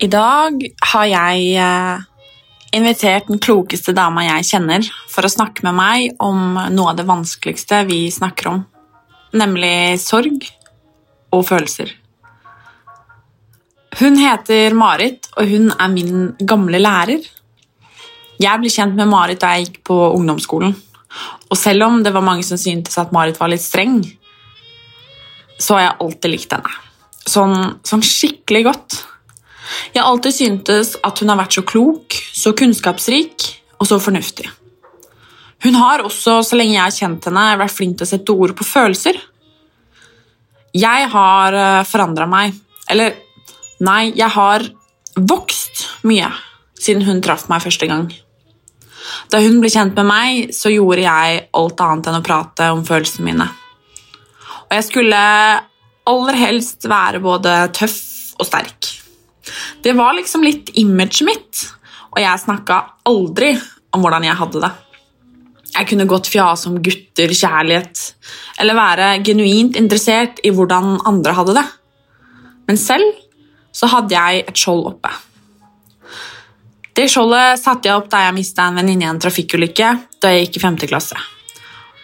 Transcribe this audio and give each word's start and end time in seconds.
I 0.00 0.06
dag 0.06 0.52
har 0.82 1.04
jeg 1.04 1.56
eh, 1.58 2.07
invitert 2.74 3.28
den 3.30 3.40
klokeste 3.42 3.94
dama 3.96 4.24
jeg 4.26 4.48
kjenner, 4.50 4.88
for 5.08 5.24
å 5.24 5.32
snakke 5.32 5.64
med 5.66 5.76
meg 5.78 6.24
om 6.24 6.58
noe 6.74 6.92
av 6.92 6.98
det 6.98 7.06
vanskeligste 7.08 7.84
vi 7.88 8.06
snakker 8.12 8.50
om, 8.52 8.60
nemlig 9.36 9.98
sorg 10.02 10.44
og 11.34 11.46
følelser. 11.48 11.94
Hun 13.98 14.18
heter 14.20 14.76
Marit, 14.78 15.30
og 15.36 15.48
hun 15.48 15.72
er 15.72 15.90
min 15.90 16.28
gamle 16.38 16.78
lærer. 16.80 17.24
Jeg 18.38 18.60
ble 18.60 18.70
kjent 18.70 18.94
med 18.98 19.10
Marit 19.10 19.40
da 19.42 19.56
jeg 19.56 19.66
gikk 19.66 19.80
på 19.88 19.96
ungdomsskolen, 20.14 20.76
og 21.48 21.56
selv 21.56 21.88
om 21.88 22.02
det 22.04 22.12
var 22.14 22.24
mange 22.24 22.44
som 22.46 22.60
syntes 22.60 22.98
at 23.00 23.14
Marit 23.16 23.40
var 23.40 23.50
litt 23.50 23.64
streng, 23.64 24.02
så 25.58 25.74
har 25.74 25.82
jeg 25.82 25.98
alltid 26.04 26.34
likt 26.34 26.52
henne. 26.54 26.74
Sånn, 27.28 27.56
sånn 27.84 28.04
skikkelig 28.04 28.62
godt. 28.68 28.98
Jeg 29.94 30.02
har 30.02 30.08
alltid 30.08 30.34
syntes 30.34 30.94
at 31.04 31.20
hun 31.20 31.32
har 31.32 31.40
vært 31.40 31.58
så 31.58 31.64
klok, 31.66 32.16
så 32.34 32.54
kunnskapsrik 32.56 33.48
og 33.78 33.88
så 33.88 33.98
fornuftig. 34.02 34.48
Hun 35.64 35.74
har 35.74 36.04
også, 36.06 36.38
så 36.46 36.58
lenge 36.58 36.76
jeg 36.76 36.84
har 36.84 36.94
kjent 36.94 37.28
henne, 37.28 37.46
vært 37.58 37.74
flink 37.74 37.98
til 37.98 38.06
å 38.06 38.10
sette 38.12 38.34
ord 38.34 38.54
på 38.58 38.66
følelser. 38.66 39.18
Jeg 40.78 41.08
har 41.10 41.56
forandra 41.88 42.28
meg. 42.30 42.54
Eller 42.88 43.16
nei, 43.84 44.12
jeg 44.16 44.30
har 44.34 44.64
vokst 45.18 45.84
mye 46.06 46.30
siden 46.78 47.02
hun 47.08 47.22
traff 47.24 47.48
meg 47.50 47.64
første 47.64 47.88
gang. 47.90 48.06
Da 49.32 49.40
hun 49.42 49.58
ble 49.62 49.70
kjent 49.72 49.96
med 49.98 50.06
meg, 50.06 50.52
så 50.54 50.70
gjorde 50.72 51.02
jeg 51.02 51.40
alt 51.58 51.82
annet 51.84 52.10
enn 52.10 52.20
å 52.20 52.24
prate 52.24 52.70
om 52.74 52.84
følelsene 52.86 53.26
mine. 53.26 53.48
Og 54.68 54.76
jeg 54.76 54.86
skulle 54.90 55.22
aller 56.08 56.38
helst 56.38 56.86
være 56.88 57.22
både 57.24 57.56
tøff 57.76 57.98
og 58.38 58.46
sterk. 58.46 58.97
Det 59.84 59.94
var 59.96 60.16
liksom 60.16 60.44
litt 60.46 60.72
imaget 60.80 61.24
mitt, 61.28 61.64
og 62.12 62.20
jeg 62.22 62.44
snakka 62.44 62.82
aldri 63.08 63.54
om 63.94 64.04
hvordan 64.04 64.26
jeg 64.28 64.38
hadde 64.40 64.62
det. 64.64 64.72
Jeg 65.74 65.88
kunne 65.90 66.08
godt 66.08 66.30
fjase 66.32 66.70
om 66.70 66.80
gutter, 66.82 67.32
kjærlighet, 67.34 68.02
eller 68.60 68.78
være 68.78 69.08
genuint 69.26 69.76
interessert 69.78 70.40
i 70.42 70.52
hvordan 70.54 70.96
andre 71.06 71.34
hadde 71.36 71.56
det. 71.60 71.64
Men 72.68 72.80
selv 72.80 73.12
så 73.74 73.88
hadde 73.92 74.16
jeg 74.16 74.44
et 74.48 74.58
skjold 74.58 74.86
oppe. 74.94 75.12
Det 76.98 77.06
skjoldet 77.12 77.60
satte 77.60 77.86
jeg 77.86 77.94
opp 78.00 78.08
da 78.10 78.24
jeg 78.24 78.34
mista 78.34 78.64
en 78.66 78.80
venninne 78.80 79.06
i 79.06 79.10
en 79.10 79.20
trafikkulykke 79.22 79.90
da 80.18 80.32
jeg 80.34 80.48
gikk 80.48 80.58
i 80.58 80.62
5. 80.64 80.78
klasse. 80.90 81.18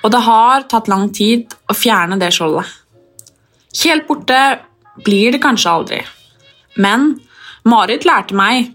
Og 0.04 0.12
det 0.12 0.20
har 0.22 0.68
tatt 0.70 0.90
lang 0.92 1.08
tid 1.16 1.50
å 1.66 1.74
fjerne 1.74 2.20
det 2.20 2.30
skjoldet. 2.36 2.68
Helt 3.80 4.06
borte 4.06 4.38
blir 5.02 5.34
det 5.34 5.40
kanskje 5.42 5.72
aldri, 5.72 5.98
men 6.78 7.16
Marit 7.64 8.04
lærte 8.04 8.36
meg 8.36 8.72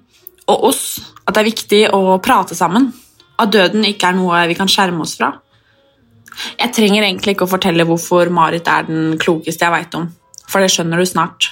og 0.49 0.71
oss 0.71 0.83
at 1.25 1.35
det 1.35 1.41
er 1.41 1.49
viktig 1.49 1.81
å 1.93 2.17
prate 2.25 2.57
sammen. 2.57 2.89
At 3.39 3.53
døden 3.53 3.85
ikke 3.87 4.09
er 4.09 4.17
noe 4.17 4.41
vi 4.49 4.57
kan 4.57 4.69
skjerme 4.71 5.05
oss 5.05 5.15
fra. 5.19 5.31
Jeg 6.59 6.73
trenger 6.75 7.03
egentlig 7.03 7.35
ikke 7.35 7.45
å 7.45 7.51
fortelle 7.51 7.85
hvorfor 7.87 8.31
Marit 8.33 8.67
er 8.71 8.87
den 8.87 9.17
klokeste 9.21 9.65
jeg 9.65 9.75
veit 9.75 9.97
om, 9.97 10.07
for 10.47 10.63
det 10.63 10.71
skjønner 10.73 11.01
du 11.01 11.07
snart. 11.07 11.51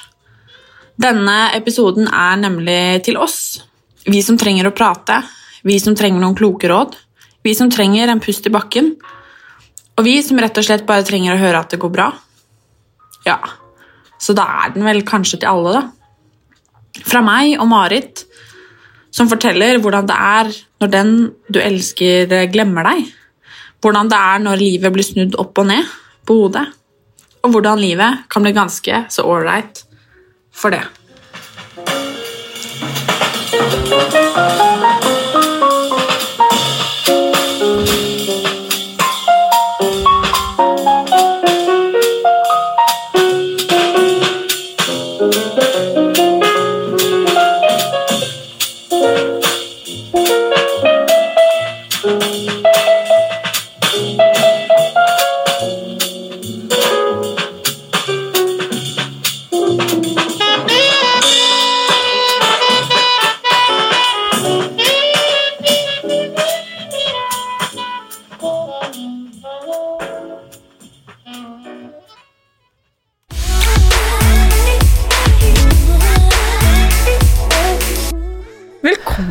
Denne 0.97 1.51
episoden 1.53 2.07
er 2.09 2.39
nemlig 2.41 3.03
til 3.05 3.19
oss. 3.21 3.59
Vi 4.07 4.21
som 4.25 4.39
trenger 4.39 4.69
å 4.69 4.75
prate, 4.75 5.19
vi 5.67 5.77
som 5.83 5.95
trenger 5.97 6.23
noen 6.23 6.37
kloke 6.37 6.69
råd, 6.71 6.95
vi 7.45 7.53
som 7.57 7.69
trenger 7.71 8.09
en 8.09 8.23
pust 8.23 8.47
i 8.47 8.53
bakken, 8.53 8.95
og 9.97 10.05
vi 10.05 10.17
som 10.25 10.39
rett 10.41 10.57
og 10.57 10.65
slett 10.65 10.87
bare 10.89 11.05
trenger 11.05 11.35
å 11.35 11.41
høre 11.41 11.61
at 11.61 11.73
det 11.73 11.81
går 11.81 11.93
bra. 11.93 12.07
Ja, 13.27 13.37
så 14.21 14.33
da 14.37 14.47
er 14.63 14.73
den 14.73 14.87
vel 14.87 15.03
kanskje 15.05 15.41
til 15.41 15.51
alle, 15.51 15.75
da. 15.75 15.83
Fra 17.05 17.21
meg 17.25 17.57
og 17.61 17.67
Marit, 17.69 18.23
som 19.13 19.29
forteller 19.29 19.79
hvordan 19.81 20.07
det 20.09 20.17
er 20.17 20.51
når 20.81 20.91
den 20.93 21.13
du 21.51 21.59
elsker, 21.61 22.33
glemmer 22.53 22.87
deg. 22.89 23.07
Hvordan 23.81 24.09
det 24.11 24.17
er 24.17 24.43
når 24.43 24.61
livet 24.61 24.93
blir 24.93 25.05
snudd 25.05 25.37
opp 25.41 25.57
og 25.61 25.69
ned 25.69 25.95
på 26.27 26.39
hodet. 26.41 26.65
Og 27.45 27.53
hvordan 27.53 27.81
livet 27.81 28.25
kan 28.31 28.45
bli 28.45 28.55
ganske 28.57 29.03
så 29.13 29.25
ålreit 29.25 29.83
for 30.51 30.73
det. 30.73 30.83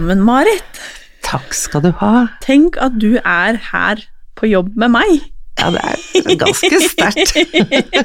Velkommen, 0.06 0.22
Marit. 0.22 0.76
Takk 1.26 1.54
skal 1.58 1.82
du 1.82 1.88
ha. 1.98 2.28
Tenk 2.44 2.76
at 2.78 2.94
du 3.02 3.16
er 3.16 3.56
her 3.72 4.04
på 4.38 4.46
jobb 4.46 4.68
med 4.78 4.92
meg. 4.94 5.24
Ja, 5.58 5.72
det 5.74 5.80
er 5.82 6.36
ganske 6.38 6.78
sterkt. 6.84 7.32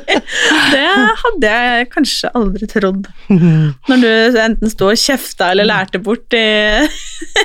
det 0.73 0.88
hadde 1.22 1.51
jeg 1.51 1.91
kanskje 1.94 2.31
aldri 2.39 2.72
trodd. 2.72 3.06
Når 3.91 4.01
du 4.01 4.39
enten 4.47 4.73
sto 4.73 4.89
og 4.89 4.97
kjefta 4.97 5.51
eller 5.53 5.69
lærte 5.69 6.01
bort 6.01 6.34
i 6.34 6.41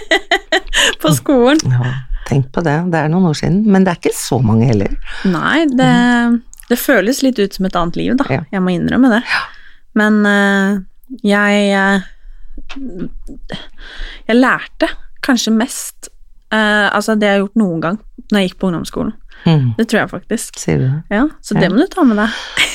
på 1.05 1.15
skolen. 1.21 1.61
Ja, 1.77 1.93
tenk 2.33 2.49
på 2.57 2.65
det. 2.65 2.79
Det 2.97 3.05
er 3.05 3.13
noen 3.13 3.29
år 3.29 3.37
siden. 3.37 3.61
Men 3.69 3.85
det 3.85 3.93
er 3.93 4.01
ikke 4.07 4.17
så 4.17 4.41
mange 4.41 4.73
heller. 4.73 4.97
Nei, 5.29 5.67
det, 5.69 5.93
det 6.73 6.81
føles 6.81 7.21
litt 7.29 7.45
ut 7.45 7.61
som 7.61 7.69
et 7.69 7.77
annet 7.77 8.01
liv, 8.01 8.17
da. 8.25 8.33
Ja. 8.39 8.49
Jeg 8.57 8.65
må 8.65 8.73
innrømme 8.73 9.19
det. 9.19 9.25
Men 10.01 10.23
eh, 10.33 10.85
jeg 11.29 11.73
eh, 11.77 12.13
Jeg 12.75 14.37
lærte 14.37 14.89
kanskje 15.27 15.53
mest 15.55 16.09
eh, 16.53 16.87
Altså 16.91 17.17
det 17.19 17.29
jeg 17.29 17.39
har 17.39 17.45
gjort 17.47 17.63
noen 17.63 17.81
gang 17.85 18.03
når 18.33 18.41
jeg 18.43 18.49
gikk 18.51 18.59
på 18.59 18.69
ungdomsskolen. 18.73 19.13
Mm, 19.47 19.67
Det 19.79 19.85
tror 19.87 20.01
jeg 20.01 20.11
faktisk. 20.11 20.57
sier 20.59 20.79
du 20.81 20.85
det? 20.89 21.03
Ja, 21.15 21.27
Så 21.45 21.55
det 21.55 21.69
må 21.71 21.79
du 21.79 21.87
ta 21.93 22.03
med 22.03 22.19
deg. 22.19 22.31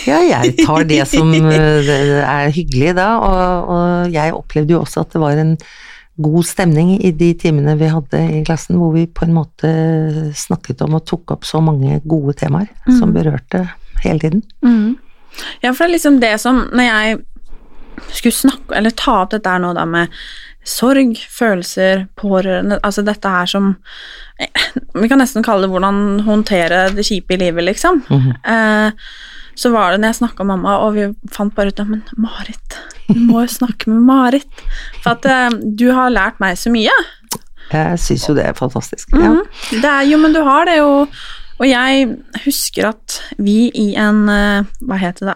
Ja, 0.07 0.19
jeg 0.23 0.53
tar 0.61 0.85
det 0.87 1.01
som 1.11 1.33
eh, 1.51 2.21
er 2.23 2.53
hyggelig 2.55 2.93
da, 2.95 3.07
og, 3.19 3.71
og 3.73 4.13
jeg 4.13 4.33
opplevde 4.37 4.77
jo 4.77 4.83
også 4.85 5.03
at 5.03 5.11
det 5.11 5.21
var 5.21 5.41
en 5.41 5.57
god 6.21 6.45
stemning 6.47 6.93
i 7.03 7.11
de 7.17 7.33
timene 7.39 7.73
vi 7.79 7.89
hadde 7.91 8.21
i 8.37 8.43
klassen, 8.47 8.77
hvor 8.79 8.93
vi 8.95 9.07
på 9.11 9.25
en 9.25 9.35
måte 9.35 9.71
snakket 10.37 10.83
om 10.85 10.95
og 10.99 11.05
tok 11.09 11.35
opp 11.35 11.47
så 11.49 11.59
mange 11.63 11.99
gode 12.07 12.37
temaer 12.39 12.69
som 12.99 13.11
berørte 13.15 13.65
hele 14.05 14.19
tiden. 14.21 14.43
Mm. 14.63 14.95
Ja, 15.63 15.71
for 15.71 15.83
det 15.83 15.89
er 15.89 15.95
liksom 15.95 16.19
det 16.21 16.33
som 16.43 16.65
Når 16.75 16.83
jeg 16.87 17.19
skulle 18.09 18.33
snakke, 18.35 18.75
eller 18.75 18.89
ta 18.97 19.21
opp 19.23 19.31
dette 19.35 19.49
her 19.49 19.61
nå 19.63 19.73
da 19.77 19.85
med 19.85 20.09
sorg, 20.67 21.17
følelser, 21.29 22.03
pårørende 22.21 22.77
Altså 22.85 23.01
dette 23.01 23.29
her 23.33 23.47
som 23.49 23.71
Vi 24.93 25.07
kan 25.09 25.17
nesten 25.21 25.41
kalle 25.45 25.65
det 25.65 25.71
hvordan 25.73 26.21
håndtere 26.27 26.83
det 26.93 27.05
kjipe 27.07 27.33
i 27.33 27.39
livet, 27.41 27.65
liksom. 27.65 28.03
Mhm. 28.09 28.31
eh, 28.45 28.91
så 29.61 29.69
var 29.73 29.91
det 29.91 29.99
når 29.99 30.07
jeg 30.13 30.15
snakka 30.21 30.45
med 30.45 30.57
mamma, 30.57 30.77
og 30.85 30.93
vi 30.95 31.07
fant 31.29 31.53
bare 31.53 31.67
ut 31.67 31.79
at 31.79 31.89
Men 31.89 32.01
Marit, 32.17 32.77
du 33.09 33.19
må 33.19 33.41
jo 33.43 33.47
snakke 33.51 33.89
med 33.91 34.01
Marit. 34.07 34.63
For 35.03 35.11
at 35.11 35.25
eh, 35.25 35.49
du 35.75 35.91
har 35.91 36.09
lært 36.09 36.39
meg 36.39 36.55
så 36.57 36.71
mye. 36.71 36.93
Jeg 37.71 37.99
syns 37.99 38.27
jo 38.29 38.33
det 38.37 38.45
er 38.47 38.53
fantastisk. 38.57 39.11
Ja. 39.11 39.17
Mhm. 39.35 39.43
Det 39.83 39.91
er 39.91 40.07
jo, 40.07 40.17
men 40.17 40.33
du 40.33 40.41
har 40.47 40.65
det 40.65 40.77
jo. 40.79 41.07
Og 41.59 41.67
jeg 41.67 42.07
husker 42.45 42.89
at 42.89 43.19
vi 43.37 43.69
i 43.75 43.91
en 43.99 44.23
eh, 44.29 44.63
Hva 44.87 44.97
heter 44.97 45.29
det? 45.29 45.35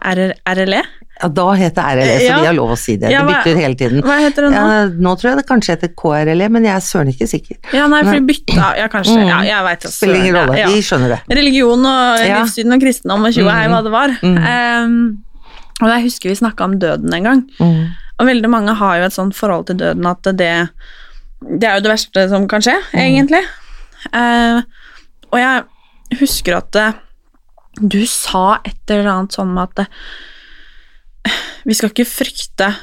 RLE? 0.55 0.81
Ja, 1.21 1.27
da 1.31 1.45
het 1.55 1.75
det 1.77 1.83
RLE, 1.83 2.15
så 2.19 2.25
Ja. 2.27 2.39
vi 2.41 2.45
har 2.47 2.53
lov 2.57 2.69
å 2.73 2.77
si 2.77 2.97
det. 2.97 3.09
Ja, 3.09 3.21
Det 3.23 3.29
hva- 3.29 3.43
bytter 3.43 3.55
hele 3.61 3.75
tiden. 3.75 4.01
Hva 4.03 4.17
heter 4.19 4.41
det 4.43 4.49
nå? 4.51 4.55
Ja, 4.55 4.87
nå 4.89 5.13
tror 5.19 5.29
jeg 5.31 5.37
det 5.37 5.45
kanskje 5.47 5.75
heter 5.75 5.87
KRLE, 5.95 6.49
men 6.51 6.63
jeg 6.67 6.75
er 6.75 6.83
søren 6.83 7.07
ikke 7.13 7.27
sikker. 7.31 7.57
Ja, 7.73 7.87
nei, 7.87 8.01
for 8.03 8.11
vi 8.19 8.19
bytta 8.33 8.77
Ja, 8.77 8.87
kanskje. 8.91 9.15
Mm. 9.21 9.27
Ja, 9.29 9.39
jeg 9.47 9.63
veit 9.63 9.79
også. 9.85 9.93
Spiller 10.01 10.15
ingen 10.15 10.35
rolle, 10.35 10.55
vi 10.67 10.81
skjønner 10.81 11.09
det. 11.15 11.21
Religion 11.37 11.85
og 11.85 12.19
livssyn 12.19 12.73
og 12.75 12.81
kristendom 12.81 13.25
og 13.25 13.33
tjo 13.33 13.45
og 13.47 13.53
hei 13.53 13.67
hva 13.71 13.83
det 13.83 13.91
var. 13.95 14.09
Mm. 14.21 14.37
Um, 14.83 15.23
og 15.81 15.89
jeg 15.89 16.03
husker 16.03 16.29
vi 16.29 16.35
snakka 16.35 16.61
om 16.67 16.79
døden 16.79 17.13
en 17.13 17.23
gang. 17.23 17.41
Mm. 17.59 17.87
Og 18.19 18.27
veldig 18.27 18.49
mange 18.49 18.75
har 18.75 18.97
jo 18.97 19.03
et 19.05 19.13
sånt 19.13 19.35
forhold 19.35 19.65
til 19.67 19.75
døden 19.77 20.05
at 20.05 20.21
det, 20.23 20.69
det 21.59 21.63
er 21.63 21.75
jo 21.79 21.81
det 21.81 21.91
verste 21.91 22.29
som 22.29 22.47
kan 22.47 22.61
skje, 22.61 22.75
Mm. 22.93 22.99
egentlig. 22.99 23.43
Uh, 24.13 24.61
og 25.31 25.39
jeg 25.39 25.63
husker 26.19 26.57
at 26.57 26.75
eh, 26.75 26.93
du 27.81 28.05
sa 28.05 28.59
et 28.63 28.75
eller 28.89 29.09
annet 29.11 29.31
sånn 29.35 29.57
at 29.61 29.79
eh, 29.79 29.85
vi 31.65 31.73
skal 31.77 31.89
ikke 31.91 32.05
frykte 32.09 32.73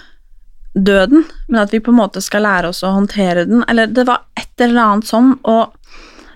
døden, 0.74 1.26
men 1.48 1.60
at 1.60 1.70
vi 1.74 1.80
på 1.84 1.92
en 1.92 1.98
måte 2.00 2.22
skal 2.24 2.42
lære 2.46 2.70
oss 2.72 2.80
å 2.86 2.94
håndtere 2.94 3.44
den. 3.48 3.64
Eller 3.68 3.86
det 3.92 4.06
var 4.08 4.22
et 4.38 4.48
eller 4.64 4.80
annet 4.86 5.08
sånn, 5.10 5.34
og 5.44 5.74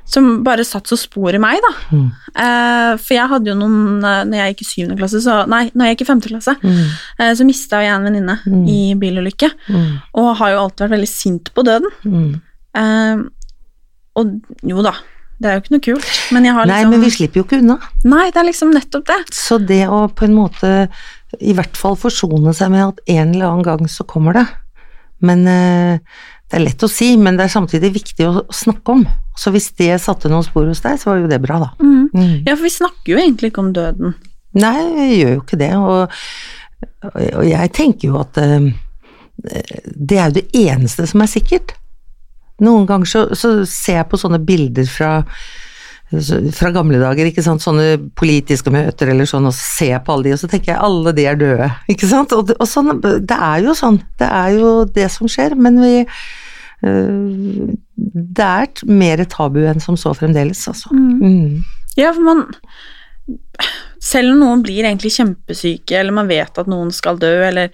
som 0.06 0.44
bare 0.46 0.62
satt 0.62 0.86
så 0.86 0.94
spor 1.00 1.34
i 1.34 1.38
meg, 1.42 1.58
da. 1.64 1.70
Mm. 1.90 2.04
Eh, 2.36 2.90
for 3.02 3.14
jeg 3.16 3.26
hadde 3.32 3.50
jo 3.50 3.56
noen 3.58 4.04
eh, 4.06 4.20
Når 4.28 4.38
jeg 4.38 4.52
gikk 4.52 4.60
i 4.62 4.66
syvende 4.68 4.98
klasse, 5.00 5.18
så 5.24 5.38
Nei, 5.50 5.64
når 5.74 5.88
jeg 5.88 5.96
gikk 5.96 6.04
i 6.04 6.08
femte 6.12 6.30
klasse, 6.30 6.54
Mm. 6.62 6.84
eh, 7.18 7.32
så 7.34 7.46
mista 7.48 7.80
jeg 7.82 7.90
en 7.94 8.04
venninne 8.06 8.36
Mm. 8.46 8.68
i 8.70 8.94
bilulykke. 8.94 9.50
Mm. 9.66 9.88
Og 10.14 10.36
har 10.38 10.50
jo 10.52 10.60
alltid 10.62 10.84
vært 10.86 10.94
veldig 10.98 11.08
sint 11.10 11.50
på 11.56 11.64
døden. 11.66 11.90
Mm. 12.04 12.40
Eh, 12.76 13.24
og 14.16 14.40
jo 14.62 14.82
da, 14.86 14.92
det 15.40 15.48
er 15.50 15.56
jo 15.58 15.64
ikke 15.64 15.74
noe 15.74 15.84
kult, 15.88 16.12
men 16.32 16.44
jeg 16.44 16.54
har 16.54 16.66
Nei, 16.70 16.76
liksom 16.84 16.90
men 16.94 17.00
vi 17.02 17.10
slipper 17.10 17.40
jo 17.40 17.44
ikke 17.48 17.58
unna. 17.64 17.78
Nei, 18.04 18.30
det 18.30 18.36
er 18.40 18.46
liksom 18.52 18.70
nettopp 18.72 19.04
det. 19.10 19.18
Så 19.34 19.58
det 19.66 19.82
å 19.88 20.06
på 20.14 20.24
en 20.28 20.34
måte 20.38 20.70
i 21.40 21.54
hvert 21.56 21.76
fall 21.78 21.96
forsone 21.98 22.54
seg 22.56 22.72
med 22.72 22.84
at 22.86 23.02
en 23.16 23.34
eller 23.34 23.50
annen 23.50 23.66
gang 23.66 23.90
så 23.90 24.06
kommer 24.08 24.36
det. 24.36 24.46
Men 25.24 25.46
eh, 25.48 26.00
det 26.46 26.58
er 26.58 26.64
lett 26.66 26.84
å 26.86 26.90
si, 26.90 27.14
men 27.18 27.38
det 27.38 27.46
er 27.46 27.54
samtidig 27.56 27.92
viktig 27.96 28.26
å 28.28 28.44
snakke 28.54 28.98
om. 28.98 29.04
Så 29.36 29.52
hvis 29.54 29.70
det 29.78 29.96
satte 30.02 30.30
noen 30.32 30.46
spor 30.46 30.68
hos 30.68 30.82
deg, 30.84 31.00
så 31.00 31.10
var 31.10 31.20
jo 31.22 31.30
det 31.30 31.40
bra, 31.42 31.58
da. 31.64 31.70
Mm. 31.80 32.08
Mm. 32.12 32.34
Ja, 32.46 32.54
for 32.54 32.66
vi 32.66 32.74
snakker 32.76 33.12
jo 33.12 33.20
egentlig 33.20 33.50
ikke 33.52 33.64
om 33.64 33.72
døden. 33.76 34.14
Nei, 34.56 34.76
vi 34.94 35.08
gjør 35.18 35.34
jo 35.34 35.40
ikke 35.42 35.58
det, 35.60 35.72
og, 35.76 36.14
og 37.10 37.44
jeg 37.44 37.72
tenker 37.76 38.08
jo 38.12 38.20
at 38.22 38.38
eh, 38.40 38.70
det 39.84 40.20
er 40.20 40.30
jo 40.30 40.38
det 40.38 40.46
eneste 40.56 41.08
som 41.10 41.24
er 41.24 41.32
sikkert. 41.32 41.74
Noen 42.64 42.86
ganger 42.88 43.10
så, 43.10 43.24
så 43.36 43.58
ser 43.68 44.00
jeg 44.00 44.08
på 44.08 44.20
sånne 44.20 44.40
bilder 44.46 44.88
fra, 44.88 45.10
fra 46.54 46.70
gamle 46.74 47.00
dager, 47.02 47.26
ikke 47.26 47.42
sant, 47.42 47.64
sånne 47.64 47.96
politiske 48.18 48.70
møter 48.70 49.10
eller 49.10 49.26
sånn, 49.26 49.48
og 49.48 49.54
så 49.56 49.64
ser 49.78 49.92
jeg 49.96 50.02
på 50.06 50.14
alle 50.14 50.28
de, 50.28 50.34
og 50.36 50.42
så 50.42 50.50
tenker 50.50 50.72
jeg 50.72 50.82
alle 50.88 51.14
de 51.16 51.24
er 51.26 51.40
døde, 51.40 51.70
ikke 51.92 52.10
sant, 52.10 52.34
og, 52.36 52.52
og 52.54 52.68
sånn, 52.70 52.92
det 53.02 53.38
er 53.38 53.64
jo 53.66 53.74
sånn, 53.78 54.00
det 54.22 54.28
er 54.30 54.58
jo 54.58 54.74
det 54.98 55.08
som 55.14 55.30
skjer, 55.30 55.56
men 55.58 55.80
vi 55.82 55.94
øh, 56.86 57.72
det 57.96 58.46
er 58.46 58.84
mer 58.86 59.24
tabu 59.32 59.62
enn 59.66 59.82
som 59.82 59.98
så 59.98 60.12
fremdeles, 60.14 60.66
altså. 60.70 60.92
Mm. 60.94 61.64
Ja, 61.96 62.12
for 62.12 62.22
man 62.26 62.44
Selv 64.06 64.34
om 64.34 64.42
noen 64.42 64.60
blir 64.62 64.84
egentlig 64.84 65.10
kjempesyke, 65.16 65.96
eller 65.98 66.14
man 66.14 66.28
vet 66.30 66.58
at 66.60 66.68
noen 66.70 66.92
skal 66.94 67.16
dø, 67.18 67.32
eller 67.48 67.72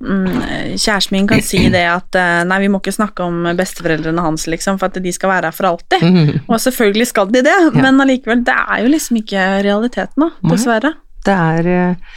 mm, 0.00 0.76
kjæresten 0.80 1.16
min 1.16 1.26
kan 1.28 1.42
si 1.44 1.60
det 1.72 1.82
at 1.90 2.16
eh, 2.16 2.44
nei, 2.48 2.60
vi 2.62 2.70
må 2.72 2.80
ikke 2.80 2.94
snakke 2.94 3.26
om 3.26 3.50
besteforeldrene 3.58 4.24
hans, 4.24 4.46
liksom, 4.48 4.78
for 4.80 4.88
at 4.88 5.02
de 5.04 5.12
skal 5.12 5.32
være 5.34 5.50
her 5.50 5.56
for 5.56 5.68
alltid. 5.74 6.06
Mm. 6.06 6.30
Og 6.52 6.62
selvfølgelig 6.62 7.08
skal 7.10 7.32
de 7.34 7.42
det, 7.44 7.56
men 7.76 8.00
allikevel, 8.00 8.44
det 8.46 8.54
er 8.62 8.84
jo 8.84 8.92
liksom 8.94 9.18
ikke 9.20 9.48
realiteten, 9.66 10.24
da, 10.24 10.54
dessverre. 10.54 10.94
Det 11.24 11.34
er 11.34 11.68
eh, 11.72 12.14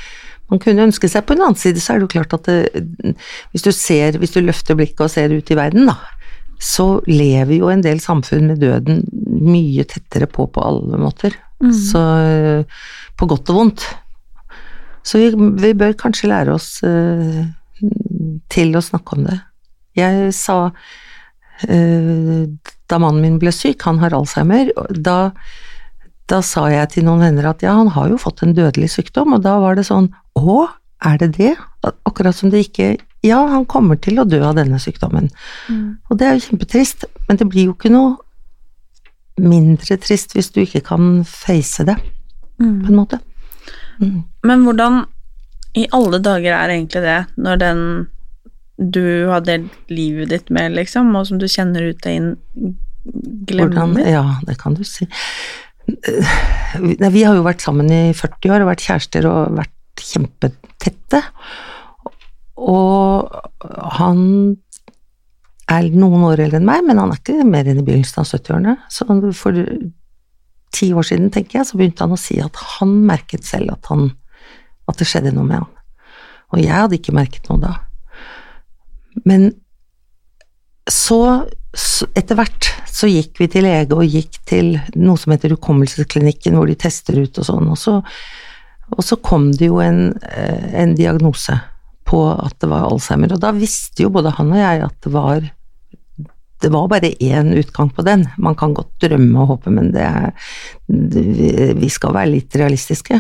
Man 0.52 0.60
kunne 0.64 0.84
ønske 0.84 1.08
seg 1.08 1.24
På 1.24 1.36
en 1.36 1.42
annen 1.46 1.56
side 1.60 1.80
så 1.80 1.94
er 1.94 2.00
det 2.00 2.08
jo 2.08 2.12
klart 2.12 2.34
at 2.36 2.48
det, 2.48 3.14
hvis 3.52 3.64
du 3.64 3.72
ser, 3.76 4.18
hvis 4.20 4.36
du 4.36 4.42
løfter 4.44 4.76
blikket 4.80 5.04
og 5.04 5.12
ser 5.12 5.32
ut 5.32 5.52
i 5.52 5.58
verden, 5.60 5.88
da, 5.88 5.98
så 6.60 7.02
lever 7.08 7.58
jo 7.60 7.72
en 7.72 7.84
del 7.84 8.00
samfunn 8.04 8.48
med 8.52 8.64
døden 8.64 9.04
mye 9.44 9.84
tettere 9.88 10.30
på 10.32 10.48
på 10.52 10.64
alle 10.64 11.00
måter. 11.02 11.36
Mm. 11.64 11.74
Så 11.74 12.02
på 13.18 13.30
godt 13.30 13.50
og 13.54 13.62
vondt. 13.62 13.86
Så 15.08 15.22
vi, 15.22 15.32
vi 15.62 15.74
bør 15.78 15.96
kanskje 15.98 16.30
lære 16.32 16.54
oss 16.58 16.82
uh, 16.84 17.46
til 18.52 18.76
å 18.76 18.84
snakke 18.84 19.16
om 19.18 19.28
det. 19.30 19.38
Jeg 19.98 20.34
sa 20.36 20.58
uh, 20.68 22.42
da 22.88 23.00
mannen 23.02 23.24
min 23.24 23.40
ble 23.42 23.54
syk, 23.56 23.82
han 23.88 24.02
har 24.04 24.16
alzheimer, 24.18 24.74
da 24.92 25.32
da 26.28 26.42
sa 26.44 26.66
jeg 26.68 26.92
til 26.92 27.06
noen 27.08 27.24
venner 27.24 27.46
at 27.48 27.64
ja, 27.64 27.74
han 27.78 27.94
har 27.96 28.10
jo 28.12 28.20
fått 28.20 28.44
en 28.44 28.56
dødelig 28.56 28.90
sykdom, 28.98 29.38
og 29.38 29.46
da 29.46 29.56
var 29.64 29.78
det 29.80 29.86
sånn 29.88 30.10
å, 30.36 30.66
er 31.08 31.20
det 31.22 31.30
det? 31.38 31.54
Akkurat 31.88 32.36
som 32.36 32.52
det 32.52 32.66
ikke 32.68 32.98
Ja, 33.26 33.40
han 33.50 33.64
kommer 33.70 33.98
til 34.00 34.20
å 34.22 34.28
dø 34.28 34.38
av 34.46 34.58
denne 34.60 34.78
sykdommen. 34.80 35.30
Mm. 35.72 35.98
Og 36.08 36.20
det 36.20 36.28
er 36.28 36.36
jo 36.38 36.44
kjempetrist, 36.46 37.08
men 37.28 37.40
det 37.40 37.48
blir 37.50 37.70
jo 37.70 37.74
ikke 37.74 37.92
noe 37.92 38.14
mindre 39.38 39.98
trist 40.02 40.34
hvis 40.36 40.52
du 40.54 40.62
ikke 40.64 40.84
kan 40.94 41.24
face 41.28 41.86
det, 41.88 41.98
Mm. 42.58 42.82
på 42.82 42.90
en 42.90 42.96
måte. 42.98 43.20
Mm. 44.02 44.24
Men 44.50 44.64
hvordan 44.66 44.96
i 45.78 45.84
alle 45.94 46.18
dager 46.26 46.56
er 46.58 46.72
egentlig 46.74 47.04
det, 47.04 47.18
når 47.38 47.60
den 47.62 47.82
du 48.78 49.28
har 49.30 49.42
delt 49.46 49.74
livet 49.90 50.30
ditt 50.30 50.50
med, 50.54 50.74
liksom, 50.74 51.16
og 51.18 51.28
som 51.30 51.38
du 51.42 51.46
kjenner 51.50 51.90
ut 51.92 52.06
og 52.06 52.12
inn, 52.12 52.36
Hvordan, 53.48 53.94
ja, 54.04 54.24
det 54.44 54.58
kan 54.60 54.74
du 54.76 54.84
si. 54.84 55.06
Vi 55.88 57.24
har 57.24 57.38
jo 57.38 57.46
vært 57.46 57.64
sammen 57.64 57.88
i 57.94 58.12
40 58.12 58.52
år 58.52 58.66
og 58.66 58.72
vært 58.74 58.84
kjærester 58.84 59.28
og 59.30 59.56
vært 59.56 60.04
kjempetette. 60.04 61.22
Og 62.58 63.32
han 63.96 64.20
er 65.68 65.88
noen 65.92 66.24
år 66.30 66.46
eldre 66.46 66.62
enn 66.62 66.68
meg, 66.68 66.86
men 66.88 67.00
han 67.02 67.12
er 67.12 67.20
ikke 67.20 67.48
mer 67.48 67.68
enn 67.68 67.82
i 67.82 67.86
begynnelsen 67.86 68.22
av 68.24 68.30
70-årene. 68.30 68.76
Så 68.92 69.08
for 69.36 69.58
ti 70.76 70.90
år 70.94 71.08
siden, 71.08 71.32
tenker 71.34 71.60
jeg, 71.60 71.70
så 71.70 71.80
begynte 71.80 72.06
han 72.06 72.16
å 72.16 72.20
si 72.20 72.40
at 72.44 72.62
han 72.78 72.94
merket 73.08 73.48
selv 73.48 73.76
at, 73.76 73.92
han, 73.92 74.10
at 74.88 75.00
det 75.00 75.08
skjedde 75.10 75.36
noe 75.36 75.48
med 75.48 75.62
han. 75.62 75.72
Og 76.56 76.64
jeg 76.64 76.72
hadde 76.72 77.00
ikke 77.00 77.16
merket 77.16 77.50
noe 77.52 77.60
da. 77.60 77.74
Men 79.28 79.50
så, 80.88 81.20
etter 82.16 82.38
hvert 82.40 82.70
så 82.88 83.10
gikk 83.12 83.42
vi 83.42 83.50
til 83.52 83.68
lege 83.68 83.98
og 83.98 84.08
gikk 84.08 84.40
til 84.48 84.78
noe 84.96 85.20
som 85.20 85.34
heter 85.34 85.56
hukommelsesklinikken, 85.58 86.56
hvor 86.56 86.70
de 86.70 86.78
tester 86.80 87.20
ut 87.20 87.42
og 87.42 87.48
sånn, 87.50 87.68
og 87.74 87.80
så, 87.82 87.98
og 88.96 89.04
så 89.04 89.18
kom 89.20 89.50
det 89.52 89.68
jo 89.68 89.82
en, 89.84 90.14
eh, 90.32 90.70
en 90.80 90.96
diagnose 90.96 91.58
på 92.08 92.22
at 92.32 92.56
det 92.64 92.70
var 92.72 92.88
Alzheimer, 92.88 93.36
og 93.36 93.44
da 93.44 93.52
visste 93.56 94.06
jo 94.06 94.14
både 94.16 94.32
han 94.38 94.54
og 94.54 94.62
jeg 94.62 94.84
at 94.86 94.98
det 95.04 95.12
var 95.12 95.50
det 96.64 96.72
var 96.74 96.88
bare 96.90 97.14
én 97.22 97.52
utgang 97.58 97.90
på 97.94 98.06
den. 98.06 98.26
Man 98.38 98.56
kan 98.58 98.74
godt 98.74 98.94
drømme 99.04 99.44
og 99.44 99.52
håpe, 99.54 99.74
men 99.74 99.92
det 99.94 100.08
det, 100.88 101.74
vi 101.78 101.90
skal 101.92 102.16
være 102.16 102.34
litt 102.34 102.56
realistiske. 102.58 103.20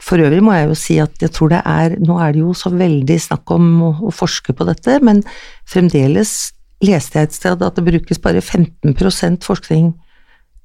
For 0.00 0.22
øvrig 0.22 0.40
må 0.42 0.54
jeg 0.56 0.70
jo 0.70 0.78
si 0.78 0.96
at 1.02 1.20
jeg 1.20 1.32
tror 1.36 1.50
det 1.52 1.60
er 1.68 1.98
Nå 2.00 2.16
er 2.24 2.32
det 2.32 2.40
jo 2.40 2.54
så 2.56 2.72
veldig 2.72 3.18
snakk 3.20 3.50
om 3.52 3.66
å, 3.84 3.90
å 4.08 4.14
forske 4.14 4.54
på 4.56 4.66
dette, 4.68 4.96
men 5.04 5.22
fremdeles 5.68 6.54
leste 6.80 7.20
jeg 7.20 7.28
et 7.28 7.36
sted 7.36 7.62
at 7.62 7.76
det 7.76 7.84
brukes 7.84 8.22
bare 8.24 8.40
15% 8.40 9.44
forskning 9.44 9.92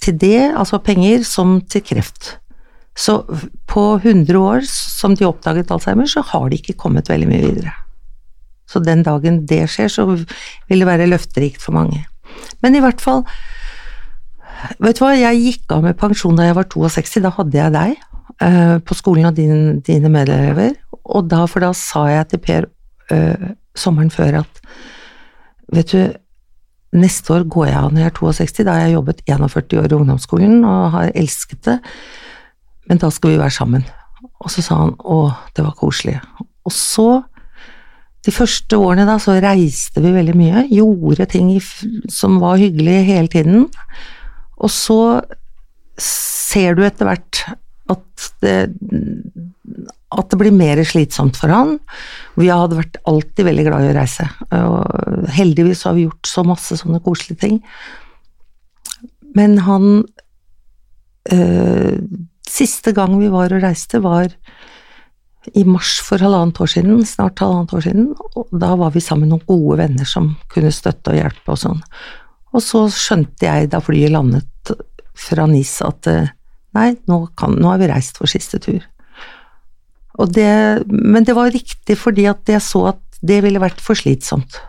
til 0.03 0.17
det, 0.19 0.51
altså 0.55 0.79
penger, 0.83 1.25
som 1.27 1.59
til 1.71 1.83
kreft. 1.83 2.37
Så 2.95 3.19
på 3.67 3.83
100 3.99 4.39
år 4.39 4.63
som 4.69 5.15
de 5.19 5.27
oppdaget 5.27 5.71
Alzheimer, 5.71 6.07
så 6.07 6.23
har 6.31 6.47
de 6.49 6.61
ikke 6.61 6.77
kommet 6.79 7.11
veldig 7.11 7.27
mye 7.27 7.43
videre. 7.43 7.73
Så 8.69 8.81
den 8.83 9.03
dagen 9.05 9.43
det 9.49 9.65
skjer, 9.71 9.91
så 9.91 10.07
vil 10.09 10.81
det 10.81 10.87
være 10.87 11.09
løfterikt 11.09 11.61
for 11.63 11.75
mange. 11.77 12.05
Men 12.63 12.75
i 12.75 12.83
hvert 12.83 13.03
fall 13.03 13.25
Vet 14.81 14.97
du 14.97 15.03
hva, 15.03 15.11
jeg 15.13 15.41
gikk 15.43 15.73
av 15.75 15.83
med 15.83 15.97
pensjon 15.99 16.37
da 16.39 16.47
jeg 16.47 16.55
var 16.57 16.65
62, 16.71 17.19
da 17.21 17.29
hadde 17.35 17.59
jeg 17.59 17.73
deg 17.75 17.91
eh, 18.41 18.77
på 18.81 18.95
skolen 18.97 19.27
og 19.29 19.35
din, 19.37 19.81
dine 19.85 20.09
medelever, 20.09 20.71
og 21.05 21.27
da, 21.29 21.43
for 21.45 21.61
da 21.61 21.69
sa 21.77 22.07
jeg 22.09 22.29
til 22.31 22.41
Per 22.41 22.65
uh, 23.13 23.49
sommeren 23.77 24.09
før 24.09 24.39
at 24.41 24.61
vet 25.75 25.91
du, 25.91 25.99
neste 26.97 27.35
år 27.35 27.45
går 27.51 27.67
jeg 27.69 27.77
av 27.77 27.91
når 27.91 28.01
jeg 28.01 28.09
er 28.09 28.17
62, 28.17 28.65
da 28.65 28.73
har 28.73 28.87
jeg 28.87 28.95
jobbet 28.95 29.21
41 29.27 29.77
år 29.83 29.91
i 29.91 29.99
ungdomsskolen 29.99 30.57
og 30.63 30.95
har 30.95 31.13
elsket 31.13 31.61
det, 31.67 31.77
men 32.89 33.01
da 33.01 33.11
skal 33.13 33.35
vi 33.35 33.41
være 33.41 33.53
sammen. 33.53 33.85
Og 34.41 34.51
så 34.53 34.63
sa 34.65 34.79
han 34.81 34.95
å, 34.97 35.19
det 35.57 35.65
var 35.65 35.77
koselig. 35.77 36.17
Og 36.65 36.73
så 36.73 37.09
de 38.25 38.33
første 38.33 38.77
årene 38.81 39.05
da, 39.07 39.19
så 39.21 39.37
reiste 39.43 40.01
vi 40.01 40.13
veldig 40.15 40.35
mye, 40.37 40.65
gjorde 40.73 41.27
ting 41.29 41.51
som 42.11 42.39
var 42.41 42.61
hyggelig 42.61 42.97
hele 43.09 43.31
tiden, 43.31 43.67
og 44.55 44.71
så 44.71 44.99
ser 46.01 46.77
du 46.77 46.83
etter 46.85 47.07
hvert 47.07 47.43
at 47.91 48.29
det, 48.41 48.55
at 50.15 50.31
det 50.31 50.39
blir 50.39 50.55
mer 50.55 50.79
slitsomt 50.87 51.37
for 51.37 51.51
han. 51.53 51.75
Vi 52.39 52.49
hadde 52.49 52.79
vært 52.79 52.97
alltid 53.09 53.47
veldig 53.49 53.65
glad 53.67 53.85
i 53.85 53.91
å 53.91 53.97
reise, 53.97 54.27
og 54.57 55.29
heldigvis 55.35 55.85
har 55.85 55.97
vi 55.97 56.07
gjort 56.07 56.29
så 56.29 56.45
masse 56.47 56.79
sånne 56.81 57.01
koselige 57.05 57.41
ting. 57.43 57.59
Men 59.35 59.59
han 59.67 60.05
øh, 61.33 61.97
Siste 62.55 62.93
gang 62.95 63.17
vi 63.19 63.27
var 63.33 63.51
og 63.51 63.63
reiste, 63.65 63.99
var 63.99 64.29
i 65.53 65.63
mars 65.67 65.99
for 66.03 66.21
halvannet 66.21 66.59
år 66.61 66.71
siden, 66.71 67.03
snart 67.05 67.41
halvannet 67.43 67.73
år 67.77 67.85
siden, 67.85 68.07
og 68.35 68.49
da 68.51 68.73
var 68.79 68.93
vi 68.95 69.03
sammen 69.03 69.29
noen 69.31 69.45
gode 69.47 69.79
venner 69.83 70.07
som 70.09 70.33
kunne 70.51 70.73
støtte 70.73 71.13
og 71.13 71.19
hjelpe 71.19 71.53
og 71.53 71.61
sånn. 71.61 71.83
Og 72.55 72.63
så 72.63 72.85
skjønte 72.93 73.45
jeg 73.47 73.69
da 73.73 73.81
flyet 73.83 74.13
landet 74.15 74.73
fra 75.15 75.47
NIS 75.49 75.77
at 75.85 76.09
eh, 76.11 76.31
nei, 76.75 76.91
nå, 77.09 77.21
kan, 77.37 77.55
nå 77.59 77.71
har 77.71 77.81
vi 77.81 77.89
reist 77.91 78.19
for 78.19 78.31
siste 78.31 78.59
tur. 78.63 78.83
Og 80.15 80.31
det, 80.31 80.85
men 80.87 81.27
det 81.27 81.35
var 81.35 81.51
riktig 81.51 81.97
fordi 81.99 82.27
at 82.31 82.47
jeg 82.49 82.63
så 82.63 82.85
at 82.93 83.19
det 83.25 83.41
ville 83.43 83.61
vært 83.61 83.81
for 83.83 83.97
slitsomt 83.99 84.59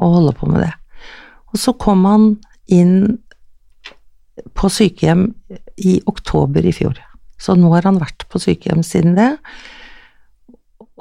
å 0.00 0.12
holde 0.14 0.34
på 0.38 0.48
med 0.50 0.64
det. 0.64 0.72
Og 1.50 1.58
så 1.58 1.74
kom 1.78 2.06
han 2.06 2.30
inn 2.70 3.18
på 4.56 4.70
sykehjem 4.70 5.26
i 5.82 5.98
oktober 6.08 6.64
i 6.66 6.74
fjor. 6.74 6.98
Så 7.40 7.56
nå 7.58 7.72
har 7.74 7.88
han 7.88 7.98
vært 8.00 8.26
på 8.30 8.40
sykehjem 8.42 8.84
siden 8.86 9.16
det. 9.18 9.32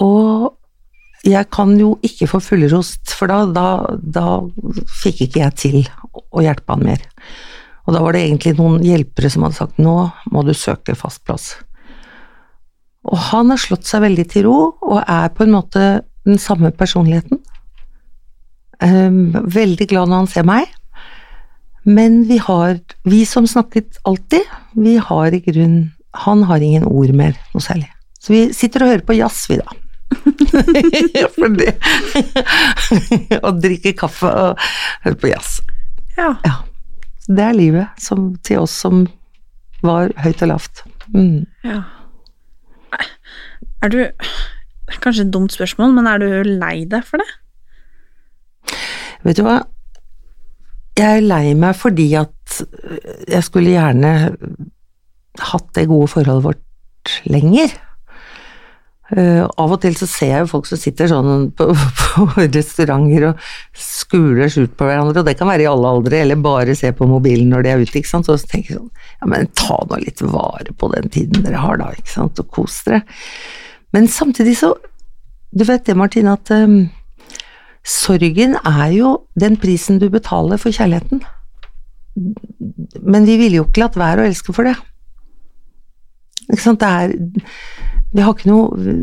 Og 0.04 0.56
jeg 1.28 1.50
kan 1.52 1.74
jo 1.80 1.98
ikke 2.06 2.30
få 2.32 2.40
fullrost, 2.44 3.12
for 3.12 3.32
da, 3.32 3.44
da, 3.52 3.68
da 4.00 4.26
fikk 5.02 5.26
ikke 5.26 5.42
jeg 5.44 5.58
til 5.60 5.80
å 6.32 6.44
hjelpe 6.46 6.76
han 6.76 6.86
mer. 6.88 7.04
Og 7.88 7.96
da 7.96 8.04
var 8.06 8.16
det 8.16 8.24
egentlig 8.28 8.56
noen 8.60 8.84
hjelpere 8.86 9.32
som 9.34 9.44
hadde 9.46 9.58
sagt 9.58 9.82
nå 9.82 9.96
må 10.32 10.44
du 10.46 10.54
søke 10.56 10.96
fast 10.98 11.24
plass. 11.28 11.52
Og 13.10 13.18
han 13.30 13.52
har 13.52 13.60
slått 13.62 13.88
seg 13.90 14.04
veldig 14.04 14.26
til 14.30 14.46
ro, 14.48 14.58
og 14.86 15.00
er 15.02 15.32
på 15.34 15.46
en 15.46 15.56
måte 15.56 15.86
den 16.28 16.40
samme 16.42 16.72
personligheten. 16.76 17.42
Um, 18.80 19.34
veldig 19.34 19.90
glad 19.92 20.12
når 20.12 20.22
han 20.22 20.32
ser 20.32 20.48
meg. 20.48 20.70
Men 21.90 22.22
vi 22.30 22.38
har, 22.44 22.78
vi 23.08 23.24
som 23.28 23.48
snakket 23.50 23.98
alltid, 24.08 24.46
vi 24.76 24.98
har 25.02 25.34
i 25.34 25.40
grunn 25.44 25.80
Han 26.26 26.44
har 26.50 26.62
ingen 26.62 26.84
ord 26.90 27.12
mer, 27.16 27.36
noe 27.54 27.64
særlig. 27.64 27.88
Så 28.20 28.34
vi 28.34 28.40
sitter 28.54 28.84
og 28.84 28.90
hører 28.90 29.04
på 29.06 29.16
jazz, 29.16 29.44
vi, 29.50 29.60
da. 29.62 29.89
For 31.36 31.52
det 31.54 31.74
Og 33.46 33.62
drikke 33.64 33.94
kaffe 33.98 34.30
og 34.30 34.68
høre 35.06 35.20
på 35.20 35.32
jazz. 35.32 35.60
Ja. 36.18 36.34
Ja. 36.46 36.56
Det 37.30 37.46
er 37.46 37.58
livet 37.58 38.02
som, 38.02 38.32
til 38.44 38.64
oss 38.64 38.74
som 38.86 39.04
var 39.86 40.14
høyt 40.24 40.42
og 40.44 40.54
lavt. 40.54 40.84
Mm. 41.14 41.46
ja. 41.66 41.84
Er 43.80 43.92
du 43.94 44.00
Kanskje 45.00 45.28
et 45.28 45.34
dumt 45.34 45.54
spørsmål, 45.54 45.92
men 45.94 46.08
er 46.10 46.18
du 46.18 46.50
lei 46.50 46.82
deg 46.90 47.06
for 47.06 47.22
det? 47.22 47.28
Vet 49.22 49.38
du 49.38 49.44
hva? 49.46 49.60
Jeg 50.98 51.20
er 51.20 51.28
lei 51.28 51.54
meg 51.56 51.78
fordi 51.78 52.08
at 52.18 52.58
jeg 53.30 53.46
skulle 53.46 53.76
gjerne 53.76 54.12
hatt 55.52 55.70
det 55.78 55.86
gode 55.92 56.10
forholdet 56.12 56.48
vårt 56.48 57.14
lenger. 57.30 57.72
Eh, 59.18 59.42
av 59.42 59.72
og 59.74 59.80
til 59.82 59.96
så 59.98 60.06
ser 60.06 60.30
jeg 60.36 60.44
jo 60.44 60.50
folk 60.52 60.68
som 60.70 60.78
sitter 60.78 61.10
sånn 61.10 61.48
på, 61.58 61.66
på 61.74 62.26
restauranter 62.44 63.30
og 63.32 63.48
skuler 63.74 64.52
skjult 64.54 64.76
på 64.78 64.86
hverandre, 64.86 65.24
og 65.24 65.30
det 65.30 65.36
kan 65.40 65.50
være 65.50 65.66
i 65.66 65.70
alle 65.70 65.94
aldre, 65.96 66.22
eller 66.22 66.44
bare 66.44 66.78
se 66.78 66.92
på 66.94 67.08
mobilen 67.10 67.50
når 67.54 67.66
de 67.66 67.72
er 67.72 67.82
ute, 67.82 67.98
ikke 67.98 68.12
sant. 68.12 68.30
Så 68.30 68.38
tenker 68.44 68.76
jeg 68.76 68.82
sånn, 68.82 68.94
ja 69.22 69.32
men 69.32 69.50
ta 69.58 69.80
nå 69.90 70.00
litt 70.04 70.22
vare 70.22 70.76
på 70.78 70.92
den 70.94 71.10
tiden 71.14 71.48
dere 71.48 71.64
har 71.64 71.82
da, 71.82 71.90
ikke 71.98 72.14
sant, 72.14 72.42
og 72.44 72.54
kos 72.54 72.84
dere. 72.86 73.02
Men 73.96 74.08
samtidig 74.12 74.60
så 74.60 74.76
Du 75.50 75.64
vet 75.66 75.82
det, 75.88 75.96
Martine, 75.98 76.36
at 76.38 76.52
um, 76.54 76.92
sorgen 77.82 78.52
er 78.54 78.92
jo 78.94 79.16
den 79.34 79.56
prisen 79.58 79.98
du 79.98 80.06
betaler 80.14 80.62
for 80.62 80.70
kjærligheten. 80.70 81.24
Men 83.02 83.26
vi 83.26 83.40
ville 83.42 83.58
jo 83.58 83.64
ikke 83.66 83.82
latt 83.82 83.98
være 83.98 84.22
å 84.22 84.30
elske 84.30 84.54
for 84.54 84.70
det. 84.70 84.76
Ikke 86.52 86.62
sant, 86.62 86.86
det 86.86 86.92
er 87.02 87.16
Vi 88.10 88.24
har 88.26 88.34
ikke 88.34 88.50
noe 88.50 88.94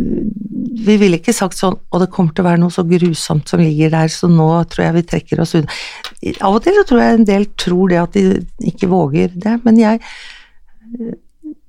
Vi 0.87 0.97
ville 0.99 1.21
ikke 1.21 1.35
sagt 1.35 1.55
sånn 1.55 1.77
Og 1.93 2.01
det 2.03 2.09
kommer 2.11 2.35
til 2.35 2.43
å 2.43 2.49
være 2.49 2.59
noe 2.59 2.75
så 2.75 2.83
grusomt 2.89 3.47
som 3.53 3.63
ligger 3.63 3.93
der, 3.95 4.11
så 4.11 4.27
nå 4.31 4.49
tror 4.73 4.89
jeg 4.89 4.97
vi 4.97 5.05
trekker 5.13 5.43
oss 5.45 5.55
unna. 5.59 5.77
Av 6.43 6.57
og 6.57 6.65
til 6.65 6.75
så 6.75 6.87
tror 6.89 7.03
jeg 7.03 7.19
en 7.21 7.29
del 7.29 7.47
tror 7.55 7.93
det 7.93 8.01
at 8.03 8.17
de 8.19 8.25
ikke 8.73 8.91
våger 8.91 9.31
det, 9.35 9.59
men 9.67 9.79
jeg 9.79 10.03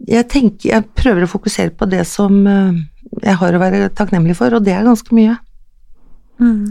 jeg 0.08 0.28
tenker 0.32 0.72
Jeg 0.72 0.88
prøver 0.98 1.26
å 1.26 1.32
fokusere 1.32 1.74
på 1.78 1.88
det 1.90 2.04
som 2.10 2.40
eh, 2.48 2.80
jeg 3.24 3.40
har 3.42 3.56
å 3.56 3.62
være 3.62 3.90
takknemlig 3.98 4.36
for, 4.38 4.54
og 4.54 4.66
det 4.66 4.76
er 4.76 4.86
ganske 4.86 5.16
mye. 5.16 5.38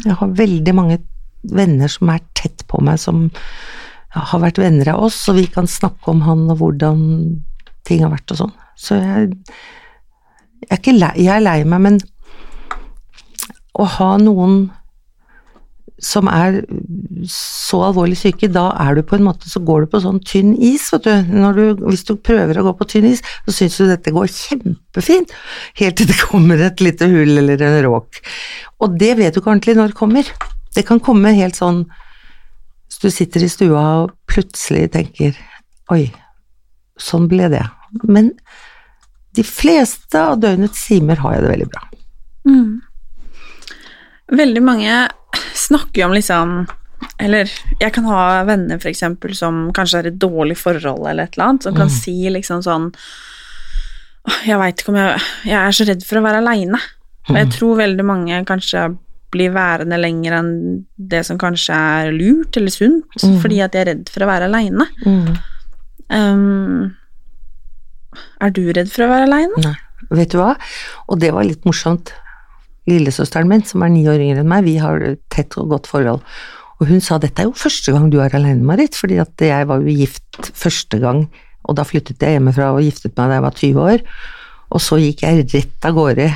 Jeg 0.06 0.16
har 0.20 0.36
veldig 0.38 0.74
mange 0.76 0.98
venner 1.42 1.90
som 1.90 2.10
er 2.12 2.22
tett 2.38 2.62
på 2.70 2.80
meg, 2.84 3.00
som 3.02 3.26
har 4.16 4.42
vært 4.42 4.60
venner 4.60 4.92
av 4.92 5.08
oss, 5.08 5.18
og 5.30 5.40
vi 5.40 5.46
kan 5.52 5.68
snakke 5.68 6.12
om 6.12 6.22
han 6.26 6.46
og 6.52 6.60
hvordan 6.60 7.00
ting 7.86 8.04
har 8.04 8.12
vært 8.14 8.32
og 8.34 8.40
sånn. 8.42 8.54
Så 8.76 8.98
jeg, 9.00 9.32
jeg 10.64 10.72
er 10.72 10.80
ikke 10.80 10.96
lei, 10.96 11.12
jeg 11.22 11.34
er 11.36 11.44
lei 11.44 11.60
meg, 11.68 11.82
men 11.84 12.00
å 13.76 13.86
ha 13.98 14.16
noen 14.20 14.66
som 16.02 16.28
er 16.28 16.58
så 17.32 17.78
alvorlig 17.86 18.18
syke, 18.20 18.50
da 18.52 18.66
er 18.82 18.98
du 18.98 19.02
på 19.06 19.16
en 19.16 19.24
måte 19.24 19.48
Så 19.48 19.62
går 19.64 19.86
du 19.86 19.92
på 19.94 20.00
sånn 20.04 20.18
tynn 20.28 20.52
is, 20.60 20.90
vet 20.92 21.06
du. 21.06 21.30
Du 21.56 21.86
hvis 21.86 22.04
du 22.04 22.12
prøver 22.20 22.58
å 22.60 22.66
gå 22.66 22.74
på 22.76 22.88
tynn 22.92 23.08
is, 23.08 23.22
så 23.46 23.54
syns 23.56 23.78
du 23.80 23.86
dette 23.88 24.12
går 24.12 24.28
kjempefint, 24.28 25.32
helt 25.80 25.96
til 25.96 26.10
det 26.10 26.18
kommer 26.20 26.60
et 26.60 26.82
lite 26.84 27.08
hull 27.08 27.40
eller 27.40 27.64
en 27.64 27.78
råk. 27.88 28.20
Og 28.84 28.98
det 29.00 29.14
vet 29.16 29.32
du 29.32 29.40
ikke 29.40 29.54
ordentlig 29.54 29.78
når 29.78 29.94
det 29.94 30.00
kommer. 30.02 30.30
Det 30.76 30.84
kan 30.84 31.00
komme 31.00 31.32
helt 31.32 31.56
sånn 31.56 31.86
Hvis 32.86 33.00
du 33.00 33.08
sitter 33.10 33.42
i 33.42 33.48
stua 33.48 33.84
og 34.02 34.12
plutselig 34.28 34.90
tenker 34.92 35.32
Oi, 35.94 36.10
sånn 37.00 37.24
ble 37.30 37.48
det. 37.48 37.64
Men 38.04 38.34
de 39.36 39.44
fleste 39.44 40.20
av 40.20 40.38
døgnets 40.40 40.86
timer 40.88 41.20
har 41.22 41.34
jeg 41.36 41.44
det 41.44 41.50
veldig 41.52 41.68
bra. 41.72 41.82
Veldig 44.36 44.62
mange 44.64 44.96
snakker 45.56 46.00
jo 46.02 46.08
om 46.08 46.14
liksom 46.16 46.56
Eller 47.22 47.50
jeg 47.80 47.92
kan 47.94 48.06
ha 48.08 48.42
venner 48.48 48.80
for 48.82 48.90
eksempel 48.90 49.34
som 49.38 49.66
kanskje 49.76 50.00
er 50.00 50.08
et 50.10 50.18
dårlig 50.22 50.56
forhold 50.58 51.06
eller 51.06 51.26
et 51.28 51.36
eller 51.36 51.50
annet, 51.50 51.66
som 51.66 51.76
kan 51.76 51.90
si 51.92 52.14
liksom 52.32 52.62
sånn 52.64 52.88
Jeg 54.46 54.58
veit 54.58 54.80
ikke 54.82 54.94
om 54.94 54.98
jeg 55.00 55.20
Jeg 55.46 55.58
er 55.60 55.76
så 55.76 55.86
redd 55.88 56.04
for 56.06 56.18
å 56.20 56.24
være 56.26 56.40
aleine. 56.42 56.80
Og 57.28 57.36
jeg 57.40 57.50
tror 57.56 57.80
veldig 57.82 58.04
mange 58.06 58.40
kanskje 58.46 58.86
blir 59.34 59.50
værende 59.52 59.98
lenger 59.98 60.36
enn 60.38 60.50
det 60.96 61.24
som 61.26 61.38
kanskje 61.38 61.74
er 61.74 62.12
lurt 62.14 62.56
eller 62.56 62.70
sunt, 62.70 63.16
Mm. 63.22 63.40
fordi 63.42 63.58
at 63.64 63.72
de 63.74 63.78
er 63.80 63.88
redd 63.90 64.08
for 64.08 64.22
å 64.22 64.28
være 64.30 64.46
aleine. 64.46 64.86
Mm. 65.04 65.32
Um, 66.14 66.94
er 68.42 68.52
du 68.54 68.62
redd 68.70 68.92
for 68.92 69.06
å 69.06 69.10
være 69.12 69.28
aleine? 69.28 69.62
Nei, 69.64 69.74
vet 70.18 70.34
du 70.34 70.40
hva? 70.40 70.54
Og 71.10 71.20
det 71.22 71.32
var 71.36 71.48
litt 71.48 71.66
morsomt. 71.68 72.12
Lillesøsteren 72.86 73.50
min, 73.50 73.64
som 73.66 73.82
er 73.82 73.90
ni 73.90 74.04
år 74.06 74.22
yngre 74.22 74.44
enn 74.44 74.50
meg, 74.50 74.66
vi 74.66 74.76
har 74.82 75.02
tett 75.34 75.56
og 75.58 75.72
godt 75.74 75.90
forhold. 75.90 76.22
Og 76.76 76.90
hun 76.90 77.00
sa 77.02 77.18
dette 77.18 77.42
er 77.42 77.48
jo 77.48 77.56
første 77.56 77.94
gang 77.94 78.10
du 78.12 78.20
er 78.22 78.34
alene, 78.36 78.64
Marit, 78.66 78.98
fordi 78.98 79.18
at 79.22 79.42
jeg 79.42 79.68
var 79.68 79.82
jo 79.82 79.96
gift 79.96 80.50
første 80.52 81.00
gang, 81.02 81.24
og 81.66 81.78
da 81.78 81.86
flyttet 81.88 82.22
jeg 82.22 82.36
hjemmefra 82.36 82.70
og 82.74 82.84
giftet 82.84 83.16
meg 83.16 83.32
da 83.32 83.38
jeg 83.38 83.46
var 83.46 83.56
20 83.62 83.88
år. 83.90 84.04
Og 84.76 84.82
så 84.82 85.00
gikk 85.00 85.24
jeg 85.24 85.46
rett 85.54 85.88
av 85.88 85.96
gårde 85.96 86.28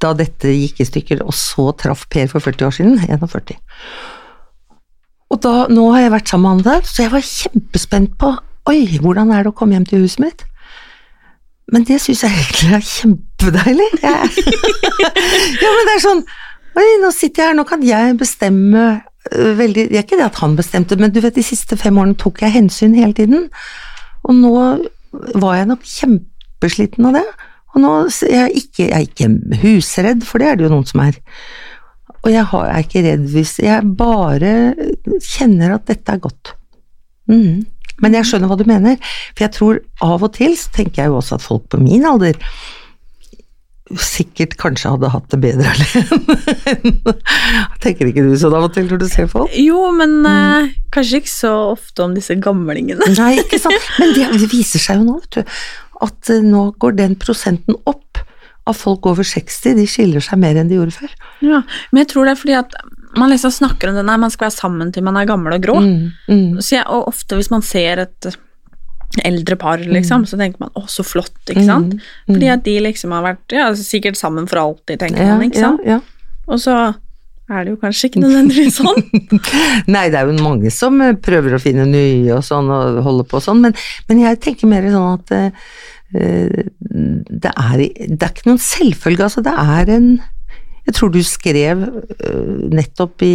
da 0.00 0.12
dette 0.14 0.52
gikk 0.52 0.82
i 0.82 0.86
stykker, 0.86 1.22
og 1.24 1.34
så 1.36 1.70
traff 1.78 2.06
Per 2.12 2.28
for 2.30 2.42
40 2.44 2.66
år 2.68 2.76
siden, 2.76 3.00
41. 3.08 3.56
Og 5.30 5.40
da, 5.42 5.54
nå 5.70 5.88
har 5.94 6.04
jeg 6.04 6.14
vært 6.14 6.30
sammen 6.30 6.60
med 6.60 6.66
han 6.66 6.80
der, 6.82 6.86
så 6.86 7.04
jeg 7.04 7.14
var 7.14 7.26
kjempespent 7.26 8.16
på 8.20 8.36
Oi, 8.68 8.98
hvordan 9.00 9.32
er 9.32 9.42
det 9.42 9.50
å 9.50 9.56
komme 9.56 9.74
hjem 9.74 9.86
til 9.88 10.02
huset 10.04 10.20
mitt? 10.22 10.42
Men 11.70 11.84
det 11.86 12.00
syns 12.02 12.24
jeg 12.26 12.34
egentlig 12.34 12.72
er 12.76 12.86
kjempedeilig. 12.86 13.88
Jeg, 14.02 14.46
ja, 15.62 15.70
men 15.70 15.88
det 15.88 15.96
er 15.96 16.04
sånn 16.04 16.24
Oi, 16.78 16.86
nå 17.02 17.08
sitter 17.10 17.42
jeg 17.42 17.50
her, 17.50 17.56
nå 17.58 17.64
kan 17.66 17.80
jeg 17.82 18.14
bestemme 18.20 18.82
øh, 19.34 19.54
veldig 19.58 19.88
Det 19.90 19.98
er 19.98 20.04
ikke 20.04 20.20
det 20.20 20.28
at 20.28 20.38
han 20.38 20.52
bestemte, 20.54 20.94
men 21.00 21.10
du 21.10 21.18
vet, 21.18 21.34
de 21.34 21.42
siste 21.42 21.74
fem 21.78 21.98
årene 21.98 22.14
tok 22.18 22.44
jeg 22.44 22.54
hensyn 22.54 22.94
hele 22.94 23.16
tiden. 23.16 23.48
Og 24.22 24.36
nå 24.38 24.52
var 25.10 25.56
jeg 25.58 25.70
nok 25.72 25.88
kjempesliten 25.90 27.08
av 27.10 27.18
det. 27.18 27.24
Og 27.74 27.82
nå 27.82 27.90
er 28.28 28.36
jeg 28.36 28.62
ikke, 28.62 28.86
jeg 28.86 28.94
er 28.94 29.08
ikke 29.08 29.58
husredd, 29.64 30.22
for 30.26 30.42
det 30.42 30.48
er 30.48 30.58
det 30.58 30.66
jo 30.66 30.72
noen 30.76 30.86
som 30.86 31.02
er. 31.02 31.18
Og 32.20 32.30
jeg 32.30 32.46
har, 32.52 32.70
er 32.70 32.84
ikke 32.84 33.02
redd 33.06 33.28
hvis 33.32 33.54
Jeg 33.64 33.92
bare 33.96 34.54
kjenner 35.24 35.76
at 35.78 35.86
dette 35.90 36.14
er 36.14 36.22
godt. 36.22 36.54
Mhm. 37.30 37.66
Men 38.02 38.16
jeg 38.16 38.28
skjønner 38.28 38.50
hva 38.50 38.58
du 38.60 38.66
mener, 38.68 39.00
for 39.34 39.46
jeg 39.46 39.54
tror 39.56 39.80
av 40.04 40.26
og 40.26 40.34
til 40.36 40.56
så 40.58 40.72
tenker 40.76 41.04
jeg 41.04 41.12
jo 41.12 41.18
også 41.20 41.38
at 41.38 41.46
folk 41.46 41.66
på 41.72 41.80
min 41.82 42.06
alder 42.08 42.38
sikkert 43.98 44.54
kanskje 44.60 44.92
hadde 44.92 45.10
hatt 45.10 45.32
det 45.32 45.40
bedre 45.42 45.70
alene. 45.74 47.14
Tenker 47.82 48.10
ikke 48.10 48.22
du 48.26 48.34
sånn 48.38 48.54
av 48.54 48.68
og 48.68 48.74
til 48.76 48.86
når 48.86 49.02
du 49.02 49.06
ser 49.10 49.26
folk? 49.30 49.50
Jo, 49.58 49.88
men 49.96 50.20
eh, 50.30 50.70
kanskje 50.94 51.22
ikke 51.22 51.32
så 51.32 51.54
ofte 51.72 52.04
om 52.06 52.14
disse 52.14 52.36
gamlingene. 52.38 53.10
Nei, 53.18 53.32
ikke 53.42 53.58
sant. 53.62 53.90
Men 53.98 54.14
det 54.14 54.50
viser 54.52 54.82
seg 54.82 55.00
jo 55.00 55.08
nå, 55.08 55.18
vet 55.24 55.40
du, 55.40 55.56
at 56.06 56.32
eh, 56.32 56.44
nå 56.44 56.68
går 56.82 57.00
den 57.00 57.18
prosenten 57.20 57.78
opp 57.82 58.22
av 58.68 58.76
folk 58.76 59.08
over 59.10 59.26
60, 59.26 59.74
de 59.80 59.86
skiller 59.88 60.22
seg 60.22 60.38
mer 60.38 60.58
enn 60.60 60.70
de 60.70 60.78
gjorde 60.78 60.94
før. 61.00 61.14
Ja, 61.42 61.62
men 61.90 62.04
jeg 62.04 62.10
tror 62.12 62.28
det 62.28 62.36
er 62.36 62.40
fordi 62.44 62.58
at 62.60 62.76
man 63.16 63.30
liksom 63.32 63.50
snakker 63.50 63.90
om 63.90 63.96
det, 63.98 64.04
nei, 64.06 64.16
man 64.22 64.30
skal 64.30 64.46
være 64.48 64.56
sammen 64.58 64.92
til 64.94 65.02
man 65.06 65.16
er 65.18 65.26
gammel 65.26 65.56
og 65.56 65.64
grå. 65.64 65.80
Mm, 65.82 66.12
mm, 66.28 66.60
Så 66.62 66.76
jeg, 66.76 66.86
og 66.86 67.08
ofte 67.10 67.38
hvis 67.38 67.50
man 67.50 67.62
ser 67.66 68.04
et 68.04 68.30
eldre 69.26 69.56
par, 69.58 69.82
liksom, 69.82 70.22
så 70.30 70.38
tenker 70.38 70.60
man 70.62 70.70
'å, 70.76 70.84
så 70.86 71.02
flott', 71.02 71.50
ikke 71.50 71.64
sant? 71.66 71.94
Mm, 71.94 72.00
mm. 72.00 72.34
Fordi 72.34 72.50
at 72.52 72.62
de 72.62 72.76
liksom 72.80 73.10
har 73.10 73.24
vært 73.24 73.56
ja, 73.56 73.70
sikkert 73.74 74.16
sammen 74.16 74.46
for 74.46 74.62
alltid, 74.62 75.00
tenker 75.00 75.24
Ja, 75.26 75.36
man, 75.36 75.50
ikke 75.50 75.58
sant? 75.64 75.80
ja. 75.84 76.00
Og 76.46 76.60
så 76.62 76.76
er 77.50 77.64
det 77.64 77.72
jo 77.72 77.80
kanskje 77.82 78.06
ikke 78.06 78.22
nødvendigvis 78.22 78.76
sånn. 78.78 79.02
Nei, 79.94 80.06
det 80.10 80.20
er 80.20 80.30
jo 80.30 80.36
mange 80.38 80.70
som 80.70 81.00
eh, 81.02 81.16
prøver 81.18 81.56
å 81.56 81.62
finne 81.62 81.88
nye 81.90 82.36
og 82.36 82.44
sånn, 82.46 82.70
og 82.70 83.02
holder 83.02 83.26
på 83.26 83.40
og 83.40 83.42
sånn, 83.42 83.60
men, 83.66 83.74
men 84.08 84.22
jeg 84.22 84.38
tenker 84.46 84.70
mer 84.70 84.86
sånn 84.86 85.18
at 85.18 85.32
eh, 85.34 85.50
det, 86.14 87.50
er, 87.50 87.82
det 87.82 88.22
er 88.22 88.30
ikke 88.30 88.48
noen 88.50 88.62
selvfølge, 88.62 89.26
altså 89.26 89.42
det 89.46 89.54
er 89.58 89.90
en 89.96 90.08
Jeg 90.86 90.96
tror 90.96 91.12
du 91.12 91.20
skrev 91.26 91.82
eh, 91.84 92.54
nettopp 92.72 93.22
i, 93.26 93.34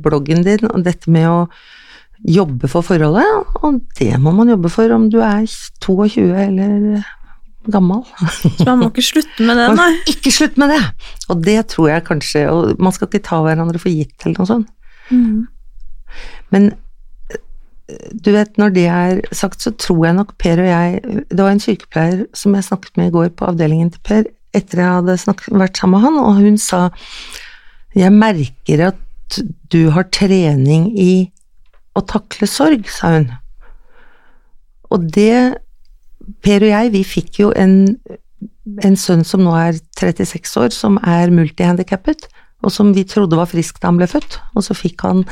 bloggen 0.00 0.42
din 0.46 0.66
dette 0.84 1.10
med 1.12 1.28
å 1.28 1.38
jobbe 2.20 2.68
for 2.68 2.84
forholdet, 2.84 3.54
og 3.64 3.80
det 3.96 4.12
må 4.20 4.32
man 4.36 4.50
jobbe 4.52 4.68
for 4.72 4.92
om 4.92 5.06
du 5.12 5.22
er 5.24 5.46
22 5.80 6.26
eller 6.36 7.00
gammel. 7.68 8.02
Så 8.58 8.66
man 8.66 8.82
må 8.82 8.90
ikke 8.90 9.04
slutte 9.04 9.46
med 9.46 9.58
det, 9.58 9.70
Man 9.70 9.80
nei. 9.80 9.88
skal 10.00 10.14
ikke 10.14 10.34
slutte 10.34 10.62
med 10.62 10.72
det! 10.74 10.82
Og 11.32 11.42
det 11.44 11.56
tror 11.74 11.88
jeg 11.90 12.06
kanskje 12.06 12.44
Og 12.48 12.80
man 12.80 12.94
skal 12.96 13.10
ikke 13.10 13.24
ta 13.26 13.40
hverandre 13.44 13.80
for 13.80 13.92
gitt 13.92 14.24
eller 14.24 14.40
noe 14.40 14.48
sånt. 14.48 14.70
Mm. 15.10 15.44
Men 16.54 16.70
eh, 17.30 18.08
du 18.12 18.32
vet, 18.34 18.56
når 18.60 18.74
det 18.76 18.86
er 18.88 19.20
sagt, 19.36 19.60
så 19.62 19.74
tror 19.76 20.06
jeg 20.08 20.18
nok 20.18 20.36
Per 20.40 20.62
og 20.62 20.70
jeg 20.70 21.24
Det 21.28 21.40
var 21.40 21.52
en 21.52 21.62
sykepleier 21.62 22.24
som 22.36 22.56
jeg 22.56 22.68
snakket 22.68 23.00
med 23.00 23.10
i 23.10 23.16
går 23.18 23.32
på 23.36 23.48
avdelingen 23.50 23.92
til 23.94 24.04
Per, 24.08 24.30
etter 24.56 24.82
jeg 24.82 24.96
hadde 24.98 25.18
snakket, 25.20 25.54
vært 25.62 25.80
sammen 25.80 25.98
med 25.98 26.06
han, 26.06 26.18
og 26.22 26.40
hun 26.42 26.58
sa 26.58 26.88
Jeg 27.96 28.14
merker 28.14 28.84
at 28.92 29.40
du 29.70 29.90
har 29.94 30.06
trening 30.14 30.90
i 30.98 31.30
å 31.98 32.02
takle 32.06 32.46
sorg, 32.50 32.86
sa 32.90 33.16
hun. 33.16 33.30
Og 34.90 35.10
det 35.14 35.58
Per 36.46 36.62
og 36.62 36.70
jeg, 36.70 36.90
vi 36.94 37.00
fikk 37.06 37.40
jo 37.40 37.48
en, 37.58 37.96
en 38.86 38.96
sønn 38.98 39.24
som 39.26 39.42
nå 39.42 39.54
er 39.58 39.80
36 39.98 40.52
år, 40.60 40.70
som 40.74 40.98
er 41.02 41.32
multihandikappet, 41.34 42.28
og 42.62 42.70
som 42.70 42.92
vi 42.94 43.02
trodde 43.08 43.38
var 43.38 43.50
frisk 43.50 43.80
da 43.80 43.88
han 43.90 43.98
ble 43.98 44.06
født, 44.10 44.38
og 44.54 44.66
så 44.66 44.76
fikk 44.76 45.02
han 45.08 45.24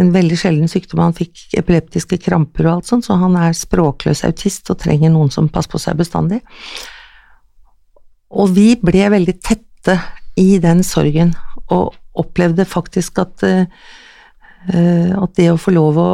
en 0.00 0.12
veldig 0.14 0.38
sjelden 0.40 0.70
sykdom, 0.70 1.02
han 1.04 1.16
fikk 1.16 1.58
epileptiske 1.58 2.16
kramper 2.24 2.68
og 2.68 2.78
alt 2.78 2.88
sånt, 2.88 3.04
så 3.04 3.18
han 3.20 3.36
er 3.36 3.56
språkløs 3.56 4.24
autist 4.24 4.70
og 4.72 4.80
trenger 4.80 5.12
noen 5.12 5.32
som 5.34 5.50
passer 5.52 5.74
på 5.74 5.82
seg 5.82 5.98
bestandig. 6.00 6.40
Og 8.32 8.54
vi 8.56 8.72
ble 8.80 9.08
veldig 9.12 9.34
tette 9.44 9.98
i 10.40 10.56
den 10.62 10.80
sorgen, 10.86 11.34
og 11.72 11.92
opplevde 12.18 12.64
faktisk 12.68 13.20
at, 13.22 13.44
eh, 13.44 13.66
at 15.16 15.34
det 15.36 15.50
å 15.52 15.60
få 15.60 15.74
lov 15.74 15.98
å 15.98 16.10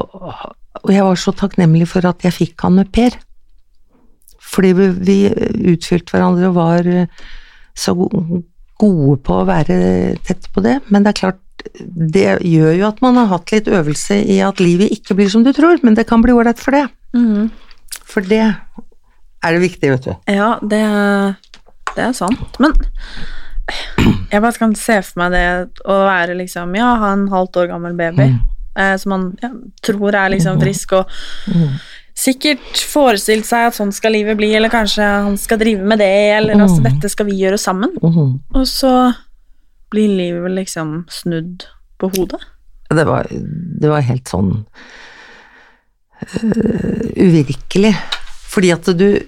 Og 0.78 0.92
jeg 0.94 1.02
var 1.02 1.16
så 1.18 1.32
takknemlig 1.34 1.88
for 1.90 2.06
at 2.06 2.22
jeg 2.22 2.32
fikk 2.32 2.62
han 2.62 2.76
med 2.78 2.92
Per. 2.94 3.10
Fordi 4.38 4.70
vi, 4.78 5.16
utfylte 5.72 6.14
hverandre 6.14 6.52
og 6.52 6.54
var 6.54 6.86
eh, 6.86 7.08
så 7.74 7.94
gode 7.98 9.16
på 9.26 9.40
å 9.40 9.46
være 9.48 9.78
tett 10.22 10.46
på 10.54 10.62
det. 10.62 10.76
Men 10.86 11.02
det 11.02 11.10
er 11.10 11.18
klart, 11.18 11.42
det 11.82 12.38
gjør 12.46 12.78
jo 12.78 12.86
at 12.92 13.02
man 13.02 13.18
har 13.18 13.26
hatt 13.32 13.50
litt 13.50 13.66
øvelse 13.66 14.20
i 14.22 14.38
at 14.44 14.62
livet 14.62 14.94
ikke 14.94 15.18
blir 15.18 15.32
som 15.32 15.42
du 15.42 15.50
tror, 15.56 15.82
men 15.82 15.98
det 15.98 16.06
kan 16.06 16.22
bli 16.22 16.36
ålreit 16.36 16.62
for 16.62 16.78
det. 16.78 16.86
Mm. 17.16 17.50
For 18.06 18.22
det 18.22 18.44
er 18.46 19.54
det 19.54 19.62
viktig, 19.62 19.90
vet 19.96 20.06
du. 20.06 20.14
Ja, 20.30 20.52
det, 20.62 20.82
det 21.98 22.06
er 22.06 22.16
sant. 22.16 22.58
Men 22.62 22.72
jeg 24.32 24.40
bare 24.40 24.56
kan 24.62 24.74
se 24.78 25.00
for 25.04 25.20
meg 25.20 25.34
det 25.34 25.44
å 25.84 25.98
være 26.06 26.36
liksom 26.38 26.72
Ja, 26.78 26.94
ha 27.02 27.10
en 27.12 27.26
halvt 27.32 27.58
år 27.60 27.66
gammel 27.74 27.96
baby 27.98 28.30
Mm. 28.30 28.38
eh, 28.78 28.96
som 29.02 29.10
man 29.10 29.24
ja, 29.42 29.50
tror 29.82 30.14
er 30.14 30.30
liksom 30.32 30.60
frisk, 30.62 30.92
og 31.00 31.10
Mm. 31.50 31.74
sikkert 32.18 32.80
forestilt 32.92 33.46
seg 33.46 33.66
at 33.68 33.74
sånn 33.76 33.92
skal 33.94 34.12
livet 34.14 34.36
bli, 34.38 34.52
eller 34.56 34.70
kanskje 34.72 35.02
han 35.04 35.36
skal 35.38 35.58
drive 35.58 35.82
med 35.84 35.98
det, 35.98 36.08
eller 36.38 36.54
Mm. 36.54 36.62
altså 36.64 36.82
dette 36.82 37.10
skal 37.10 37.26
vi 37.26 37.36
gjøre 37.42 37.58
sammen. 37.58 37.90
Mhm. 38.02 38.40
Og 38.54 38.66
så 38.66 39.14
blir 39.90 40.08
livet 40.16 40.50
liksom 40.54 41.04
snudd 41.10 41.64
på 41.98 42.10
hodet. 42.16 42.40
Det 42.90 43.04
var, 43.06 43.26
det 43.30 43.88
var 43.90 44.00
helt 44.00 44.24
sånn 44.28 44.64
uh, 46.22 47.10
uvirkelig. 47.16 47.94
Fordi 48.48 48.72
at 48.72 48.88
du 48.98 49.20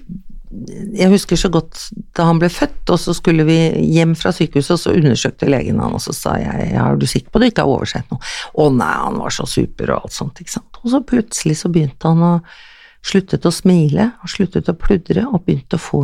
Jeg 0.97 1.07
husker 1.13 1.39
så 1.39 1.47
godt 1.51 1.79
da 2.17 2.25
han 2.27 2.39
ble 2.41 2.49
født, 2.51 2.83
og 2.91 2.99
så 2.99 3.13
skulle 3.15 3.45
vi 3.47 3.57
hjem 3.93 4.17
fra 4.19 4.33
sykehuset, 4.35 4.73
og 4.75 4.81
så 4.81 4.95
undersøkte 4.97 5.49
legen 5.49 5.79
han, 5.79 5.95
og 5.95 6.03
så 6.03 6.15
sa 6.15 6.35
jeg 6.41 6.71
ja, 6.73 6.89
er 6.89 6.99
du 6.99 7.07
sikker 7.07 7.31
på 7.31 7.39
at 7.39 7.45
du 7.45 7.49
ikke 7.51 7.65
har 7.65 7.71
oversett 7.71 8.11
noe? 8.11 8.19
Å 8.59 8.67
nei, 8.75 8.91
han 9.05 9.19
var 9.21 9.35
så 9.35 9.47
super 9.47 9.93
og 9.93 10.07
alt 10.07 10.17
sånt, 10.17 10.43
ikke 10.43 10.57
sant. 10.57 10.81
Og 10.83 10.91
så 10.93 11.01
plutselig 11.07 11.61
så 11.61 11.71
begynte 11.71 12.11
han 12.11 12.25
å 12.27 12.33
sluttet 13.07 13.47
å 13.47 13.53
smile, 13.55 14.11
og 14.21 14.33
sluttet 14.33 14.69
å 14.69 14.77
pludre, 14.77 15.25
og 15.29 15.45
begynte 15.47 15.79
å 15.79 15.85
få 15.85 16.03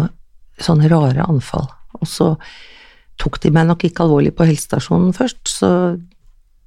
sånne 0.63 0.89
rare 0.91 1.27
anfall. 1.27 1.67
Og 1.99 2.09
så 2.09 2.33
tok 3.21 3.41
de 3.43 3.51
meg 3.53 3.67
nok 3.69 3.83
ikke 3.87 4.05
alvorlig 4.05 4.33
på 4.37 4.47
helsestasjonen 4.47 5.13
først, 5.17 5.41
så 5.49 5.71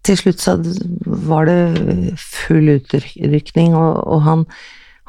til 0.07 0.17
slutt 0.17 0.41
så 0.41 0.57
var 1.29 1.49
det 1.49 2.15
full 2.19 2.71
utrykning, 2.77 3.75
og, 3.77 4.01
og 4.07 4.23
han, 4.27 4.45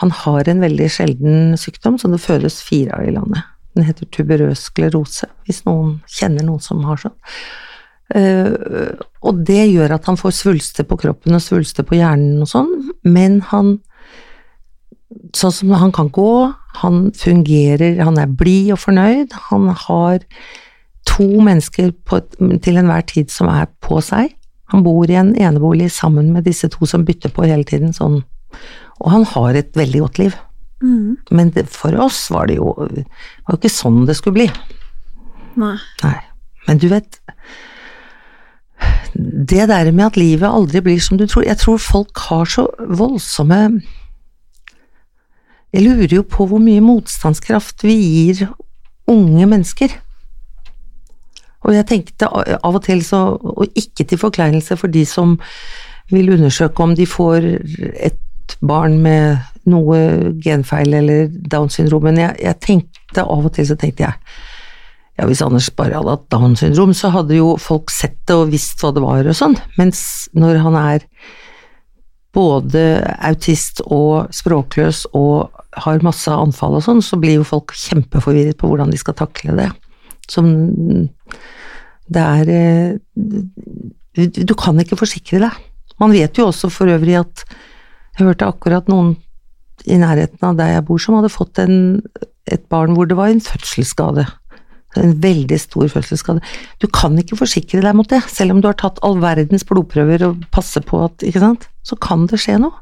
han 0.01 0.11
har 0.23 0.49
en 0.49 0.63
veldig 0.63 0.87
sjelden 0.89 1.57
sykdom 1.59 1.99
som 2.01 2.13
det 2.13 2.23
fødes 2.23 2.61
fire 2.65 2.97
av 2.97 3.07
i 3.07 3.13
landet. 3.13 3.45
Den 3.77 3.85
heter 3.87 4.09
tuberøs 4.11 4.65
sklerose, 4.67 5.29
hvis 5.45 5.61
noen 5.67 5.99
kjenner 6.09 6.47
noen 6.47 6.63
som 6.63 6.81
har 6.87 6.99
sånn. 6.99 7.15
Eh, 8.17 8.97
og 9.23 9.43
det 9.47 9.69
gjør 9.69 9.93
at 9.95 10.09
han 10.09 10.19
får 10.19 10.33
svulster 10.35 10.87
på 10.87 10.97
kroppen 10.99 11.37
og 11.37 11.43
svulster 11.43 11.85
på 11.87 11.95
hjernen 11.99 12.41
og 12.43 12.51
sånn, 12.51 12.75
men 13.07 13.41
han 13.53 13.79
Sånn 15.35 15.51
som 15.51 15.71
han 15.75 15.91
kan 15.91 16.07
gå, 16.07 16.53
han 16.79 17.09
fungerer, 17.19 17.97
han 17.99 18.15
er 18.15 18.29
blid 18.31 18.69
og 18.71 18.79
fornøyd, 18.79 19.33
han 19.49 19.65
har 19.75 20.21
to 21.03 21.25
mennesker 21.43 21.89
på, 22.07 22.21
til 22.63 22.79
enhver 22.79 23.03
tid 23.09 23.27
som 23.33 23.49
er 23.51 23.67
på 23.83 23.99
seg. 24.07 24.31
Han 24.71 24.85
bor 24.85 25.11
i 25.11 25.17
en 25.19 25.33
enebolig 25.35 25.89
sammen 25.91 26.31
med 26.31 26.47
disse 26.47 26.69
to 26.71 26.87
som 26.87 27.03
bytter 27.03 27.33
på 27.35 27.43
hele 27.43 27.67
tiden, 27.67 27.91
sånn. 27.91 28.21
Og 28.99 29.11
han 29.13 29.25
har 29.31 29.55
et 29.55 29.77
veldig 29.77 30.01
godt 30.03 30.19
liv. 30.19 30.35
Men 31.31 31.51
det, 31.53 31.67
for 31.69 31.95
oss 32.01 32.25
var 32.33 32.49
det 32.49 32.57
jo 32.57 32.73
det 32.89 33.05
var 33.47 33.59
ikke 33.59 33.69
sånn 33.69 34.05
det 34.09 34.17
skulle 34.17 34.39
bli. 34.39 34.47
Nei. 35.61 35.75
Nei. 36.01 36.17
Men 36.67 36.79
du 36.79 36.87
vet 36.91 37.17
Det 39.13 39.65
der 39.67 39.89
med 39.91 40.05
at 40.05 40.17
livet 40.17 40.47
aldri 40.47 40.81
blir 40.85 41.01
som 41.01 41.17
du 41.17 41.25
tror 41.27 41.43
Jeg 41.43 41.59
tror 41.59 41.81
folk 41.81 42.21
har 42.29 42.45
så 42.45 42.67
voldsomme 42.79 43.81
Jeg 45.73 45.83
lurer 45.83 46.15
jo 46.15 46.23
på 46.23 46.47
hvor 46.47 46.61
mye 46.61 46.83
motstandskraft 46.85 47.83
vi 47.83 47.95
gir 47.97 48.47
unge 49.11 49.45
mennesker. 49.49 49.91
Og 51.65 51.75
jeg 51.75 51.87
tenkte 51.89 52.29
av 52.31 52.75
og 52.75 52.83
til 52.85 53.03
så 53.05 53.21
Og 53.35 53.67
ikke 53.75 54.05
til 54.07 54.21
forkleinelse 54.21 54.77
for 54.79 54.91
de 54.91 55.05
som 55.05 55.37
vil 56.11 56.33
undersøke 56.33 56.83
om 56.83 56.95
de 56.95 57.05
får 57.07 57.45
et 57.95 58.19
barn 58.59 58.99
med 59.03 59.41
noe 59.69 59.99
genfeil 60.41 60.93
eller 60.97 61.29
Downs 61.29 61.77
syndrom, 61.77 62.07
men 62.09 62.19
jeg, 62.19 62.37
jeg 62.41 62.59
tenkte 62.63 63.25
av 63.25 63.45
og 63.45 63.53
til 63.55 63.67
så 63.69 63.77
tenkte 63.79 64.07
jeg 64.07 64.17
ja, 65.19 65.27
hvis 65.27 65.43
Anders 65.45 65.67
bare 65.77 65.99
hadde 65.99 66.15
hatt 66.15 66.29
Downs 66.33 66.63
syndrom, 66.63 66.95
så 66.97 67.11
hadde 67.13 67.37
jo 67.37 67.53
folk 67.61 67.93
sett 67.93 68.17
det 68.29 68.37
og 68.37 68.49
visst 68.53 68.81
hva 68.81 68.93
det 68.95 69.03
var 69.03 69.27
og 69.27 69.37
sånn, 69.37 69.57
mens 69.77 70.01
når 70.33 70.61
han 70.63 70.77
er 70.79 71.05
både 72.35 72.83
autist 73.27 73.83
og 73.83 74.31
språkløs 74.33 75.03
og 75.17 75.51
har 75.83 76.03
masse 76.05 76.31
anfall 76.31 76.77
og 76.79 76.85
sånn, 76.85 77.01
så 77.03 77.19
blir 77.19 77.41
jo 77.41 77.47
folk 77.47 77.73
kjempeforvirret 77.75 78.57
på 78.59 78.69
hvordan 78.71 78.91
de 78.91 78.99
skal 78.99 79.17
takle 79.19 79.55
det. 79.57 79.67
Som 80.31 80.47
det 82.11 82.23
er 82.23 82.51
eh, 82.55 82.95
du 84.15 84.53
kan 84.59 84.79
ikke 84.79 84.99
forsikre 84.99 85.41
deg. 85.43 85.59
Man 86.01 86.15
vet 86.15 86.39
jo 86.39 86.49
også 86.49 86.71
for 86.73 86.91
øvrig 86.91 87.19
at 87.19 87.43
jeg 88.17 88.27
hørte 88.27 88.49
akkurat 88.49 88.89
noen 88.91 89.15
i 89.89 89.97
nærheten 89.97 90.43
av 90.45 90.59
der 90.59 90.75
jeg 90.75 90.85
bor 90.89 91.01
som 91.01 91.17
hadde 91.17 91.31
fått 91.33 91.61
en, 91.63 92.01
et 92.51 92.63
barn 92.69 92.93
hvor 92.97 93.07
det 93.09 93.17
var 93.17 93.31
en 93.31 93.41
fødselsskade. 93.41 94.27
En 94.99 95.13
veldig 95.23 95.57
stor 95.61 95.87
fødselsskade. 95.93 96.43
Du 96.83 96.87
kan 96.91 97.15
ikke 97.17 97.39
forsikre 97.39 97.81
deg 97.83 97.95
mot 97.97 98.09
det, 98.11 98.19
selv 98.29 98.53
om 98.55 98.61
du 98.61 98.67
har 98.67 98.77
tatt 98.79 98.99
all 99.07 99.17
verdens 99.23 99.63
blodprøver 99.67 100.27
og 100.27 100.43
passer 100.51 100.83
på 100.85 100.99
at 101.05 101.23
Ikke 101.25 101.41
sant? 101.43 101.69
Så 101.87 101.95
kan 101.95 102.27
det 102.29 102.41
skje 102.43 102.59
noe. 102.61 102.75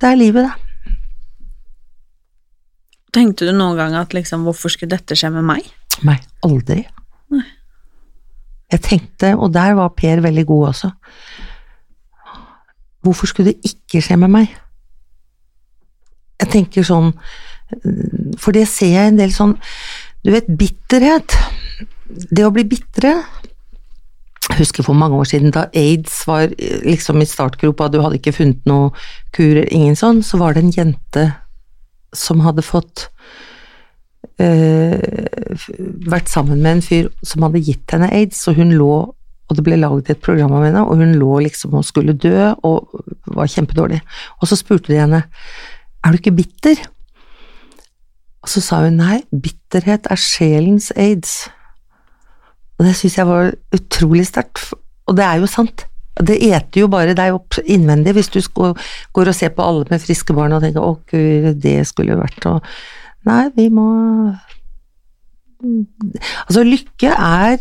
Det 0.00 0.08
er 0.08 0.18
livet, 0.18 0.48
det. 0.48 0.94
Tenkte 3.14 3.46
du 3.46 3.52
noen 3.54 3.78
gang 3.78 3.94
at 3.94 4.16
liksom, 4.16 4.42
hvorfor 4.48 4.72
skulle 4.72 4.96
dette 4.96 5.14
skje 5.14 5.30
med 5.36 5.46
meg? 5.46 5.68
Nei, 6.02 6.16
aldri. 6.42 6.80
Nei. 7.30 7.44
Jeg 8.72 8.82
tenkte, 8.82 9.36
og 9.38 9.52
der 9.54 9.76
var 9.78 9.92
Per 9.94 10.24
veldig 10.24 10.46
god 10.48 10.70
også 10.72 10.90
Hvorfor 13.04 13.28
skulle 13.28 13.52
det 13.52 13.70
ikke 13.72 14.02
skje 14.04 14.16
med 14.20 14.32
meg? 14.32 14.52
Jeg 16.40 16.50
tenker 16.50 16.86
sånn 16.86 17.12
For 18.40 18.54
det 18.56 18.66
ser 18.70 18.92
jeg 18.94 19.12
en 19.12 19.20
del 19.20 19.32
sånn 19.34 19.54
Du 20.24 20.32
vet, 20.34 20.48
bitterhet. 20.48 21.36
Det 22.04 22.44
å 22.44 22.52
bli 22.54 22.66
bitre 22.68 23.14
Jeg 24.50 24.58
husker 24.58 24.86
for 24.86 24.98
mange 24.98 25.18
år 25.20 25.28
siden 25.30 25.54
da 25.54 25.66
aids 25.76 26.22
var 26.28 26.52
liksom 26.84 27.22
i 27.22 27.28
startgropa, 27.28 27.88
du 27.88 28.00
hadde 28.02 28.18
ikke 28.20 28.34
funnet 28.36 28.66
noe 28.68 28.90
kur, 29.34 29.62
ingen 29.64 29.96
sånn, 29.96 30.20
så 30.22 30.38
var 30.38 30.52
det 30.52 30.66
en 30.66 30.74
jente 30.74 31.24
som 32.14 32.42
hadde 32.44 32.62
fått 32.62 33.06
øh, 34.44 35.00
vært 36.12 36.28
sammen 36.30 36.60
med 36.60 36.76
en 36.76 36.84
fyr 36.84 37.08
som 37.24 37.46
hadde 37.48 37.64
gitt 37.64 37.96
henne 37.96 38.10
aids, 38.12 38.44
og 38.52 38.60
hun 38.60 38.76
lå 38.76 38.92
og 39.44 39.58
det 39.58 39.64
ble 39.66 39.76
laget 39.76 40.10
et 40.10 40.22
program 40.24 40.54
av 40.56 40.64
henne, 40.64 40.82
og 40.82 41.00
hun 41.00 41.14
lå 41.20 41.38
liksom 41.44 41.76
og 41.76 41.84
skulle 41.84 42.16
dø 42.16 42.52
og 42.64 43.04
var 43.36 43.50
kjempedårlig. 43.50 44.00
Og 44.40 44.48
så 44.48 44.58
spurte 44.58 44.92
de 44.92 45.00
henne 45.02 45.24
er 46.04 46.12
du 46.12 46.20
ikke 46.20 46.36
bitter? 46.36 46.80
Og 48.44 48.50
så 48.52 48.60
sa 48.60 48.82
hun 48.84 48.98
nei, 49.00 49.22
bitterhet 49.32 50.08
er 50.12 50.20
sjelens 50.20 50.90
aids. 51.00 51.46
Og 52.76 52.84
det 52.84 52.92
syns 52.98 53.16
jeg 53.16 53.28
var 53.28 53.54
utrolig 53.72 54.26
sterkt, 54.28 54.74
og 55.08 55.16
det 55.16 55.24
er 55.24 55.40
jo 55.40 55.48
sant. 55.48 55.86
Det 56.14 56.36
eter 56.46 56.84
jo 56.84 56.90
bare 56.92 57.16
deg 57.16 57.34
opp 57.34 57.56
innvendig 57.64 58.12
hvis 58.14 58.28
du 58.30 58.38
går 58.54 58.76
og 59.30 59.34
ser 59.34 59.50
på 59.56 59.64
alle 59.64 59.88
med 59.88 60.02
friske 60.02 60.36
barn 60.36 60.52
og 60.54 60.62
tenker 60.62 60.84
å 60.84 60.98
gud, 61.10 61.56
det 61.62 61.80
skulle 61.90 62.20
vært 62.20 62.46
og 62.50 62.76
Nei, 63.24 63.48
vi 63.56 63.70
må 63.72 63.86
Altså, 65.64 66.60
lykke 66.60 67.08
er 67.08 67.56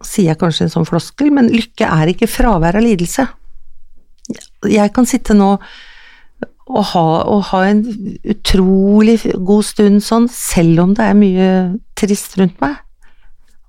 sier 0.00 0.32
jeg 0.32 0.40
kanskje 0.40 0.66
en 0.66 0.74
sånn 0.76 0.88
floskel, 0.88 1.30
men 1.34 1.50
lykke 1.52 1.86
er 1.86 2.12
ikke 2.12 2.30
fravær 2.30 2.78
av 2.78 2.84
lidelse. 2.84 3.26
Jeg 4.70 4.92
kan 4.94 5.08
sitte 5.08 5.36
nå 5.36 5.56
og 6.72 6.84
ha, 6.92 7.04
og 7.28 7.42
ha 7.50 7.60
en 7.68 7.82
utrolig 8.32 9.18
god 9.44 9.66
stund 9.66 10.02
sånn, 10.04 10.28
selv 10.32 10.84
om 10.84 10.94
det 10.96 11.04
er 11.04 11.18
mye 11.18 11.48
trist 11.98 12.38
rundt 12.40 12.60
meg. 12.62 12.78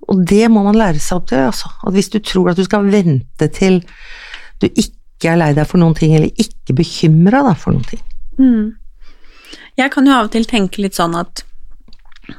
Og 0.08 0.22
det 0.28 0.46
må 0.52 0.62
man 0.64 0.78
lære 0.78 1.00
seg 1.02 1.18
opp 1.18 1.28
til, 1.30 1.42
altså. 1.48 1.70
At 1.84 1.96
hvis 1.96 2.10
du 2.12 2.20
tror 2.24 2.52
at 2.52 2.60
du 2.60 2.64
skal 2.66 2.86
vente 2.92 3.48
til 3.56 3.82
du 4.62 4.68
ikke 4.68 5.32
er 5.32 5.40
lei 5.40 5.52
deg 5.56 5.68
for 5.68 5.80
noen 5.82 5.96
ting, 5.98 6.14
eller 6.16 6.30
ikke 6.40 6.76
bekymra 6.76 7.42
deg 7.48 7.60
for 7.60 7.76
noen 7.76 7.86
ting. 7.88 8.02
Mm. 8.38 8.66
Jeg 9.80 9.90
kan 9.94 10.06
jo 10.06 10.14
av 10.14 10.28
og 10.28 10.34
til 10.34 10.46
tenke 10.48 10.82
litt 10.84 10.96
sånn 10.96 11.16
at 11.18 11.42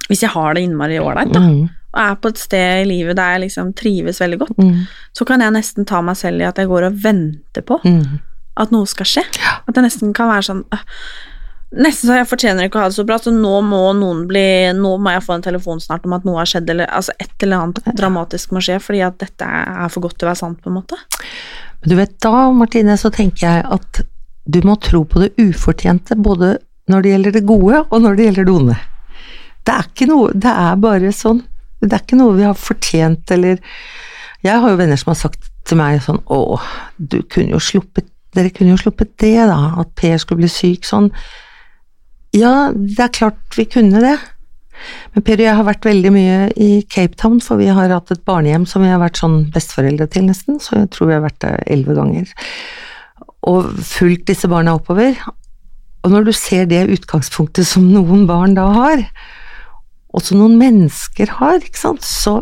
hvis 0.07 0.23
jeg 0.23 0.33
har 0.33 0.55
det 0.55 0.63
innmari 0.65 0.97
ålreit, 1.01 1.33
da, 1.33 1.41
Mm. 1.41 1.69
Og 1.95 2.01
er 2.03 2.15
på 2.21 2.27
et 2.33 2.37
sted 2.41 2.81
i 2.83 2.87
livet 2.89 3.15
der 3.15 3.35
jeg 3.37 3.45
liksom 3.47 3.73
trives 3.79 4.19
veldig 4.21 4.39
godt, 4.41 4.57
Mm. 4.59 4.81
så 5.15 5.25
kan 5.25 5.39
jeg 5.41 5.53
nesten 5.55 5.85
ta 5.87 6.01
meg 6.01 6.17
selv 6.19 6.41
i 6.41 6.45
at 6.49 6.57
jeg 6.59 6.67
går 6.67 6.89
og 6.89 6.97
venter 7.03 7.61
på 7.63 7.79
Mm. 7.85 8.19
at 8.57 8.71
noe 8.71 8.85
skal 8.85 9.05
skje. 9.05 9.23
At 9.67 9.73
det 9.75 9.83
nesten 9.83 10.13
kan 10.13 10.29
være 10.29 10.43
sånn 10.51 10.63
øh, 10.71 10.83
Nesten 11.75 12.07
så 12.07 12.15
jeg 12.15 12.27
fortjener 12.29 12.67
ikke 12.69 12.77
å 12.77 12.81
ha 12.85 12.87
det 12.87 12.95
så 12.95 13.03
bra, 13.03 13.17
så 13.19 13.31
nå 13.33 13.57
må 13.65 13.79
noen 13.97 14.27
bli 14.29 14.71
Nå 14.77 14.93
må 15.01 15.11
jeg 15.11 15.23
få 15.25 15.33
en 15.35 15.41
telefon 15.43 15.81
snart 15.81 16.05
om 16.05 16.13
at 16.13 16.23
noe 16.23 16.37
har 16.37 16.45
skjedd, 16.47 16.69
eller 16.69 16.85
altså 16.87 17.11
et 17.19 17.31
eller 17.43 17.57
annet 17.65 17.89
dramatisk 17.97 18.51
må 18.55 18.61
skje, 18.63 18.77
fordi 18.79 19.01
at 19.03 19.17
dette 19.19 19.43
er 19.43 19.89
for 19.91 20.01
godt 20.05 20.15
til 20.19 20.27
å 20.27 20.31
være 20.31 20.39
sant, 20.39 20.61
på 20.61 20.69
en 20.71 20.77
måte. 20.77 20.95
Men 21.81 21.89
du 21.89 21.95
vet, 21.97 22.13
da, 22.23 22.51
Martine, 22.55 22.95
så 23.01 23.11
tenker 23.11 23.47
jeg 23.49 23.65
at 23.75 24.01
du 24.47 24.61
må 24.61 24.77
tro 24.79 25.03
på 25.09 25.19
det 25.25 25.33
ufortjente, 25.41 26.15
både 26.15 26.59
når 26.87 27.01
det 27.01 27.11
gjelder 27.11 27.31
det 27.39 27.45
gode, 27.49 27.81
og 27.89 28.01
når 28.05 28.15
det 28.15 28.25
gjelder 28.29 28.45
det 28.45 28.53
onde. 28.55 28.77
Det 29.65 29.73
er 29.73 29.83
ikke 29.89 30.07
noe 30.07 30.31
Det 30.37 30.53
er 30.53 30.75
bare 30.77 31.11
sånn. 31.11 31.41
Det 31.85 31.97
er 31.97 32.03
ikke 32.03 32.19
noe 32.19 32.35
vi 32.37 32.47
har 32.47 32.57
fortjent, 32.57 33.31
eller 33.31 33.61
Jeg 34.45 34.61
har 34.61 34.69
jo 34.69 34.77
venner 34.77 34.99
som 34.99 35.13
har 35.13 35.19
sagt 35.19 35.49
til 35.65 35.79
meg 35.79 36.03
sånn 36.05 36.21
Å, 36.29 36.59
du 36.97 37.21
kunne 37.23 37.55
jo 37.55 37.63
sluppet 37.63 38.11
Dere 38.35 38.51
kunne 38.51 38.73
jo 38.73 38.81
sluppet 38.81 39.13
det, 39.23 39.37
da. 39.47 39.77
At 39.79 39.93
Per 39.95 40.17
skulle 40.19 40.41
bli 40.41 40.49
syk 40.51 40.83
sånn. 40.83 41.05
Ja, 42.35 42.73
det 42.75 42.99
er 42.99 43.13
klart 43.15 43.55
vi 43.55 43.63
kunne 43.71 44.01
det. 44.03 44.17
Men 45.13 45.23
Per 45.23 45.39
og 45.39 45.45
jeg 45.45 45.55
har 45.55 45.67
vært 45.67 45.87
veldig 45.87 46.11
mye 46.11 46.39
i 46.59 46.69
Cape 46.91 47.15
Town, 47.19 47.39
for 47.43 47.61
vi 47.61 47.69
har 47.71 47.93
hatt 47.93 48.11
et 48.11 48.25
barnehjem 48.27 48.65
som 48.67 48.83
vi 48.83 48.91
har 48.91 48.99
vært 48.99 49.21
sånn 49.21 49.45
besteforeldre 49.55 50.09
til, 50.11 50.27
nesten, 50.27 50.59
så 50.59 50.81
jeg 50.81 50.91
tror 50.91 51.11
vi 51.11 51.15
har 51.15 51.23
vært 51.23 51.39
der 51.45 51.63
elleve 51.63 51.95
ganger. 51.95 52.35
Og 53.47 53.71
fulgt 53.87 54.27
disse 54.33 54.49
barna 54.51 54.75
oppover. 54.75 55.15
Og 56.03 56.11
når 56.11 56.27
du 56.27 56.33
ser 56.35 56.67
det 56.69 56.83
utgangspunktet 56.93 57.67
som 57.69 57.87
noen 57.89 58.27
barn 58.29 58.57
da 58.57 58.67
har, 58.75 59.07
og 60.15 60.23
som 60.23 60.39
noen 60.39 60.55
mennesker 60.59 61.33
har, 61.41 61.59
ikke 61.59 61.81
sant, 61.81 62.05
så, 62.07 62.37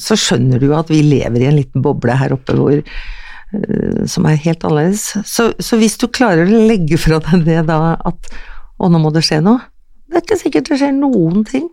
så 0.00 0.16
skjønner 0.16 0.62
du 0.62 0.70
at 0.76 0.88
vi 0.92 1.02
lever 1.04 1.44
i 1.44 1.50
en 1.50 1.58
liten 1.58 1.84
boble 1.84 2.16
her 2.16 2.32
oppe 2.36 2.56
hvor 2.56 2.78
eh, 2.78 4.00
som 4.10 4.28
er 4.30 4.40
helt 4.46 4.64
annerledes. 4.64 5.10
Så, 5.28 5.50
så 5.60 5.78
hvis 5.80 5.98
du 6.00 6.08
klarer 6.08 6.48
å 6.48 6.64
legge 6.70 6.98
fra 7.00 7.20
deg 7.28 7.44
det 7.48 7.60
da 7.68 7.96
at 8.00 8.32
å, 8.78 8.88
nå 8.88 9.02
må 9.02 9.12
det 9.14 9.24
skje 9.26 9.42
noe, 9.44 9.60
det 10.08 10.20
er 10.20 10.24
ikke 10.24 10.40
sikkert 10.40 10.70
det 10.70 10.80
skjer 10.80 10.96
noen 10.96 11.44
ting. 11.48 11.68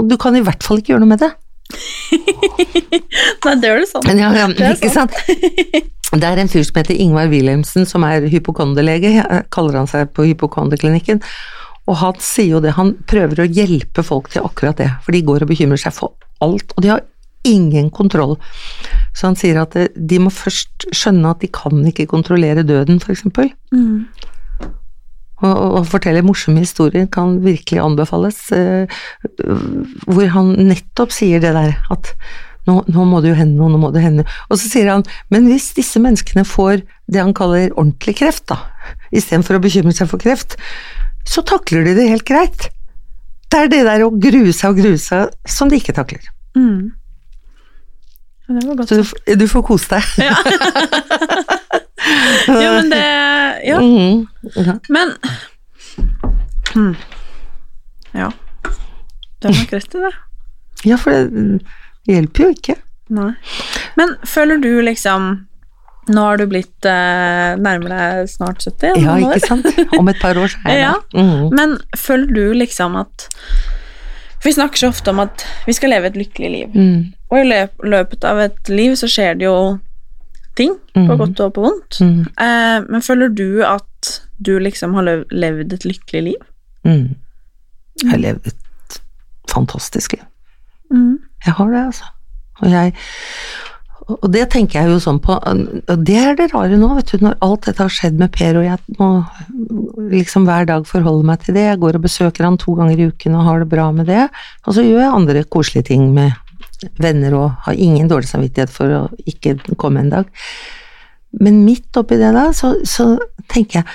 Og 0.00 0.08
du 0.08 0.18
kan 0.20 0.34
i 0.34 0.42
hvert 0.44 0.64
fall 0.64 0.80
ikke 0.80 0.94
gjøre 0.94 1.04
noe 1.04 1.14
med 1.14 1.22
det. 1.22 1.32
Nei, 3.44 3.54
det 3.60 3.68
gjør 3.68 3.82
det 3.82 3.88
sånn. 3.90 4.08
Ja, 4.18 4.30
ja, 4.36 4.46
Det 4.56 4.70
er 4.74 4.92
sant? 4.92 5.14
Det 6.12 6.28
er 6.28 6.40
en 6.42 6.50
fyr 6.52 6.64
som 6.66 6.76
heter 6.80 6.98
Ingvar 7.00 7.30
Wilhelmsen, 7.32 7.86
som 7.88 8.04
er 8.04 8.26
hypokonderlege, 8.32 9.14
kaller 9.54 9.78
han 9.80 9.88
seg 9.88 10.10
på 10.16 10.26
hypokonderklinikken. 10.28 11.22
Og 11.90 11.98
han 11.98 12.18
sier 12.22 12.56
jo 12.56 12.60
det, 12.62 12.76
han 12.76 12.94
prøver 13.10 13.42
å 13.42 13.48
hjelpe 13.50 14.04
folk 14.06 14.30
til 14.32 14.44
akkurat 14.46 14.78
det, 14.78 14.90
for 15.02 15.14
de 15.14 15.24
går 15.26 15.44
og 15.44 15.50
bekymrer 15.50 15.80
seg 15.80 15.96
for 15.96 16.14
alt, 16.42 16.74
og 16.76 16.84
de 16.84 16.92
har 16.92 17.02
ingen 17.48 17.88
kontroll. 17.90 18.36
Så 19.16 19.26
han 19.28 19.38
sier 19.38 19.58
at 19.62 19.74
eh, 19.78 19.90
de 19.96 20.20
må 20.22 20.30
først 20.30 20.86
skjønne 20.94 21.32
at 21.34 21.42
de 21.42 21.50
kan 21.50 21.82
ikke 21.90 22.06
kontrollere 22.10 22.62
døden, 22.66 23.00
eksempel. 23.02 23.50
Mm. 23.74 24.06
Og, 25.42 25.50
og, 25.50 25.68
og 25.80 25.90
fortelle 25.90 26.22
morsomme 26.22 26.62
historier 26.62 27.08
kan 27.10 27.40
virkelig 27.42 27.82
anbefales, 27.82 28.38
eh, 28.54 29.02
hvor 30.06 30.32
han 30.36 30.54
nettopp 30.70 31.14
sier 31.14 31.42
det 31.42 31.50
der 31.56 31.74
at 31.90 32.14
nå, 32.70 32.76
nå 32.86 33.04
må 33.10 33.18
det 33.22 33.32
jo 33.32 33.38
hende 33.40 33.58
noe, 33.58 33.72
nå 33.72 33.80
må 33.82 33.88
det 33.90 34.04
hende 34.04 34.22
Og 34.46 34.54
så 34.54 34.68
sier 34.70 34.86
han, 34.92 35.02
men 35.34 35.48
hvis 35.50 35.72
disse 35.74 35.98
menneskene 35.98 36.44
får 36.46 36.84
det 37.10 37.18
han 37.18 37.34
kaller 37.34 37.72
ordentlig 37.74 38.20
kreft, 38.20 38.46
da, 38.52 38.60
istedenfor 39.10 39.58
å 39.58 39.64
bekymre 39.64 39.94
seg 39.96 40.10
for 40.12 40.22
kreft, 40.22 40.54
så 41.28 41.42
takler 41.46 41.84
de 41.86 41.94
det 41.98 42.08
helt 42.10 42.24
greit. 42.28 42.68
Det 43.52 43.58
er 43.60 43.68
det 43.68 43.82
der 43.86 44.02
å 44.06 44.10
grue 44.16 44.52
seg 44.56 44.70
og 44.72 44.78
grue 44.80 44.98
seg 44.98 45.30
som 45.48 45.68
de 45.70 45.76
ikke 45.80 45.94
takler. 45.96 46.24
Mm. 46.56 46.92
Ja, 48.48 48.54
det 48.58 48.64
var 48.66 48.76
godt. 48.80 48.88
Så 48.88 49.02
du, 49.02 49.34
du 49.38 49.46
får 49.48 49.62
kose 49.68 49.88
deg. 49.98 50.02
Ja, 52.48 52.72
men 52.74 52.88
det 52.90 53.02
Ja, 53.64 53.78
Mhm. 53.80 54.26
Ja. 54.56 54.74
men 54.88 55.12
hmm. 56.74 56.96
Ja. 58.12 58.32
Du 59.40 59.48
har 59.48 59.54
nok 59.54 59.72
rett 59.72 59.94
i 59.94 59.98
det. 60.02 60.10
ja, 60.84 60.96
for 60.98 61.10
det 61.12 61.60
hjelper 62.10 62.44
jo 62.44 62.50
ikke. 62.56 62.74
Nei. 63.14 63.30
Men 63.96 64.16
føler 64.26 64.58
du 64.58 64.82
liksom 64.82 65.46
Nå 66.10 66.20
har 66.26 66.36
du 66.40 66.46
blitt 66.50 66.84
eh, 66.88 67.52
nærmere 67.62 68.26
snart 68.26 68.58
70? 68.64 68.96
Ja, 69.04 69.14
ikke 69.22 69.46
sant? 69.46 69.66
Om 69.98 70.08
et 70.10 70.18
par 70.20 70.34
år 70.40 70.50
så 70.50 70.58
er 70.66 70.72
jeg 70.72 70.80
Ja. 70.88 70.94
der. 71.12 71.22
Mm. 71.22 71.52
Men 71.54 71.76
føler 71.96 72.32
du 72.34 72.52
liksom 72.58 72.96
at 72.98 73.28
vi 74.42 74.50
snakker 74.52 74.76
så 74.82 74.88
ofte 74.90 75.12
om 75.14 75.20
at 75.22 75.44
vi 75.68 75.72
skal 75.76 75.92
leve 75.94 76.08
et 76.10 76.16
lykkelig 76.18 76.50
liv. 76.50 76.72
Mm. 76.74 77.12
Og 77.30 77.38
i 77.38 77.44
løp, 77.46 77.76
løpet 77.86 78.24
av 78.26 78.40
et 78.42 78.68
liv 78.74 78.96
så 78.98 79.06
skjer 79.06 79.38
det 79.38 79.46
jo 79.46 79.78
ting, 80.58 80.74
på 80.92 81.00
Mhm. 81.06 81.18
godt 81.20 81.40
og 81.40 81.52
på 81.54 81.62
vondt. 81.64 82.00
Mm. 82.02 82.26
Eh, 82.36 82.80
men 82.90 83.00
føler 83.06 83.28
du 83.30 83.62
at 83.64 84.10
du 84.42 84.58
liksom 84.58 84.94
har 84.98 85.02
lev- 85.06 85.30
levd 85.30 85.72
et 85.72 85.84
lykkelig 85.86 86.22
liv? 86.22 86.42
Mm. 86.84 87.14
Jeg 88.02 88.10
har 88.10 88.18
levd 88.18 88.46
et 88.50 88.98
fantastisk 89.48 90.12
liv. 90.18 90.26
Jeg 91.46 91.54
har 91.54 91.70
det, 91.70 91.84
altså. 91.86 92.04
Og 92.60 92.70
jeg 92.70 92.92
og 94.08 94.28
det 94.34 94.44
tenker 94.50 94.80
jeg 94.80 94.90
jo 94.90 95.00
sånn 95.02 95.20
på 95.22 95.36
Og 95.36 96.04
det 96.06 96.16
er 96.18 96.36
det 96.38 96.48
rare 96.52 96.78
nå, 96.78 96.88
vet 96.96 97.12
du, 97.12 97.22
når 97.22 97.38
alt 97.44 97.68
dette 97.68 97.84
har 97.84 97.92
skjedd 97.92 98.18
med 98.18 98.32
Per, 98.34 98.58
og 98.58 98.66
jeg 98.66 98.96
må 98.98 99.10
liksom 100.12 100.46
hver 100.48 100.66
dag 100.68 100.86
forholde 100.88 101.26
meg 101.28 101.44
til 101.44 101.56
det. 101.56 101.68
Jeg 101.68 101.80
går 101.82 101.98
og 101.98 102.06
besøker 102.06 102.48
han 102.48 102.58
to 102.60 102.74
ganger 102.78 102.98
i 102.98 103.10
uken 103.12 103.36
og 103.38 103.46
har 103.46 103.62
det 103.62 103.70
bra 103.72 103.88
med 103.94 104.10
det. 104.10 104.26
Og 104.66 104.76
så 104.76 104.84
gjør 104.86 105.04
jeg 105.04 105.18
andre 105.18 105.44
koselige 105.44 105.90
ting 105.92 106.08
med 106.16 106.34
venner 107.02 107.36
og 107.38 107.66
har 107.66 107.78
ingen 107.78 108.08
dårlig 108.10 108.30
samvittighet 108.30 108.72
for 108.74 108.90
å 108.96 109.02
ikke 109.30 109.54
komme 109.78 110.02
en 110.02 110.10
dag. 110.16 110.32
Men 111.40 111.62
midt 111.66 111.96
oppi 111.96 112.18
det 112.20 112.32
da, 112.34 112.48
så, 112.56 112.74
så 112.84 113.14
tenker 113.52 113.82
jeg 113.82 113.92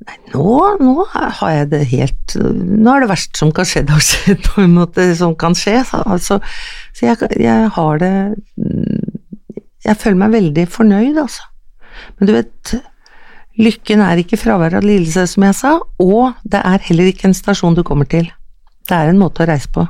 Nei, 0.00 0.14
nå, 0.32 0.52
nå 0.80 1.02
har 1.12 1.50
jeg 1.52 1.66
det 1.74 1.80
helt 1.90 2.34
Nå 2.40 2.88
er 2.88 3.02
det 3.02 3.10
verste 3.10 3.36
som 3.36 3.50
kan 3.52 3.66
skje, 3.68 3.82
det 3.84 3.92
har 3.92 4.06
skjedd 4.06 4.46
på 4.46 4.62
en 4.62 4.72
måte 4.78 5.04
som 5.18 5.34
kan 5.36 5.52
skje. 5.52 5.74
Så, 5.84 6.00
altså, 6.08 6.38
så 6.96 7.10
jeg, 7.10 7.28
jeg 7.36 7.68
har 7.76 8.00
det 8.00 8.14
Jeg 9.84 9.96
føler 9.96 10.18
meg 10.20 10.34
veldig 10.34 10.66
fornøyd, 10.68 11.18
altså. 11.22 11.46
Men 12.18 12.28
du 12.28 12.34
vet, 12.36 12.74
lykken 13.60 14.02
er 14.04 14.20
ikke 14.20 14.38
fravær 14.40 14.76
av 14.78 14.84
lidelse, 14.86 15.26
som 15.32 15.46
jeg 15.46 15.56
sa, 15.56 15.76
og 16.00 16.34
det 16.44 16.60
er 16.64 16.84
heller 16.88 17.10
ikke 17.10 17.30
en 17.30 17.36
stasjon 17.36 17.76
du 17.76 17.82
kommer 17.86 18.08
til. 18.08 18.28
Det 18.88 18.96
er 18.96 19.12
en 19.12 19.20
måte 19.20 19.44
å 19.44 19.48
reise 19.50 19.70
på. 19.72 19.86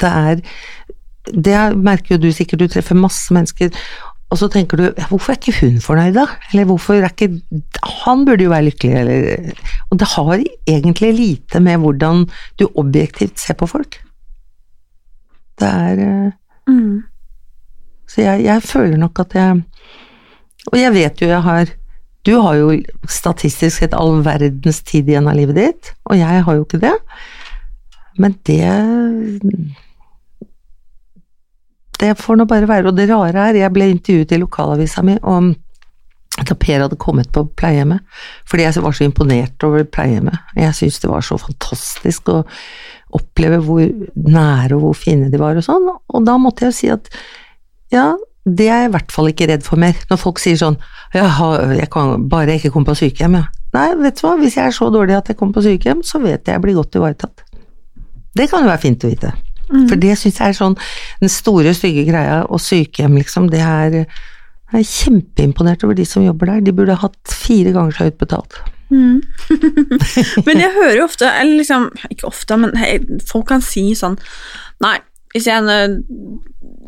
Det 0.00 0.10
er 0.10 0.42
Det 1.26 1.56
merker 1.74 2.14
jo 2.14 2.20
du 2.22 2.28
sikkert, 2.30 2.60
du 2.60 2.68
treffer 2.70 2.94
masse 2.94 3.34
mennesker, 3.34 3.72
og 4.30 4.38
så 4.38 4.46
tenker 4.50 4.78
du 4.78 4.84
ja, 4.84 5.06
hvorfor 5.10 5.32
er 5.32 5.38
ikke 5.40 5.56
hun 5.60 5.80
fornøyd, 5.82 6.14
da? 6.14 6.26
Eller 6.52 6.68
hvorfor 6.68 6.94
er 6.94 7.08
ikke 7.10 7.40
Han 8.04 8.24
burde 8.26 8.44
jo 8.44 8.50
være 8.52 8.68
lykkelig, 8.68 8.94
eller 9.00 9.52
Og 9.90 9.98
det 9.98 10.08
har 10.12 10.44
egentlig 10.66 11.12
lite 11.14 11.60
med 11.60 11.78
hvordan 11.82 12.28
du 12.58 12.68
objektivt 12.76 13.40
ser 13.40 13.54
på 13.58 13.66
folk. 13.66 13.98
Det 15.58 15.68
er 15.68 15.98
eh, 15.98 16.32
Mm. 16.68 17.04
Så 18.06 18.22
jeg, 18.22 18.44
jeg 18.46 18.62
føler 18.62 19.00
nok 19.00 19.18
at 19.24 19.34
jeg 19.34 19.62
Og 20.72 20.78
jeg 20.78 20.92
vet 20.94 21.22
jo 21.22 21.28
jeg 21.30 21.42
har 21.42 21.72
Du 22.26 22.32
har 22.42 22.54
jo 22.58 22.70
statistisk 23.08 23.78
sett 23.78 23.94
all 23.94 24.22
verdens 24.26 24.80
tid 24.82 25.08
igjen 25.08 25.28
av 25.30 25.36
livet 25.38 25.58
ditt, 25.58 25.90
og 26.10 26.18
jeg 26.18 26.42
har 26.42 26.56
jo 26.56 26.64
ikke 26.64 26.80
det. 26.82 26.94
Men 28.18 28.34
det 28.48 28.66
Det 32.00 32.16
får 32.18 32.36
nå 32.36 32.48
bare 32.50 32.68
være. 32.68 32.90
Og 32.90 32.96
det 32.96 33.06
rare 33.08 33.46
er, 33.48 33.60
jeg 33.62 33.72
ble 33.72 33.88
intervjuet 33.92 34.34
i 34.34 34.40
lokalavisa 34.42 35.04
mi 35.06 35.14
om 35.22 35.54
da 36.44 36.52
Per 36.52 36.82
hadde 36.82 36.98
kommet 37.00 37.30
på 37.32 37.46
pleiehjemmet, 37.56 38.02
fordi 38.44 38.66
jeg 38.66 38.82
var 38.84 38.92
så 38.92 39.06
imponert 39.06 39.64
over 39.64 39.86
pleiehjemmet. 39.88 40.36
Jeg 40.58 40.74
syntes 40.76 41.00
det 41.00 41.08
var 41.08 41.24
så 41.24 41.38
fantastisk 41.40 42.28
å 42.28 42.42
oppleve 43.16 43.62
hvor 43.64 43.80
nære 43.80 44.76
og 44.76 44.82
hvor 44.82 44.98
fine 44.98 45.30
de 45.32 45.40
var 45.40 45.56
og 45.56 45.64
sånn, 45.64 45.88
og 45.88 46.26
da 46.26 46.36
måtte 46.42 46.66
jeg 46.66 46.74
jo 46.74 46.76
si 46.76 46.90
at 46.92 47.08
ja, 47.94 48.10
det 48.46 48.68
er 48.70 48.84
jeg 48.84 48.90
i 48.90 48.94
hvert 48.94 49.14
fall 49.14 49.30
ikke 49.30 49.48
redd 49.50 49.64
for 49.66 49.80
mer. 49.80 49.98
Når 50.10 50.20
folk 50.22 50.40
sier 50.42 50.58
sånn 50.60 50.78
ja, 51.14 51.26
jeg 51.74 51.88
kan 51.92 52.28
bare 52.30 52.58
ikke 52.58 52.72
komme 52.74 52.88
på 52.88 52.98
sykehjem, 52.98 53.38
ja. 53.40 53.46
Nei, 53.76 53.88
vet 53.98 54.20
du 54.20 54.24
hva, 54.26 54.36
hvis 54.40 54.56
jeg 54.56 54.70
er 54.70 54.76
så 54.76 54.88
dårlig 54.92 55.16
at 55.16 55.28
jeg 55.30 55.38
kommer 55.38 55.58
på 55.58 55.66
sykehjem, 55.66 56.04
så 56.06 56.20
vet 56.22 56.46
jeg 56.46 56.54
jeg 56.54 56.64
blir 56.64 56.78
godt 56.78 56.96
ivaretatt. 56.96 57.42
Det 58.36 58.46
kan 58.50 58.64
jo 58.64 58.70
være 58.70 58.82
fint 58.84 59.04
å 59.04 59.10
vite. 59.10 59.32
For 59.66 59.98
det 59.98 60.14
syns 60.14 60.38
jeg 60.38 60.52
er 60.52 60.56
sånn 60.56 60.76
den 61.20 61.32
store, 61.32 61.72
stygge 61.74 62.06
greia, 62.06 62.44
og 62.46 62.62
sykehjem, 62.62 63.18
liksom, 63.18 63.50
det 63.50 63.64
er 63.66 64.04
jeg 64.72 64.82
er 64.82 64.88
kjempeimponert 64.90 65.84
over 65.86 65.94
de 65.94 66.04
som 66.08 66.24
jobber 66.24 66.50
der. 66.50 66.64
De 66.66 66.74
burde 66.74 66.96
hatt 66.98 67.18
fire 67.30 67.70
ganger 67.74 67.94
så 67.94 68.08
høyt 68.08 68.18
betalt. 68.18 68.58
Men 70.46 70.62
jeg 70.62 70.74
hører 70.74 70.96
jo 71.00 71.06
ofte, 71.08 71.26
eller 71.26 71.58
liksom 71.58 71.88
Ikke 72.06 72.28
ofte, 72.28 72.54
men 72.54 72.76
hei, 72.78 73.00
folk 73.26 73.48
kan 73.50 73.64
si 73.64 73.82
sånn 73.98 74.14
Nei, 74.78 75.00
hvis 75.36 75.46
jeg 75.48 75.68
eh, 75.70 75.96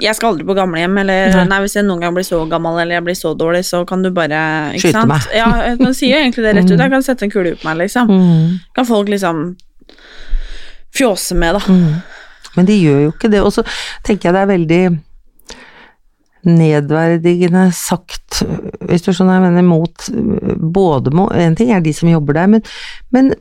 Jeg 0.01 0.15
skal 0.15 0.33
aldri 0.33 0.45
på 0.47 0.55
gamlehjem, 0.55 0.95
eller 1.03 1.33
Nei. 1.35 1.45
nei. 1.51 1.57
hvis 1.65 1.75
jeg 1.75 1.85
noen 1.87 2.01
gang 2.05 2.13
blir 2.15 2.27
så 2.27 2.39
gammel 2.51 2.77
eller 2.79 2.99
jeg 3.01 3.05
blir 3.09 3.17
så 3.19 3.33
dårlig, 3.39 3.65
så 3.67 3.81
kan 3.89 4.03
du 4.05 4.11
bare 4.15 4.43
ikke 4.77 4.85
Skyte 4.89 4.95
sant? 5.01 5.11
meg. 5.11 5.25
Ja, 5.35 5.49
man 5.81 5.95
sier 5.99 6.15
jo 6.17 6.21
egentlig 6.23 6.45
det 6.47 6.53
rett 6.59 6.71
ut. 6.71 6.79
Jeg 6.79 6.93
kan 6.93 7.03
sette 7.07 7.27
en 7.27 7.33
kule 7.35 7.57
på 7.59 7.67
meg, 7.67 7.81
liksom. 7.83 8.13
Kan 8.79 8.87
folk 8.87 9.11
liksom 9.11 9.41
fjåse 10.95 11.35
med, 11.39 11.59
da. 11.59 11.75
Men 12.57 12.67
de 12.71 12.77
gjør 12.79 13.03
jo 13.09 13.11
ikke 13.13 13.31
det. 13.35 13.43
Og 13.43 13.53
så 13.59 13.65
tenker 14.07 14.29
jeg 14.31 14.37
det 14.39 14.45
er 14.45 14.53
veldig 14.55 14.83
nedverdigende 16.49 17.65
sagt, 17.75 18.43
hvis 18.89 19.03
du 19.05 19.11
skjønner 19.13 19.41
jeg 19.41 19.45
mener, 19.49 19.67
mot 19.67 20.07
både 20.79 21.11
må, 21.15 21.27
En 21.35 21.57
ting 21.59 21.73
er 21.75 21.83
de 21.85 21.93
som 21.97 22.09
jobber 22.09 22.39
der, 22.39 22.47
men, 22.55 22.63
men 23.15 23.33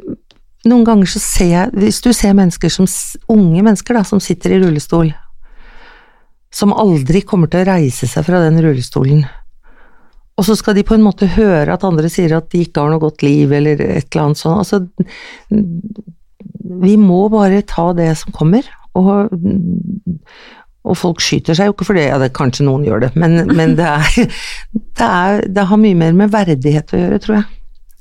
noen 0.68 0.86
ganger 0.88 1.10
så 1.10 1.22
ser 1.22 1.50
jeg 1.52 1.72
Hvis 1.80 2.02
du 2.04 2.12
ser 2.16 2.36
mennesker 2.38 2.72
som 2.74 2.88
unge 3.32 3.64
mennesker 3.64 3.98
da, 3.98 4.04
som 4.08 4.22
sitter 4.24 4.56
i 4.56 4.62
rullestol, 4.62 5.12
som 6.54 6.74
aldri 6.74 7.22
kommer 7.28 7.52
til 7.52 7.64
å 7.64 7.70
reise 7.74 8.08
seg 8.10 8.26
fra 8.26 8.40
den 8.46 8.60
rullestolen, 8.64 9.26
og 10.38 10.46
så 10.46 10.54
skal 10.58 10.78
de 10.78 10.86
på 10.86 10.94
en 10.94 11.06
måte 11.06 11.30
høre 11.34 11.74
at 11.74 11.86
andre 11.88 12.10
sier 12.14 12.36
at 12.38 12.52
de 12.54 12.62
ikke 12.66 12.84
har 12.84 12.94
noe 12.94 13.02
godt 13.02 13.26
liv, 13.26 13.52
eller 13.58 13.80
et 13.82 14.06
eller 14.06 14.28
annet 14.28 14.40
sånt. 14.40 14.62
Altså, 14.62 14.84
vi 16.88 16.94
må 17.02 17.24
bare 17.34 17.64
ta 17.66 17.90
det 17.98 18.12
som 18.22 18.36
kommer, 18.36 18.68
og, 18.98 19.34
og 20.86 20.98
folk 20.98 21.24
skyter 21.26 21.58
seg 21.58 21.70
jo 21.70 21.76
ikke 21.76 21.90
for 21.90 21.98
det, 21.98 22.06
ja, 22.12 22.20
det, 22.22 22.36
kanskje 22.38 22.68
noen 22.68 22.86
gjør 22.86 23.08
det, 23.08 23.12
men, 23.18 23.40
men 23.50 23.74
det, 23.80 23.88
er, 23.90 24.38
det, 25.00 25.08
er, 25.10 25.42
det 25.58 25.66
har 25.72 25.82
mye 25.82 25.98
mer 25.98 26.14
med 26.22 26.34
verdighet 26.34 26.94
å 26.94 27.02
gjøre, 27.02 27.22
tror 27.24 27.40
jeg. 27.40 27.48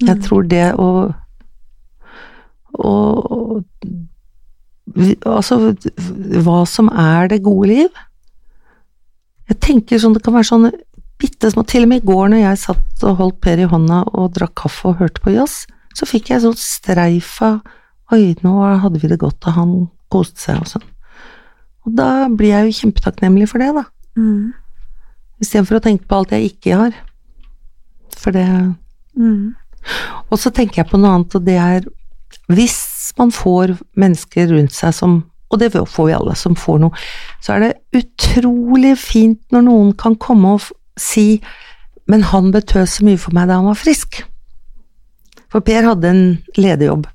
Jeg 0.05 0.20
tror 0.26 0.44
det 0.50 0.66
å 0.76 0.90
vi- 4.97 5.19
Altså, 5.25 5.75
hva 6.43 6.67
som 6.69 6.89
er 6.91 7.29
det 7.29 7.43
gode 7.43 7.69
liv. 7.69 7.89
Jeg 9.49 9.61
tenker 9.61 9.99
sånn, 9.99 10.15
det 10.15 10.23
kan 10.23 10.35
være 10.35 10.51
sånn 10.51 10.73
bitte 11.19 11.51
små 11.53 11.65
Til 11.67 11.83
og 11.85 11.89
med 11.89 12.03
i 12.03 12.07
går 12.07 12.29
når 12.29 12.41
jeg 12.43 12.59
satt 12.59 13.05
og 13.05 13.17
holdt 13.17 13.41
Per 13.41 13.57
i 13.62 13.67
hånda 13.71 14.03
og 14.15 14.35
drakk 14.35 14.55
kaffe 14.55 14.89
og 14.91 14.99
hørte 14.99 15.21
på 15.23 15.33
jazz, 15.33 15.67
så 15.95 16.05
fikk 16.05 16.29
jeg 16.29 16.43
sånn 16.43 16.57
streif 16.57 17.41
av 17.43 17.62
Oi, 18.12 18.37
nå 18.45 18.53
hadde 18.81 19.01
vi 19.01 19.09
det 19.09 19.19
godt, 19.19 19.43
og 19.49 19.53
han 19.57 19.71
koste 20.12 20.39
seg 20.39 20.61
og 20.61 20.67
sånn. 20.71 20.83
Og 21.87 21.95
da 21.97 22.29
blir 22.29 22.53
jeg 22.53 22.69
jo 22.69 22.77
kjempetakknemlig 22.87 23.49
for 23.49 23.59
det, 23.59 23.75
da. 23.75 23.83
Mm. 24.17 24.53
Istedenfor 25.43 25.81
å 25.81 25.83
tenke 25.83 26.07
på 26.07 26.15
alt 26.21 26.31
jeg 26.31 26.53
ikke 26.53 26.77
har. 26.77 26.95
For 28.17 28.31
det 28.31 28.47
Mm. 29.19 29.55
Og 30.31 30.39
så 30.39 30.53
tenker 30.53 30.77
jeg 30.85 30.91
på 30.91 30.99
noe 31.01 31.15
annet, 31.17 31.35
og 31.35 31.45
det 31.45 31.57
er 31.57 31.81
hvis 32.52 33.12
man 33.18 33.32
får 33.35 33.76
mennesker 33.98 34.52
rundt 34.52 34.74
seg 34.76 34.94
som 34.94 35.24
og 35.46 35.61
det 35.62 35.68
får 35.70 36.09
vi 36.09 36.14
alle 36.16 36.32
som 36.35 36.56
får 36.59 36.80
noe, 36.82 37.02
så 37.38 37.54
er 37.54 37.62
det 37.62 38.00
utrolig 38.00 38.96
fint 38.98 39.38
når 39.54 39.62
noen 39.68 39.92
kan 39.94 40.16
komme 40.18 40.56
og 40.56 40.64
si 40.98 41.38
men 42.11 42.24
han 42.30 42.52
betød 42.54 42.88
så 42.90 43.06
mye 43.06 43.20
for 43.20 43.35
meg 43.37 43.50
da 43.50 43.59
han 43.61 43.68
var 43.70 43.78
frisk. 43.78 44.20
For 45.52 45.62
Per 45.64 45.87
hadde 45.87 46.11
en 46.11 46.24
lederjobb, 46.59 47.06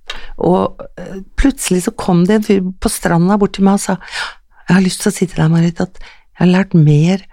og 0.47 0.83
eh, 0.99 1.19
plutselig 1.39 1.85
så 1.85 1.95
kom 1.99 2.23
det 2.27 2.37
en 2.37 2.47
fyr 2.47 2.61
på 2.81 2.91
stranda 2.91 3.37
bort 3.39 3.57
til 3.57 3.67
meg 3.67 3.79
og 3.79 3.83
sa 3.83 3.97
jeg 3.99 4.77
har 4.77 4.85
lyst 4.85 5.01
til 5.03 5.11
å 5.11 5.15
si 5.15 5.27
til 5.27 5.41
deg, 5.41 5.51
Marit, 5.51 5.81
at 5.83 5.99
jeg 5.99 6.39
har 6.45 6.51
lært 6.53 6.75
mer 6.77 7.25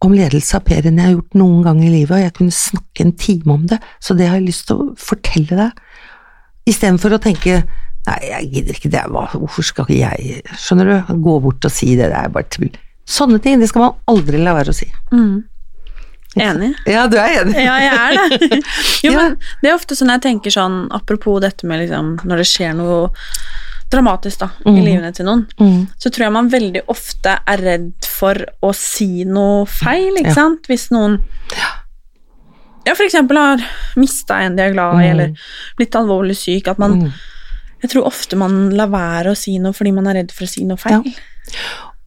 om 0.00 0.14
ledelse 0.16 0.56
av 0.56 0.64
Per 0.64 0.86
enn 0.88 0.96
jeg 0.96 1.10
har 1.10 1.16
gjort 1.18 1.36
noen 1.36 1.66
gang 1.66 1.82
i 1.84 1.90
livet, 1.92 2.14
og 2.16 2.22
jeg 2.22 2.34
kunne 2.38 2.56
snakke 2.56 3.04
en 3.04 3.12
time 3.20 3.56
om 3.58 3.66
det, 3.68 3.76
så 4.00 4.16
det 4.16 4.30
har 4.30 4.38
jeg 4.38 4.46
lyst 4.46 4.64
til 4.70 4.80
å 4.80 4.86
fortelle 4.96 5.58
deg. 5.58 5.82
Istedenfor 6.66 7.14
å 7.16 7.20
tenke 7.22 7.60
nei, 8.06 8.18
jeg 8.22 8.50
gidder 8.52 8.74
ikke 8.78 8.90
det, 8.90 9.02
hvorfor 9.10 9.64
skal 9.66 9.84
ikke 9.88 9.98
jeg, 9.98 10.42
skjønner 10.62 10.86
du, 10.92 11.14
gå 11.26 11.40
bort 11.42 11.64
og 11.66 11.72
si 11.74 11.94
det, 11.98 12.08
det 12.12 12.18
er 12.20 12.28
bare 12.34 12.46
tull. 12.54 12.70
Sånne 13.06 13.40
ting, 13.42 13.58
det 13.60 13.68
skal 13.70 13.82
man 13.82 13.94
aldri 14.10 14.38
la 14.42 14.54
være 14.54 14.70
å 14.70 14.76
si. 14.76 14.86
Mm. 15.14 15.44
Enig. 16.36 16.74
Ja, 16.86 17.06
du 17.08 17.16
er 17.16 17.38
enig. 17.40 17.54
Ja, 17.64 17.76
jeg 17.80 17.96
er 17.96 18.38
det. 18.38 18.58
Jo, 19.06 19.12
Ja. 19.12 19.16
men 19.22 19.36
det 19.62 19.70
er 19.70 19.74
ofte 19.78 19.96
sånn 19.96 20.10
jeg 20.12 20.22
tenker 20.26 20.50
sånn, 20.54 20.82
apropos 20.94 21.40
dette 21.40 21.66
med 21.66 21.80
liksom, 21.84 22.16
når 22.28 22.42
det 22.42 22.48
skjer 22.50 22.74
noe 22.76 23.08
dramatisk 23.90 24.38
da, 24.42 24.48
i 24.66 24.70
Mhm. 24.74 24.84
livene 24.84 25.12
til 25.14 25.24
noen, 25.26 25.46
Mm. 25.58 25.86
så 25.98 26.10
tror 26.10 26.26
jeg 26.26 26.32
man 26.32 26.50
veldig 26.50 26.82
ofte 26.88 27.38
er 27.46 27.56
redd 27.62 27.92
for 28.04 28.34
å 28.62 28.74
si 28.74 29.24
noe 29.24 29.64
feil, 29.66 30.12
ikke 30.18 30.26
Ja. 30.34 30.34
sant? 30.34 30.66
Hvis 30.68 30.90
noen 30.90 31.22
ja, 32.86 32.94
eksempel 32.94 33.36
har 33.40 33.62
mista 33.98 34.38
en 34.44 34.56
de 34.56 34.62
er 34.62 34.72
glad 34.76 34.94
i, 35.00 35.06
Mm. 35.06 35.10
eller 35.10 35.48
blitt 35.78 35.98
alvorlig 35.98 36.36
syk, 36.38 36.68
at 36.68 36.78
man 36.78 37.00
Mm. 37.02 37.12
Jeg 37.82 37.90
tror 37.92 38.06
ofte 38.08 38.36
man 38.40 38.70
lar 38.70 38.88
være 38.88 39.32
å 39.34 39.36
si 39.36 39.58
noe 39.58 39.72
fordi 39.76 39.92
man 39.92 40.06
er 40.08 40.14
redd 40.14 40.30
for 40.32 40.46
å 40.46 40.48
si 40.48 40.64
noe 40.64 40.78
feil. 40.80 41.02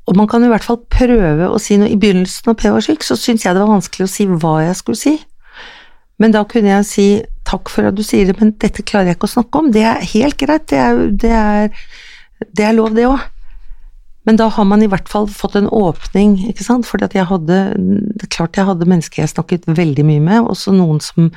Og 0.09 0.15
man 0.17 0.27
kan 0.27 0.43
i 0.43 0.47
hvert 0.49 0.63
fall 0.65 0.79
prøve 0.89 1.45
å 1.47 1.59
si 1.61 1.77
noe. 1.77 1.87
I 1.87 1.95
begynnelsen 1.95 2.47
når 2.49 2.55
P 2.57 2.71
var 2.73 2.81
syk, 2.81 3.03
så 3.05 3.13
syntes 3.15 3.45
jeg 3.45 3.53
det 3.53 3.61
var 3.61 3.75
vanskelig 3.77 4.07
å 4.07 4.09
si 4.09 4.25
hva 4.25 4.55
jeg 4.65 4.75
skulle 4.79 4.97
si. 4.97 5.13
Men 6.19 6.31
da 6.31 6.43
kunne 6.43 6.73
jeg 6.73 6.85
si 6.89 7.05
takk 7.45 7.69
for 7.69 7.87
at 7.87 7.95
du 7.95 8.01
sier 8.03 8.25
det, 8.25 8.39
men 8.41 8.55
dette 8.59 8.81
klarer 8.83 9.05
jeg 9.11 9.19
ikke 9.19 9.29
å 9.29 9.35
snakke 9.37 9.59
om. 9.61 9.69
Det 9.71 9.83
er 9.85 10.01
helt 10.01 10.37
greit, 10.41 10.65
det 10.67 10.79
er, 10.79 10.97
det 11.11 11.31
er, 11.31 11.69
det 12.51 12.65
er 12.65 12.73
lov 12.73 12.95
det 12.97 13.05
òg. 13.07 13.21
Men 14.27 14.37
da 14.39 14.49
har 14.51 14.65
man 14.67 14.83
i 14.83 14.89
hvert 14.91 15.09
fall 15.09 15.29
fått 15.31 15.55
en 15.55 15.69
åpning, 15.71 16.35
ikke 16.51 16.65
sant. 16.65 16.87
For 16.87 17.01
jeg 17.01 17.27
hadde, 17.29 17.59
det 17.77 18.25
er 18.27 18.33
klart 18.35 18.59
jeg 18.59 18.67
hadde 18.67 18.89
mennesker 18.89 19.23
jeg 19.23 19.31
snakket 19.33 19.69
veldig 19.69 20.05
mye 20.05 20.23
med, 20.23 20.49
også 20.51 20.75
noen 20.75 20.99
som 21.03 21.31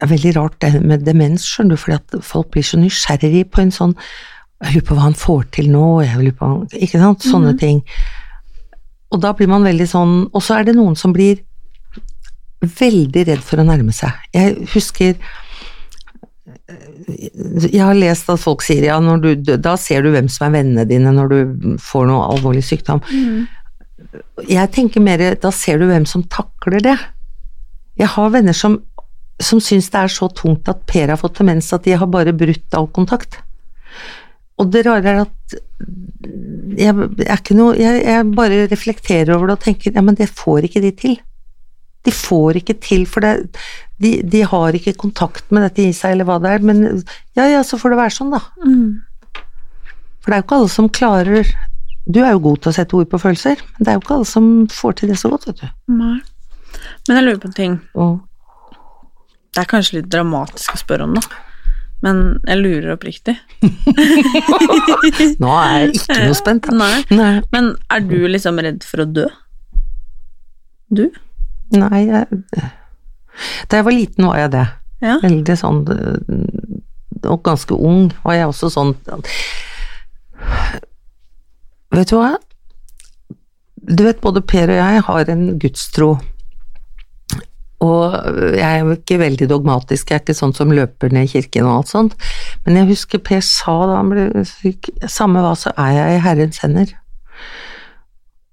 det 0.00 0.06
er 0.06 0.14
veldig 0.14 0.30
rart 0.38 0.54
det 0.64 0.78
med 0.80 1.02
demens, 1.04 1.44
skjønner 1.44 1.76
du, 1.76 1.80
fordi 1.80 1.98
at 1.98 2.22
folk 2.24 2.48
blir 2.54 2.64
så 2.64 2.78
nysgjerrig 2.80 3.42
på 3.52 3.60
en 3.60 3.72
sånn 3.74 3.92
Jeg 4.64 4.72
lurer 4.72 4.86
på 4.88 4.96
hva 4.96 5.04
han 5.04 5.16
får 5.16 5.42
til 5.56 5.68
nå, 5.72 5.84
jeg 6.06 6.16
lurer 6.16 6.38
på 6.38 6.48
Ikke 6.86 7.00
sant? 7.02 7.26
Sånne 7.26 7.52
ting. 7.60 7.82
Og 9.12 9.20
da 9.20 9.34
blir 9.36 9.50
man 9.52 9.66
veldig 9.68 9.88
sånn 9.90 10.14
Og 10.32 10.40
så 10.44 10.56
er 10.56 10.64
det 10.68 10.76
noen 10.78 10.96
som 10.96 11.12
blir 11.12 11.42
veldig 12.60 13.26
redd 13.28 13.44
for 13.44 13.60
å 13.60 13.64
nærme 13.64 13.92
seg. 13.96 14.16
Jeg 14.36 14.66
husker 14.72 15.14
Jeg 17.70 17.82
har 17.82 17.96
lest 17.96 18.28
at 18.30 18.40
folk 18.40 18.62
sier 18.64 18.86
ja, 18.86 18.98
når 19.02 19.22
du, 19.22 19.30
da 19.58 19.76
ser 19.80 20.04
du 20.04 20.10
hvem 20.14 20.28
som 20.30 20.48
er 20.48 20.60
vennene 20.60 20.86
dine 20.88 21.12
når 21.14 21.32
du 21.32 21.78
får 21.82 22.06
noe 22.10 22.28
alvorlig 22.34 22.62
sykdom. 22.66 23.02
Jeg 24.48 24.72
tenker 24.74 25.02
mer 25.04 25.22
da 25.40 25.52
ser 25.54 25.80
du 25.80 25.88
hvem 25.90 26.06
som 26.08 26.24
takler 26.30 26.82
det. 26.84 26.96
Jeg 28.00 28.10
har 28.14 28.32
venner 28.32 28.56
som, 28.56 28.78
som 29.42 29.60
syns 29.62 29.90
det 29.92 30.04
er 30.04 30.12
så 30.12 30.30
tungt 30.32 30.68
at 30.72 30.86
Per 30.88 31.12
har 31.12 31.20
fått 31.20 31.40
demens 31.42 31.72
at 31.76 31.84
de 31.86 31.96
har 31.98 32.10
bare 32.10 32.36
brutt 32.36 32.76
all 32.78 32.88
kontakt. 32.94 33.40
Og 34.60 34.68
det 34.72 34.84
rare 34.86 35.14
er 35.14 35.22
at 35.24 35.58
jeg, 36.80 36.92
er 36.92 37.38
ikke 37.38 37.56
noe, 37.56 37.74
jeg, 37.80 38.02
jeg 38.04 38.30
bare 38.36 38.66
reflekterer 38.70 39.34
over 39.34 39.50
det 39.50 39.58
og 39.58 39.64
tenker 39.64 39.96
ja, 39.96 40.04
men 40.04 40.18
det 40.18 40.28
får 40.32 40.68
ikke 40.68 40.82
de 40.84 40.92
til. 40.96 41.18
De 42.06 42.12
får 42.14 42.60
ikke 42.62 42.78
til, 42.80 43.04
for 43.08 43.24
det, 43.24 43.50
de, 44.00 44.14
de 44.24 44.42
har 44.48 44.76
ikke 44.76 44.96
kontakt 45.00 45.50
med 45.52 45.66
dette 45.66 45.84
i 45.84 45.96
seg, 45.96 46.14
eller 46.14 46.28
hva 46.28 46.38
det 46.40 46.54
er, 46.56 46.64
men 46.64 47.02
ja 47.36 47.48
ja, 47.50 47.60
så 47.66 47.78
får 47.80 47.92
det 47.92 48.00
være 48.00 48.16
sånn, 48.16 48.32
da. 48.32 48.40
Mm. 48.64 49.42
For 50.20 50.30
det 50.30 50.36
er 50.36 50.40
jo 50.40 50.46
ikke 50.46 50.56
alle 50.60 50.72
som 50.72 50.88
klarer 50.92 51.52
Du 52.10 52.18
er 52.20 52.34
jo 52.34 52.42
god 52.44 52.58
til 52.60 52.70
å 52.70 52.74
sette 52.76 52.96
ord 52.96 53.08
på 53.12 53.20
følelser, 53.20 53.60
men 53.60 53.84
det 53.84 53.92
er 53.92 53.98
jo 53.98 54.02
ikke 54.04 54.16
alle 54.16 54.28
som 54.28 54.48
får 54.72 54.98
til 55.00 55.12
det 55.12 55.20
så 55.20 55.30
godt, 55.32 55.46
vet 55.50 55.62
du. 55.62 55.68
Nei. 56.00 56.16
Men 57.06 57.18
jeg 57.18 57.26
lurer 57.26 57.40
på 57.42 57.50
en 57.50 57.56
ting. 57.56 57.76
Oh. 57.94 58.16
Det 59.50 59.62
er 59.62 59.70
kanskje 59.70 60.00
litt 60.00 60.10
dramatisk 60.12 60.74
å 60.76 60.80
spørre 60.80 61.06
om, 61.08 61.16
da. 61.18 61.44
Men 62.00 62.20
jeg 62.48 62.60
lurer 62.62 62.94
oppriktig. 62.94 63.34
nå 65.42 65.50
er 65.52 65.74
jeg 65.74 65.98
ikke 65.98 66.20
noe 66.22 66.36
spent. 66.38 66.70
Nei. 66.72 66.94
Nei, 67.12 67.32
Men 67.52 67.74
er 67.92 68.06
du 68.06 68.16
liksom 68.30 68.60
redd 68.64 68.86
for 68.88 69.04
å 69.04 69.08
dø? 69.08 69.26
Du? 70.88 71.04
Nei 71.74 72.04
jeg, 72.08 72.40
Da 73.70 73.80
jeg 73.80 73.86
var 73.86 73.94
liten 73.94 74.26
var 74.26 74.38
jeg 74.40 74.52
det. 74.56 74.66
Ja. 75.00 75.16
Veldig 75.22 75.56
sånn 75.56 75.78
Og 77.24 77.38
ganske 77.46 77.76
ung 77.76 78.10
var 78.24 78.36
jeg 78.36 78.50
også 78.50 78.68
sånn 78.74 78.94
Vet 81.90 82.12
du 82.12 82.18
hva? 82.18 82.34
Du 83.80 84.04
vet, 84.04 84.20
både 84.22 84.42
Per 84.44 84.70
og 84.70 84.76
jeg 84.78 85.00
har 85.06 85.30
en 85.32 85.46
gudstro. 85.58 86.12
Og 87.80 88.14
jeg 88.54 88.62
er 88.68 88.90
ikke 88.92 89.16
veldig 89.22 89.48
dogmatisk, 89.48 90.10
jeg 90.10 90.20
er 90.20 90.22
ikke 90.22 90.36
sånn 90.36 90.52
som 90.56 90.72
løper 90.74 91.12
ned 91.16 91.30
kirken 91.32 91.64
og 91.64 91.78
alt 91.78 91.92
sånt. 91.92 92.16
Men 92.66 92.76
jeg 92.76 92.90
husker 92.92 93.22
Per 93.24 93.40
sa 93.44 93.76
da 93.88 93.96
han 93.96 94.12
ble 94.12 94.44
syk, 94.48 94.92
samme 95.08 95.42
hva, 95.42 95.54
så 95.56 95.72
er 95.80 95.94
jeg 95.96 96.18
i 96.18 96.22
Herrens 96.26 96.60
hender. 96.62 96.92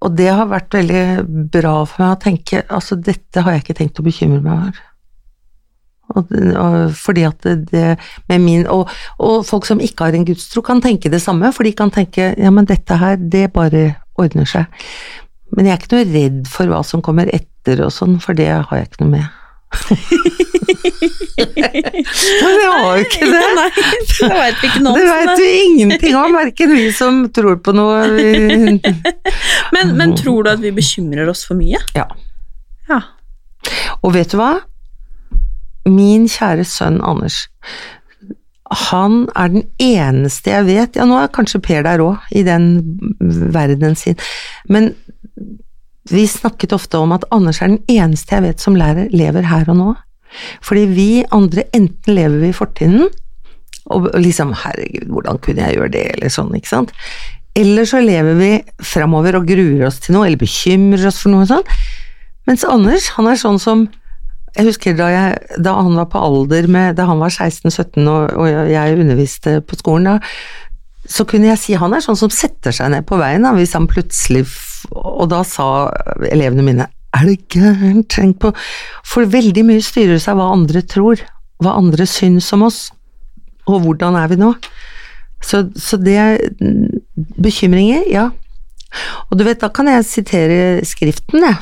Og 0.04 0.14
det 0.14 0.28
har 0.30 0.50
vært 0.50 0.74
veldig 0.76 1.04
bra 1.52 1.80
for 1.88 2.04
meg 2.04 2.12
å 2.14 2.20
tenke, 2.22 2.62
altså 2.70 2.98
dette 3.02 3.42
har 3.42 3.56
jeg 3.56 3.64
ikke 3.64 3.78
tenkt 3.80 3.98
å 3.98 4.06
bekymre 4.06 4.42
meg 4.44 4.52
over. 4.54 4.84
Og, 6.16 6.30
og, 6.56 6.76
fordi 6.96 7.24
at 7.28 7.42
det, 7.44 7.56
det 7.68 7.86
med 8.30 8.40
min, 8.40 8.62
og, 8.72 8.88
og 9.20 9.42
folk 9.44 9.66
som 9.68 9.82
ikke 9.82 10.06
har 10.06 10.16
en 10.16 10.24
gudstro 10.28 10.62
kan 10.64 10.80
tenke 10.84 11.10
det 11.12 11.20
samme, 11.20 11.50
for 11.52 11.68
de 11.68 11.74
kan 11.76 11.92
tenke 11.92 12.30
ja, 12.38 12.52
men 12.54 12.68
dette 12.68 12.96
her, 13.00 13.18
det 13.18 13.50
bare 13.56 13.90
ordner 14.18 14.48
seg. 14.48 14.70
Men 15.56 15.68
jeg 15.68 15.74
er 15.74 15.82
ikke 15.82 15.96
noe 15.96 16.08
redd 16.12 16.40
for 16.52 16.70
hva 16.70 16.80
som 16.86 17.02
kommer 17.04 17.28
etter 17.34 17.82
og 17.84 17.92
sånn, 17.92 18.16
for 18.22 18.38
det 18.38 18.48
har 18.54 18.80
jeg 18.80 18.88
ikke 18.88 19.02
noe 19.04 19.14
med. 19.18 19.36
Men 22.38 22.54
var 22.72 22.96
jo 22.96 23.04
ikke 23.04 23.26
det. 23.28 23.42
Nei, 23.58 23.68
det 23.74 24.30
veit 24.32 24.62
vi 24.62 24.70
ikke 24.70 24.82
noe 24.84 24.92
om. 24.92 24.98
Det 24.98 25.06
veit 25.10 25.42
vi 25.42 25.50
ingenting 25.64 26.16
om, 26.18 26.36
verken 26.38 26.72
vi 26.74 26.86
som 26.96 27.20
tror 27.34 27.60
på 27.64 27.74
noe 27.76 27.98
Men, 29.76 29.94
men 29.98 30.16
tror 30.18 30.46
du 30.46 30.52
at 30.54 30.62
vi 30.64 30.72
bekymrer 30.74 31.28
oss 31.30 31.44
for 31.48 31.58
mye? 31.58 31.80
Ja. 31.98 32.06
Ja. 32.88 33.02
Og 34.00 34.14
vet 34.16 34.32
du 34.32 34.38
hva? 34.40 34.52
Min 35.88 36.26
kjære 36.30 36.64
sønn 36.68 37.00
Anders, 37.04 37.46
han 38.88 39.22
er 39.36 39.52
den 39.52 39.64
eneste 39.80 40.52
jeg 40.52 40.66
vet 40.66 40.96
Ja, 40.98 41.06
nå 41.08 41.16
er 41.16 41.30
kanskje 41.32 41.60
Per 41.64 41.86
der 41.86 42.02
òg, 42.04 42.24
i 42.36 42.42
den 42.44 42.66
verdenen 43.52 43.96
sin, 43.96 44.18
men 44.68 44.92
vi 46.12 46.26
snakket 46.30 46.74
ofte 46.76 47.00
om 47.00 47.14
at 47.16 47.26
Anders 47.34 47.62
er 47.62 47.72
den 47.72 47.82
eneste 47.90 48.36
jeg 48.36 48.46
vet 48.46 48.62
som 48.64 48.76
lærer, 48.78 49.10
lever 49.14 49.48
her 49.48 49.68
og 49.72 49.78
nå. 49.78 49.88
Fordi 50.64 50.84
vi 50.92 51.08
andre, 51.34 51.64
enten 51.76 52.14
lever 52.14 52.42
vi 52.42 52.52
i 52.52 52.56
fortiden, 52.56 53.08
og 53.88 54.10
liksom 54.20 54.52
herregud, 54.64 55.08
hvordan 55.08 55.40
kunne 55.44 55.64
jeg 55.64 55.78
gjøre 55.78 55.92
det, 55.94 56.04
eller 56.16 56.32
sånn, 56.32 56.52
ikke 56.56 56.70
sant. 56.70 56.92
Eller 57.58 57.88
så 57.88 58.02
lever 58.04 58.36
vi 58.38 58.50
framover 58.84 59.38
og 59.38 59.48
gruer 59.48 59.86
oss 59.88 60.02
til 60.04 60.14
noe, 60.14 60.26
eller 60.28 60.40
bekymrer 60.40 61.08
oss 61.08 61.22
for 61.24 61.32
noe 61.32 61.48
sånt. 61.48 61.70
Mens 62.48 62.66
Anders, 62.68 63.10
han 63.16 63.28
er 63.28 63.40
sånn 63.40 63.60
som 63.60 63.88
Jeg 64.56 64.64
husker 64.70 64.94
da, 64.96 65.10
jeg, 65.12 65.58
da 65.60 65.74
han 65.76 65.92
var 65.98 66.06
på 66.08 66.20
alder 66.24 66.64
med 66.72 66.94
Da 66.96 67.04
han 67.04 67.20
var 67.20 67.28
16-17 67.28 68.06
og, 68.08 68.30
og 68.32 68.70
jeg 68.72 68.96
underviste 68.96 69.58
på 69.60 69.76
skolen, 69.76 70.08
da, 70.08 70.30
så 71.08 71.24
kunne 71.28 71.48
jeg 71.50 71.60
si 71.60 71.76
han 71.78 71.94
er 71.96 72.04
sånn 72.04 72.18
som 72.20 72.32
setter 72.32 72.74
seg 72.74 72.92
ned 72.92 73.06
på 73.08 73.18
veien 73.20 73.46
da, 73.46 73.54
hvis 73.56 73.74
han 73.76 73.88
plutselig 73.90 74.44
Og 74.92 75.26
da 75.32 75.40
sa 75.46 75.88
elevene 76.28 76.64
mine 76.66 76.88
Er 77.16 77.24
det 77.26 77.38
gærent? 77.54 78.10
Tenk 78.12 78.38
på 78.44 78.52
For 79.08 79.28
veldig 79.28 79.64
mye 79.70 79.84
styrer 79.84 80.20
seg 80.22 80.36
hva 80.38 80.50
andre 80.52 80.84
tror, 80.84 81.22
hva 81.64 81.78
andre 81.80 82.06
syns 82.06 82.52
om 82.54 82.66
oss, 82.68 82.82
og 83.68 83.82
hvordan 83.84 84.16
er 84.20 84.28
vi 84.30 84.38
nå? 84.40 84.52
Så, 85.44 85.64
så 85.78 85.98
det 86.00 86.14
er 86.18 86.38
Bekymringer, 87.38 88.04
ja. 88.10 88.28
Og 89.28 89.38
du 89.38 89.44
vet, 89.46 89.60
da 89.60 89.68
kan 89.72 89.90
jeg 89.90 90.06
sitere 90.08 90.60
Skriften, 90.88 91.44
jeg. 91.44 91.58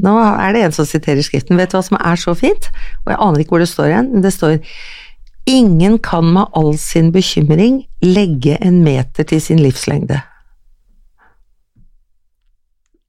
Nå 0.00 0.14
er 0.16 0.54
det 0.54 0.62
en 0.64 0.74
som 0.74 0.88
siterer 0.88 1.24
Skriften. 1.24 1.58
Vet 1.60 1.72
du 1.72 1.76
hva 1.76 1.84
som 1.84 1.98
er 1.98 2.20
så 2.20 2.34
fint? 2.38 2.68
Og 3.04 3.12
jeg 3.12 3.20
aner 3.20 3.42
ikke 3.42 3.56
hvor 3.56 3.64
det 3.64 3.70
står 3.72 3.90
igjen. 3.90 4.10
men 4.14 4.24
Det 4.24 4.32
står 4.32 4.54
Ingen 5.46 5.98
kan 5.98 6.28
med 6.34 6.52
all 6.54 6.76
sin 6.78 7.10
bekymring 7.12 7.82
legge 8.04 8.58
en 8.62 8.82
meter 8.84 9.26
til 9.26 9.40
sin 9.42 9.58
livslengde. 9.62 10.20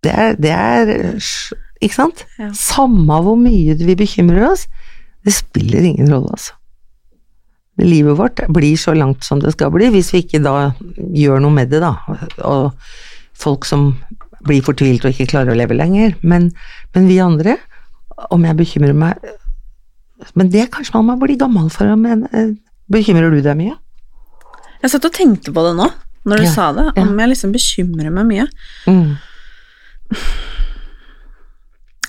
Det 0.04 0.12
er, 0.12 0.34
det 0.36 0.52
er 0.52 0.90
Ikke 1.84 1.96
sant? 1.96 2.26
Ja. 2.40 2.50
Samme 2.56 3.20
hvor 3.24 3.38
mye 3.40 3.76
vi 3.76 3.96
bekymrer 4.00 4.48
oss, 4.50 4.68
det 5.24 5.34
spiller 5.36 5.84
ingen 5.84 6.12
rolle, 6.12 6.32
altså. 6.32 6.56
Livet 7.82 8.16
vårt 8.20 8.40
blir 8.54 8.78
så 8.78 8.94
langt 8.94 9.26
som 9.26 9.42
det 9.42 9.52
skal 9.56 9.72
bli, 9.74 9.90
hvis 9.92 10.14
vi 10.14 10.22
ikke 10.24 10.40
da 10.46 10.72
gjør 10.96 11.42
noe 11.44 11.52
med 11.52 11.74
det, 11.74 11.82
da. 11.84 11.96
Og 12.46 12.72
folk 13.36 13.68
som 13.68 13.90
blir 14.48 14.64
fortvilt 14.64 15.04
og 15.04 15.12
ikke 15.12 15.32
klarer 15.34 15.52
å 15.52 15.58
leve 15.58 15.76
lenger. 15.76 16.16
Men, 16.22 16.52
men 16.96 17.10
vi 17.10 17.20
andre, 17.24 17.58
om 18.32 18.46
jeg 18.48 18.60
bekymrer 18.60 18.96
meg 18.96 19.28
Men 20.36 20.50
det 20.54 20.70
kanskje 20.74 20.96
man 21.00 21.06
må 21.12 21.18
bli 21.26 21.36
gammel 21.40 21.70
for, 21.74 21.86
å 21.92 21.98
mene. 22.00 22.28
bekymrer 22.92 23.32
du 23.32 23.42
deg 23.42 23.58
mye? 23.58 23.76
Jeg 24.84 24.92
satt 24.92 25.06
og 25.08 25.14
tenkte 25.16 25.54
på 25.56 25.64
det 25.68 25.76
nå, 25.78 25.86
når 26.28 26.38
du 26.42 26.44
Ja, 26.44 26.52
sa 26.52 26.72
det, 26.76 26.86
ja. 26.96 27.04
om 27.04 27.18
jeg 27.20 27.30
liksom 27.34 27.52
bekymrer 27.56 28.12
meg 28.12 28.26
mye. 28.28 28.48
Mm. 28.88 29.16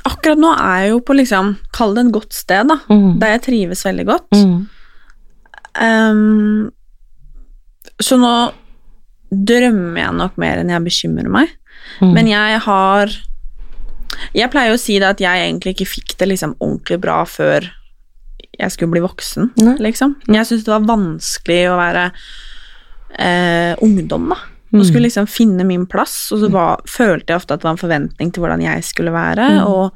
Akkurat 0.05 0.37
nå 0.41 0.51
er 0.53 0.81
jeg 0.85 0.91
jo 0.93 0.99
på 1.07 1.15
liksom, 1.17 1.55
kall 1.73 1.95
det 1.97 2.05
et 2.07 2.13
godt 2.13 2.35
sted, 2.37 2.69
da, 2.69 2.77
Mm. 2.91 3.19
der 3.21 3.29
jeg 3.39 3.43
trives 3.47 3.85
veldig 3.87 4.05
godt. 4.07 4.31
Mm. 4.37 4.67
Um, 5.81 6.71
så 8.01 8.19
nå 8.21 8.53
drømmer 9.33 9.99
jeg 10.03 10.15
nok 10.15 10.37
mer 10.39 10.59
enn 10.61 10.69
jeg 10.71 10.85
bekymrer 10.85 11.29
meg. 11.31 11.49
Mm. 12.01 12.13
Men 12.15 12.27
jeg 12.29 12.59
har 12.61 13.11
Jeg 14.35 14.49
pleier 14.51 14.73
å 14.73 14.79
si 14.79 14.95
det 15.01 15.09
at 15.09 15.19
jeg 15.19 15.43
egentlig 15.51 15.73
ikke 15.75 15.89
fikk 15.91 16.17
det 16.19 16.29
liksom 16.29 16.55
ordentlig 16.63 17.01
bra 17.03 17.25
før 17.27 17.67
jeg 18.59 18.71
skulle 18.73 18.91
bli 18.93 19.01
voksen, 19.05 19.51
Nei. 19.63 19.77
liksom. 19.81 20.17
Jeg 20.29 20.47
syntes 20.47 20.65
det 20.65 20.75
var 20.75 20.89
vanskelig 20.97 21.61
å 21.71 21.77
være 21.79 22.13
eh, 23.19 23.75
ungdom, 23.83 24.29
da. 24.31 24.37
Og 24.75 24.81
Mm. 24.81 24.85
skulle 24.89 25.07
liksom 25.09 25.27
finne 25.29 25.65
min 25.65 25.87
plass, 25.87 26.33
og 26.33 26.41
så 26.41 26.51
var, 26.51 26.81
følte 26.87 27.27
jeg 27.31 27.37
ofte 27.37 27.55
at 27.55 27.61
det 27.61 27.65
var 27.65 27.77
en 27.77 27.77
forventning 27.79 28.33
til 28.33 28.43
hvordan 28.43 28.63
jeg 28.63 28.83
skulle 28.83 29.13
være, 29.13 29.61
Mm. 29.61 29.67
og, 29.69 29.93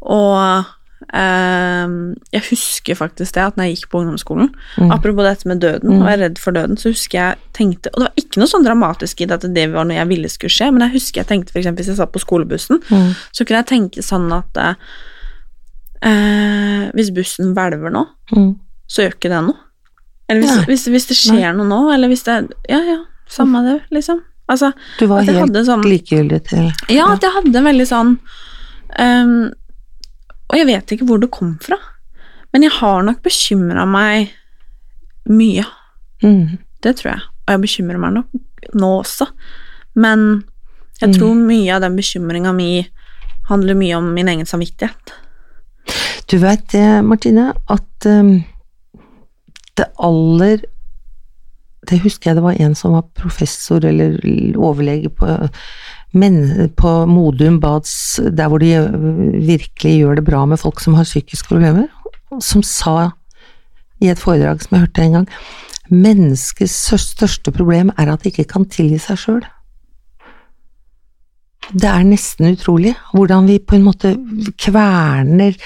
og 0.00 0.64
ehm, 1.12 2.14
jeg 2.32 2.42
husker 2.50 2.94
faktisk 2.96 3.34
det, 3.34 3.42
at 3.42 3.56
når 3.56 3.64
jeg 3.68 3.76
gikk 3.76 3.90
på 3.90 4.00
ungdomsskolen 4.00 4.48
Mm. 4.78 4.90
Apropos 4.92 5.22
dette 5.24 5.46
med 5.46 5.60
døden, 5.60 6.00
og 6.02 6.08
jeg 6.08 6.18
er 6.18 6.22
redd 6.28 6.38
for 6.38 6.50
døden, 6.52 6.76
så 6.76 6.88
husker 6.90 7.18
jeg 7.18 7.36
tenkte 7.52 7.90
Og 7.94 8.00
det 8.00 8.08
var 8.08 8.12
ikke 8.16 8.38
noe 8.40 8.46
sånn 8.48 8.64
dramatisk 8.64 9.20
i 9.20 9.26
det 9.26 9.44
at 9.44 9.54
det 9.54 9.72
var 9.72 9.84
noe 9.84 9.96
jeg 9.96 10.08
ville 10.08 10.28
skulle 10.28 10.50
skje, 10.50 10.72
men 10.72 10.80
jeg 10.80 10.92
husker 11.00 11.20
jeg 11.20 11.26
tenkte 11.26 11.52
eksempel 11.54 11.84
hvis 11.84 11.86
jeg 11.92 11.96
satt 11.96 12.12
på 12.12 12.20
skolebussen, 12.24 12.80
Mm. 12.90 13.14
så 13.32 13.44
kunne 13.46 13.62
jeg 13.64 13.66
tenke 13.66 14.02
sånn 14.02 14.32
at 14.32 14.56
eh, 14.56 14.74
eh, 16.02 16.90
hvis 16.94 17.10
bussen 17.14 17.54
hvelver 17.54 17.90
nå, 17.92 18.06
Mm. 18.32 18.54
så 18.88 19.02
gjør 19.02 19.14
ikke 19.14 19.30
det 19.30 19.42
noe. 19.46 19.56
Eller 20.28 20.40
hvis, 20.42 20.64
hvis, 20.66 20.84
hvis 20.90 21.06
det 21.06 21.16
skjer 21.16 21.54
noe 21.56 21.66
nå, 21.66 21.92
eller 21.94 22.08
hvis 22.08 22.24
det 22.26 22.48
Ja, 22.68 22.80
ja, 22.82 22.96
samme 23.28 23.62
det, 23.64 23.82
liksom. 23.92 24.22
Altså, 24.48 24.72
Du 24.98 25.06
var 25.06 25.22
helt 25.22 25.52
sånn 25.66 25.82
likegyldig 25.82 26.40
til 26.48 26.72
Ja, 26.88 27.06
at 27.12 27.20
jeg 27.22 27.30
hadde 27.34 27.62
veldig 27.62 27.86
sånn 27.86 28.18
um, 28.98 29.50
Og 30.50 30.54
jeg 30.58 30.66
vet 30.66 30.86
ikke 30.94 31.06
hvor 31.06 31.18
det 31.20 31.30
kom 31.34 31.56
fra, 31.62 31.76
men 32.52 32.62
jeg 32.62 32.70
har 32.72 33.02
nok 33.02 33.22
bekymra 33.22 33.86
meg 33.86 34.30
mye. 35.28 35.64
mm. 36.22 36.58
Det 36.82 36.96
tror 36.96 37.12
jeg. 37.14 37.22
Og 37.46 37.50
jeg 37.54 37.60
bekymrer 37.64 37.98
meg 37.98 38.12
nok 38.14 38.74
nå 38.74 38.90
også. 39.02 39.26
Men 39.96 40.44
jeg 41.00 41.10
Mm. 41.10 41.14
tror 41.18 41.34
mye 41.34 41.74
av 41.74 41.80
den 41.82 41.96
bekymringa 41.96 42.52
mi 42.54 42.86
handler 43.48 43.74
mye 43.74 43.96
om 43.96 44.14
min 44.14 44.28
egen 44.28 44.46
samvittighet. 44.46 45.12
Du 46.30 46.38
vet 46.42 46.64
det, 46.72 46.86
Martine, 47.06 47.52
at 47.70 48.06
um, 48.10 48.40
det 49.78 49.86
aller 50.02 50.64
Det 51.86 52.00
husker 52.02 52.30
jeg 52.30 52.38
det 52.38 52.42
var 52.42 52.56
en 52.58 52.74
som 52.74 52.96
var 52.96 53.04
professor 53.14 53.84
eller 53.86 54.16
overlege 54.58 55.08
på, 55.08 55.26
men, 56.18 56.40
på 56.74 56.94
Modum 57.06 57.60
Bads, 57.60 58.18
der 58.18 58.48
hvor 58.48 58.58
de 58.58 58.72
uh, 58.74 59.36
virkelig 59.46 59.98
gjør 60.00 60.18
det 60.18 60.24
bra 60.26 60.42
med 60.46 60.58
folk 60.58 60.82
som 60.82 60.98
har 60.98 61.06
psykiske 61.06 61.46
problemer, 61.52 61.86
som 62.42 62.64
sa 62.66 63.12
i 64.02 64.10
et 64.10 64.18
foredrag 64.18 64.60
som 64.64 64.74
jeg 64.74 64.88
hørte 64.88 65.04
en 65.04 65.16
gang 65.20 65.30
Menneskets 65.86 66.74
største 66.98 67.52
problem 67.54 67.92
er 67.94 68.10
at 68.10 68.24
de 68.24 68.32
ikke 68.32 68.48
kan 68.50 68.64
tilgi 68.66 68.98
seg 68.98 69.20
sjøl. 69.22 69.44
Det 71.72 71.88
er 71.90 72.04
nesten 72.06 72.52
utrolig 72.52 72.94
hvordan 73.12 73.48
vi 73.48 73.58
på 73.58 73.76
en 73.76 73.86
måte 73.88 74.14
kverner 74.60 75.56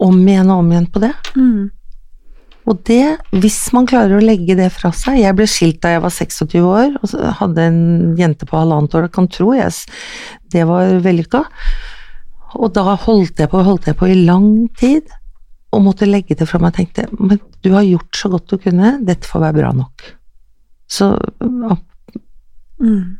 om 0.00 0.16
igjen 0.24 0.48
og 0.48 0.62
om 0.62 0.72
igjen 0.72 0.88
på 0.92 1.02
det. 1.02 1.12
Og 2.70 2.82
det, 2.86 3.18
hvis 3.42 3.58
man 3.74 3.88
klarer 3.88 4.16
å 4.16 4.24
legge 4.24 4.54
det 4.54 4.68
fra 4.72 4.92
seg 4.94 5.18
Jeg 5.18 5.34
ble 5.34 5.46
skilt 5.48 5.80
da 5.82 5.94
jeg 5.94 6.02
var 6.04 6.12
26 6.14 6.60
år, 6.60 6.92
og 7.00 7.14
hadde 7.40 7.64
en 7.66 7.80
jente 8.20 8.46
på 8.46 8.58
halvannet 8.60 8.94
år, 8.94 9.08
kan 9.12 9.28
tro 9.32 9.52
jeg, 9.56 9.72
det 10.52 10.66
var 10.68 11.00
vellykka. 11.02 11.44
Og 12.60 12.72
da 12.74 12.94
holdt 12.94 13.40
jeg 13.40 13.50
på, 13.50 13.62
holdt 13.64 13.88
jeg 13.90 13.98
på 13.98 14.08
i 14.10 14.20
lang 14.24 14.68
tid, 14.78 15.08
og 15.70 15.84
måtte 15.86 16.08
legge 16.08 16.34
det 16.34 16.48
fra 16.50 16.58
meg 16.58 16.72
og 16.72 16.78
tenkte 16.80 17.04
men 17.14 17.38
du 17.62 17.68
har 17.76 17.84
gjort 17.86 18.16
så 18.18 18.30
godt 18.32 18.50
du 18.50 18.56
kunne, 18.58 18.96
dette 19.06 19.28
får 19.28 19.44
være 19.44 19.58
bra 19.60 19.70
nok. 19.76 20.08
Så 20.90 21.12
ja, 21.38 21.76
Mm. 22.80 23.19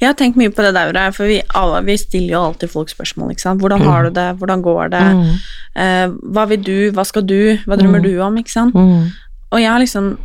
Jeg 0.00 0.08
har 0.08 0.14
tenkt 0.16 0.36
mye 0.40 0.48
på 0.54 0.62
det 0.64 0.72
der, 0.74 1.10
for 1.12 1.28
vi, 1.28 1.40
alle, 1.54 1.82
vi 1.84 1.96
stiller 2.00 2.32
jo 2.36 2.42
alltid 2.46 2.70
folk 2.72 2.88
spørsmål. 2.88 3.32
ikke 3.34 3.42
sant? 3.44 3.60
Hvordan 3.60 3.82
har 3.84 4.04
du 4.06 4.10
det? 4.16 4.28
Hvordan 4.40 4.62
går 4.64 4.88
det? 4.94 5.02
Mm. 5.18 5.34
Eh, 5.76 6.06
hva 6.32 6.46
vil 6.48 6.62
du? 6.64 6.76
Hva 6.96 7.04
skal 7.04 7.26
du? 7.28 7.58
Hva 7.66 7.76
drømmer 7.76 8.00
du 8.02 8.14
om? 8.24 8.36
ikke 8.40 8.50
sant? 8.54 8.74
Mm. 8.74 9.10
Og 9.52 9.60
jeg 9.60 9.70
har 9.70 9.78
liksom 9.82 10.16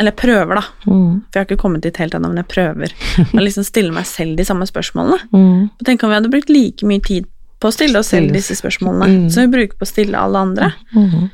Eller 0.00 0.12
prøver, 0.14 0.54
da. 0.54 0.62
Mm. 0.86 1.22
For 1.26 1.34
jeg 1.34 1.40
har 1.42 1.46
ikke 1.48 1.60
kommet 1.60 1.82
dit 1.82 1.96
helt 1.98 2.14
ennå, 2.14 2.28
men 2.30 2.36
jeg 2.44 2.48
prøver 2.52 2.92
å 3.34 3.40
liksom 3.42 3.64
stille 3.66 3.90
meg 3.92 4.06
selv 4.06 4.36
de 4.38 4.44
samme 4.46 4.64
spørsmålene. 4.68 5.18
Mm. 5.34 5.68
Tenk 5.84 6.04
om 6.06 6.10
vi 6.12 6.14
hadde 6.20 6.30
brukt 6.30 6.48
like 6.54 6.86
mye 6.86 7.02
tid 7.02 7.26
på 7.60 7.66
å 7.68 7.74
stille 7.74 7.98
oss 7.98 8.12
selv 8.14 8.30
disse 8.32 8.54
spørsmålene 8.54 9.08
Mm. 9.08 9.28
som 9.34 9.42
vi 9.42 9.50
bruker 9.56 9.74
på 9.76 9.82
å 9.82 9.90
stille 9.90 10.14
alle 10.16 10.38
andre. 10.38 10.68
Mm. 10.94 11.28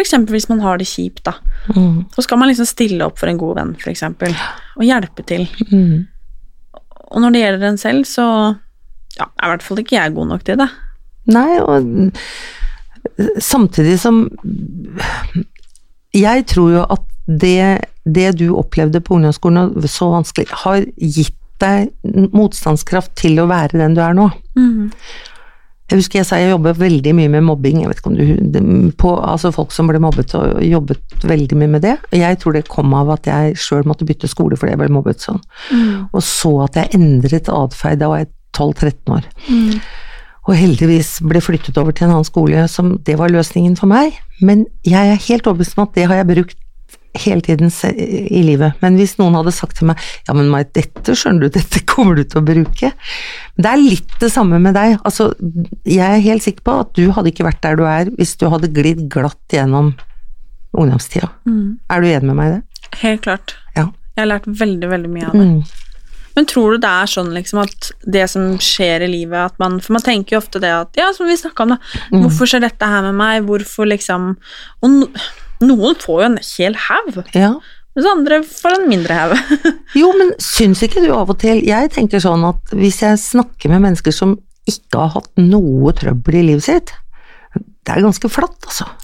Eksempel 0.00 0.34
hvis 0.34 0.48
man 0.50 0.60
har 0.60 0.78
det 0.78 0.88
kjipt, 0.90 1.22
da. 1.24 1.36
Mm. 1.76 2.04
Så 2.14 2.22
skal 2.26 2.38
man 2.42 2.48
liksom 2.50 2.66
stille 2.66 3.06
opp 3.06 3.18
for 3.18 3.30
en 3.30 3.38
god 3.38 3.56
venn, 3.60 3.76
eksempel. 3.86 4.34
Og 4.76 4.82
hjelpe 4.86 5.22
til. 5.26 5.46
Mm. 5.70 6.06
Og 7.10 7.22
når 7.22 7.34
det 7.34 7.42
gjelder 7.42 7.68
en 7.68 7.80
selv, 7.80 8.04
så 8.08 8.26
ja, 9.18 9.26
er 9.26 9.48
i 9.48 9.52
hvert 9.52 9.66
fall 9.66 9.82
ikke 9.82 9.96
jeg 9.96 10.14
god 10.16 10.30
nok 10.30 10.44
til 10.46 10.60
det. 10.60 10.68
Nei, 11.30 11.60
og 11.60 12.12
samtidig 13.40 13.98
som 14.00 14.24
Jeg 16.16 16.46
tror 16.50 16.70
jo 16.72 16.84
at 16.90 17.04
det, 17.40 17.86
det 18.04 18.32
du 18.40 18.56
opplevde 18.58 19.00
på 19.00 19.14
ungdomsskolen, 19.14 19.76
og 19.76 19.88
så 19.88 20.08
vanskelig, 20.10 20.48
har 20.64 20.82
gitt 20.98 21.36
deg 21.62 21.92
motstandskraft 22.34 23.12
til 23.20 23.38
å 23.38 23.46
være 23.50 23.78
den 23.78 23.94
du 23.94 24.00
er 24.02 24.16
nå. 24.16 24.26
Jeg 25.90 25.98
husker 25.98 26.20
jeg 26.20 26.26
sa 26.28 26.38
jeg 26.38 26.52
jobber 26.52 26.76
veldig 26.78 27.12
mye 27.18 27.30
med 27.32 27.42
mobbing, 27.48 27.80
jeg 27.82 27.90
vet 27.90 27.98
ikke 27.98 28.10
om 28.12 28.18
du, 28.18 28.92
på, 29.00 29.14
altså 29.18 29.50
folk 29.54 29.72
som 29.74 29.90
ble 29.90 29.98
mobbet 30.02 30.36
og 30.38 30.60
jobbet 30.62 31.24
veldig 31.26 31.58
mye 31.58 31.72
med 31.72 31.82
det. 31.82 31.96
Jeg 32.14 32.38
tror 32.38 32.54
det 32.54 32.68
kom 32.70 32.94
av 32.94 33.10
at 33.16 33.26
jeg 33.26 33.56
sjøl 33.58 33.88
måtte 33.90 34.06
bytte 34.06 34.30
skole 34.30 34.58
fordi 34.58 34.76
jeg 34.76 34.82
ble 34.84 34.92
mobbet 34.94 35.24
sånn. 35.26 35.42
Og 36.14 36.22
så 36.22 36.52
at 36.68 36.78
jeg 36.78 36.94
endret 37.00 37.50
atferd, 37.50 37.98
da 38.04 38.12
var 38.12 38.22
jeg 38.22 38.30
12-13 38.54 39.16
år. 39.18 39.26
Og 40.48 40.56
heldigvis 40.56 41.16
ble 41.26 41.42
flyttet 41.42 41.78
over 41.78 41.94
til 41.94 42.06
en 42.06 42.14
annen 42.16 42.26
skole 42.26 42.64
som 42.70 42.94
det 43.06 43.18
var 43.20 43.34
løsningen 43.34 43.74
for 43.78 43.90
meg. 43.90 44.14
Men 44.40 44.64
jeg 44.86 45.10
er 45.10 45.26
helt 45.26 45.46
overbevist 45.50 45.76
om 45.76 45.88
at 45.88 45.98
det 45.98 46.06
har 46.06 46.22
jeg 46.22 46.30
brukt 46.30 46.59
hele 47.18 47.40
tiden 47.40 47.72
i 47.96 48.42
livet. 48.46 48.78
Men 48.82 48.96
hvis 48.98 49.16
noen 49.18 49.34
hadde 49.38 49.54
sagt 49.54 49.80
til 49.80 49.90
meg 49.90 49.98
ja, 50.28 50.34
men 50.36 50.50
Mai, 50.52 50.62
dette 50.76 51.16
skjønner 51.18 51.48
du, 51.48 51.52
dette 51.58 51.82
kommer 51.90 52.18
du 52.18 52.24
til 52.24 52.42
å 52.42 52.46
bruke. 52.46 52.92
Det 53.56 53.72
er 53.72 53.82
litt 53.82 54.14
det 54.22 54.30
samme 54.32 54.60
med 54.62 54.76
deg. 54.78 54.98
Altså, 55.04 55.32
jeg 55.88 56.06
er 56.06 56.24
helt 56.26 56.46
sikker 56.46 56.66
på 56.66 56.78
at 56.84 56.94
du 56.98 57.10
hadde 57.16 57.32
ikke 57.32 57.48
vært 57.48 57.62
der 57.66 57.80
du 57.80 57.84
er 57.88 58.12
hvis 58.16 58.36
du 58.40 58.46
hadde 58.52 58.72
glidd 58.74 59.06
glatt 59.12 59.54
gjennom 59.54 59.94
ungdomstida. 60.70 61.30
Er 61.90 62.02
du 62.02 62.10
enig 62.10 62.30
med 62.30 62.38
meg 62.38 62.50
i 62.50 62.56
det? 62.58 62.88
Helt 63.02 63.22
klart. 63.26 63.56
Ja. 63.76 63.88
Jeg 64.16 64.24
har 64.24 64.34
lært 64.34 64.50
veldig, 64.60 64.90
veldig 64.90 65.10
mye 65.10 65.28
av 65.28 65.38
det. 65.38 65.46
Mm. 65.50 65.86
Men 66.36 66.46
tror 66.46 66.72
du 66.72 66.82
det 66.84 66.90
er 67.02 67.10
sånn 67.10 67.32
liksom 67.34 67.62
at 67.64 67.90
det 68.06 68.24
som 68.30 68.52
skjer 68.62 69.02
i 69.04 69.10
livet 69.10 69.50
at 69.50 69.56
man, 69.60 69.80
For 69.82 69.96
man 69.96 70.04
tenker 70.06 70.36
jo 70.36 70.42
ofte 70.44 70.60
det 70.62 70.70
at 70.72 70.98
Ja, 70.98 71.10
som 71.16 71.26
vi 71.28 71.36
snakka 71.36 71.66
om, 71.66 71.74
da. 71.74 71.78
Mm. 72.14 72.22
Hvorfor 72.24 72.50
skjer 72.50 72.62
dette 72.64 72.86
her 72.86 73.02
med 73.08 73.18
meg? 73.18 73.48
Hvorfor 73.48 73.90
liksom 73.90 74.36
Og 74.86 75.10
noen 75.64 75.94
får 76.00 76.20
jo 76.22 76.26
en 76.30 76.38
hel 76.56 76.76
haug, 76.88 77.20
Ja. 77.36 77.52
mens 77.96 78.06
andre 78.12 78.42
får 78.46 78.78
en 78.78 78.88
mindre 78.88 79.14
haug. 79.18 79.56
Jo, 80.00 80.12
men 80.16 80.32
syns 80.38 80.82
ikke 80.86 81.02
du 81.04 81.10
av 81.12 81.30
og 81.32 81.38
til 81.42 81.60
Jeg 81.66 81.90
tenker 81.96 82.22
sånn 82.22 82.44
at 82.48 82.70
hvis 82.76 83.00
jeg 83.02 83.18
snakker 83.18 83.72
med 83.72 83.82
mennesker 83.88 84.14
som 84.14 84.36
ikke 84.70 85.00
har 85.00 85.08
hatt 85.16 85.30
noe 85.40 85.90
trøbbel 85.98 86.36
i 86.38 86.42
livet 86.52 86.62
sitt, 86.68 86.92
det 87.90 87.98
er 87.98 88.06
ganske 88.06 88.32
flatt, 88.32 88.58
altså. 88.68 88.88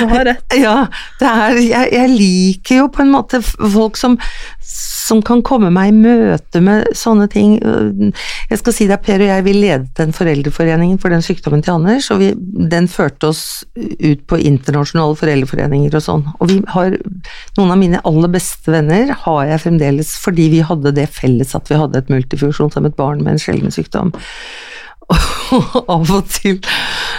Du 0.00 0.06
har 0.10 0.24
rett. 0.26 0.54
Ja, 0.64 0.86
det 1.20 1.28
er 1.30 1.58
Jeg, 1.60 1.90
jeg 1.94 2.10
liker 2.10 2.78
jo 2.80 2.86
på 2.90 3.04
en 3.04 3.12
måte 3.14 3.38
folk 3.44 3.98
som 4.00 4.16
som 5.04 5.20
kan 5.24 5.42
komme 5.44 5.68
meg 5.72 5.90
i 5.90 5.96
møte 5.96 6.60
med 6.64 6.88
sånne 6.96 7.26
ting. 7.32 7.56
Jeg 7.60 8.60
skal 8.60 8.74
si 8.76 8.86
deg, 8.88 9.02
Per 9.04 9.20
og 9.20 9.28
jeg, 9.28 9.44
vi 9.46 9.54
ledet 9.56 9.92
den 9.98 10.14
foreldreforeningen 10.16 11.00
for 11.02 11.12
den 11.12 11.24
sykdommen 11.24 11.64
til 11.64 11.76
Anders, 11.76 12.08
og 12.14 12.22
vi, 12.22 12.30
den 12.72 12.88
førte 12.90 13.30
oss 13.32 13.44
ut 13.76 14.24
på 14.30 14.40
internasjonale 14.40 15.18
foreldreforeninger 15.20 15.98
og 15.98 16.06
sånn. 16.06 16.26
Og 16.38 16.52
vi 16.52 16.60
har 16.74 16.96
Noen 17.58 17.70
av 17.70 17.78
mine 17.78 18.00
aller 18.08 18.30
beste 18.32 18.72
venner 18.72 19.12
har 19.24 19.40
jeg 19.46 19.62
fremdeles 19.62 20.14
fordi 20.20 20.48
vi 20.52 20.62
hadde 20.66 20.94
det 20.96 21.06
felles 21.12 21.54
at 21.56 21.68
vi 21.70 21.78
hadde 21.78 22.00
et 22.00 22.10
multifunksjonshemmet 22.12 22.96
barn 22.98 23.22
med 23.22 23.36
en 23.36 23.42
sjelden 23.42 23.74
sykdom. 23.74 24.14
Og 25.04 25.20
av 25.94 26.10
og 26.14 26.30
til 26.32 26.60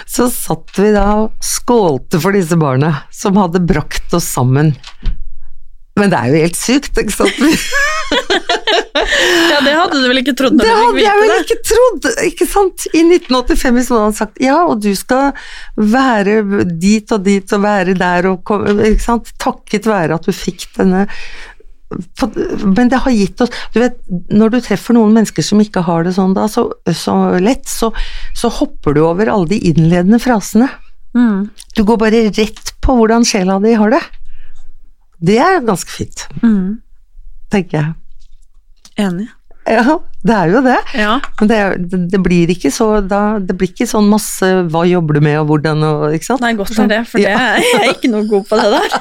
så 0.09 0.27
satt 0.31 0.77
vi 0.79 0.91
da 0.95 1.05
og 1.25 1.43
skålte 1.43 2.21
for 2.23 2.35
disse 2.35 2.57
barna 2.59 2.91
som 3.13 3.37
hadde 3.39 3.63
brakt 3.67 4.13
oss 4.15 4.27
sammen. 4.37 4.73
Men 5.95 6.11
det 6.11 6.19
er 6.19 6.31
jo 6.31 6.43
helt 6.43 6.59
sykt, 6.59 6.97
ikke 6.99 7.15
sant? 7.15 7.39
Ja, 8.95 9.59
det 9.63 9.73
hadde 9.75 9.99
du 9.99 10.05
vel 10.07 10.19
ikke 10.21 10.33
trodd 10.37 10.57
Det 10.59 10.67
hadde 10.69 11.01
jeg 11.01 11.19
vel 11.19 11.31
det? 11.31 11.37
ikke 11.45 11.57
trodd, 11.67 12.05
ikke 12.25 12.47
sant? 12.47 12.85
I 12.95 13.01
1985 13.03 13.75
hvis 13.75 13.89
noen 13.91 14.03
hadde 14.05 14.17
sagt 14.19 14.41
ja, 14.43 14.57
og 14.69 14.83
du 14.83 14.91
skal 14.97 15.33
være 15.75 16.65
dit 16.69 17.11
og 17.15 17.25
dit 17.25 17.55
og 17.55 17.63
være 17.65 17.95
der 17.97 18.29
og 18.31 18.43
komme, 18.47 18.75
ikke 18.91 19.03
sant? 19.03 19.31
Takket 19.41 19.89
være 19.89 20.19
at 20.19 20.27
du 20.27 20.35
fikk 20.35 20.67
denne 20.77 21.05
men 22.65 22.89
det 22.91 22.99
har 23.03 23.11
gitt 23.11 23.41
oss 23.41 23.51
Du 23.73 23.79
vet, 23.81 23.97
når 24.31 24.49
du 24.53 24.57
treffer 24.65 24.93
noen 24.97 25.13
mennesker 25.15 25.43
som 25.45 25.59
ikke 25.63 25.83
har 25.87 26.03
det 26.07 26.13
sånn 26.17 26.33
da, 26.37 26.47
så, 26.51 26.67
så 26.91 27.15
lett, 27.43 27.65
så, 27.69 27.91
så 28.35 28.51
hopper 28.59 28.93
du 28.97 29.01
over 29.05 29.31
alle 29.31 29.47
de 29.53 29.59
innledende 29.71 30.19
frasene. 30.19 30.67
Mm. 31.15 31.49
Du 31.75 31.83
går 31.87 31.97
bare 32.01 32.25
rett 32.35 32.73
på 32.83 32.95
hvordan 32.99 33.23
sjela 33.27 33.59
di 33.63 33.73
har 33.79 33.89
det. 33.95 34.01
Det 35.25 35.37
er 35.39 35.61
ganske 35.65 35.89
fint, 35.89 36.27
Mm. 36.43 36.81
tenker 37.51 37.77
jeg. 37.79 37.93
Enig. 39.07 39.27
Ja, 39.65 39.95
det 40.21 40.33
er 40.35 40.51
jo 40.53 40.59
det. 40.61 40.75
Ja. 40.93 41.13
Men 41.39 41.47
det, 41.49 41.59
det, 41.89 41.99
det 42.11 42.19
blir 42.21 42.51
ikke 42.53 42.69
så 42.69 42.99
da, 43.01 43.39
Det 43.41 43.55
blir 43.57 43.71
ikke 43.71 43.87
sånn 43.89 44.05
masse 44.11 44.45
'hva 44.69 44.83
jobber 44.85 45.17
du 45.17 45.21
med', 45.25 45.39
og 45.41 45.47
hvordan 45.49 45.81
og 45.87 46.13
ikke 46.13 46.27
sant? 46.27 46.41
Nei, 46.45 46.53
godt 46.53 46.77
er 46.77 46.87
det, 46.91 46.99
for 47.09 47.17
det, 47.17 47.31
Ja. 47.31 47.55
jeg 47.57 47.81
er 47.81 47.93
ikke 47.95 48.11
noe 48.11 48.27
god 48.29 48.45
på 48.45 48.59
det 48.61 48.69
der. 48.75 48.89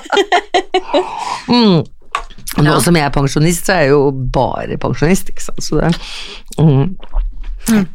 Mm. 1.49 1.82
Nå 2.57 2.70
Ja. 2.70 2.80
som 2.80 2.94
jeg 2.94 3.05
er 3.05 3.11
pensjonist, 3.14 3.66
så 3.66 3.72
er 3.74 3.80
jeg 3.84 3.90
jo 3.90 4.11
bare 4.32 4.76
pensjonist, 4.78 5.30
ikke 5.32 5.42
sant. 5.42 5.62
Så 5.64 5.80
det, 5.80 5.92
mm. 6.59 6.96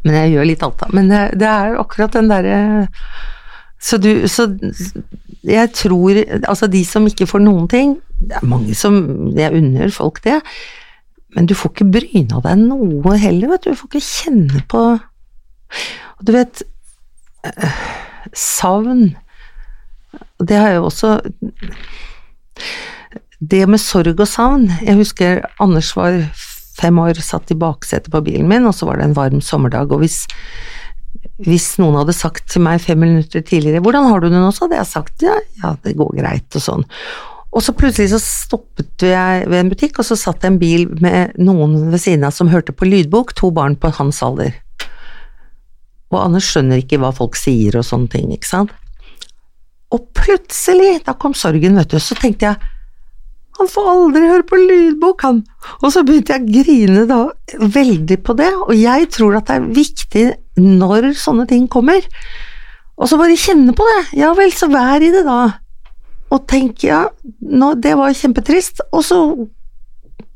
Men 0.04 0.16
jeg 0.16 0.34
gjør 0.34 0.48
litt 0.50 0.64
alt, 0.66 0.80
da. 0.82 0.88
Men 0.94 1.10
det, 1.12 1.22
det 1.40 1.48
er 1.48 1.78
akkurat 1.80 2.16
den 2.18 2.28
derre 2.32 2.60
så 3.80 3.96
du 3.98 4.28
Så 4.28 4.50
jeg 5.48 5.72
tror 5.72 6.18
Altså, 6.44 6.68
de 6.68 6.82
som 6.84 7.06
ikke 7.08 7.28
får 7.30 7.40
noen 7.40 7.68
ting 7.72 7.94
Det 8.20 8.36
er 8.42 8.48
mange 8.50 8.76
som 8.76 9.30
Jeg 9.38 9.54
unner 9.56 9.94
folk 9.96 10.20
det. 10.26 10.42
Men 11.36 11.46
du 11.48 11.54
får 11.56 11.72
ikke 11.72 11.88
bryna 11.94 12.42
deg 12.44 12.58
noe 12.66 13.16
heller, 13.22 13.54
vet 13.54 13.64
du. 13.64 13.72
Du 13.72 13.80
får 13.80 13.88
ikke 13.94 14.04
kjenne 14.04 14.64
på 14.68 14.82
Og 15.00 16.26
du 16.28 16.34
vet 16.36 16.64
eh, 17.46 17.80
Savn 18.36 19.16
Det 20.44 20.58
har 20.60 20.74
jeg 20.74 20.82
jo 20.82 20.90
også 20.90 21.16
det 23.40 23.64
med 23.72 23.80
sorg 23.80 24.20
og 24.20 24.28
savn 24.28 24.68
Jeg 24.84 25.00
husker 25.00 25.44
Anders 25.64 25.94
var 25.96 26.18
fem 26.80 27.00
år, 27.02 27.18
satt 27.24 27.52
i 27.52 27.58
baksetet 27.60 28.12
på 28.12 28.22
bilen 28.24 28.48
min, 28.48 28.68
og 28.68 28.76
så 28.76 28.88
var 28.88 29.00
det 29.00 29.10
en 29.10 29.18
varm 29.18 29.42
sommerdag, 29.44 29.92
og 29.92 30.00
hvis, 30.00 30.22
hvis 31.44 31.74
noen 31.82 31.98
hadde 32.00 32.16
sagt 32.16 32.48
til 32.54 32.64
meg 32.64 32.80
fem 32.80 33.02
minutter 33.04 33.44
tidligere 33.44 33.84
'Hvordan 33.84 34.08
har 34.08 34.22
du 34.22 34.30
det 34.30 34.40
nå?' 34.40 34.54
så 34.56 34.66
hadde 34.66 34.80
jeg 34.80 34.88
sagt 34.88 35.26
ja, 35.28 35.36
ja, 35.64 35.76
det 35.84 35.98
går 36.00 36.16
greit, 36.22 36.56
og 36.56 36.64
sånn. 36.64 36.88
Og 37.52 37.66
så 37.66 37.74
plutselig 37.74 38.12
så 38.14 38.22
stoppet 38.22 39.04
jeg 39.04 39.50
ved 39.50 39.60
en 39.60 39.70
butikk, 39.74 40.00
og 40.00 40.06
så 40.06 40.16
satt 40.16 40.42
det 40.42 40.52
en 40.52 40.60
bil 40.62 40.88
med 41.02 41.34
noen 41.42 41.92
ved 41.92 42.00
siden 42.00 42.24
av 42.24 42.32
som 42.32 42.48
hørte 42.48 42.72
på 42.72 42.86
lydbok, 42.86 43.34
to 43.34 43.50
barn 43.52 43.76
på 43.76 43.90
hans 43.98 44.22
alder. 44.24 44.54
Og 46.14 46.22
Anders 46.22 46.46
skjønner 46.46 46.80
ikke 46.80 47.00
hva 47.02 47.12
folk 47.12 47.36
sier 47.36 47.76
og 47.76 47.84
sånne 47.84 48.08
ting, 48.14 48.32
ikke 48.32 48.48
sant. 48.48 48.72
Og 49.92 50.06
plutselig, 50.14 51.02
da 51.06 51.16
kom 51.18 51.34
sorgen, 51.34 51.76
vet 51.76 51.90
du, 51.90 51.98
så 52.00 52.16
tenkte 52.16 52.52
jeg 52.52 52.56
han 53.60 53.70
får 53.70 53.90
aldri 53.92 54.28
høre 54.30 54.46
på 54.48 54.60
lydbok, 54.60 55.24
han. 55.28 55.42
Og 55.82 55.92
så 55.94 56.04
begynte 56.08 56.36
jeg 56.36 56.46
å 56.46 56.54
grine 56.64 57.06
da 57.10 57.20
veldig 57.60 58.20
på 58.24 58.36
det, 58.40 58.52
og 58.66 58.76
jeg 58.78 59.10
tror 59.16 59.40
at 59.40 59.50
det 59.50 59.58
er 59.58 59.72
viktig 59.76 60.26
når 60.64 61.12
sånne 61.20 61.48
ting 61.50 61.68
kommer. 61.72 62.06
Og 63.00 63.08
så 63.12 63.20
bare 63.20 63.38
kjenne 63.40 63.76
på 63.76 63.86
det. 63.88 64.00
Ja 64.20 64.32
vel, 64.38 64.52
så 64.56 64.68
vær 64.72 65.04
i 65.04 65.12
det 65.14 65.24
da. 65.28 65.42
Og 66.30 66.44
tenk 66.50 66.84
ja, 66.86 67.06
nå, 67.40 67.74
det 67.82 67.96
var 67.98 68.16
kjempetrist, 68.16 68.84
og 68.94 69.04
så 69.06 69.20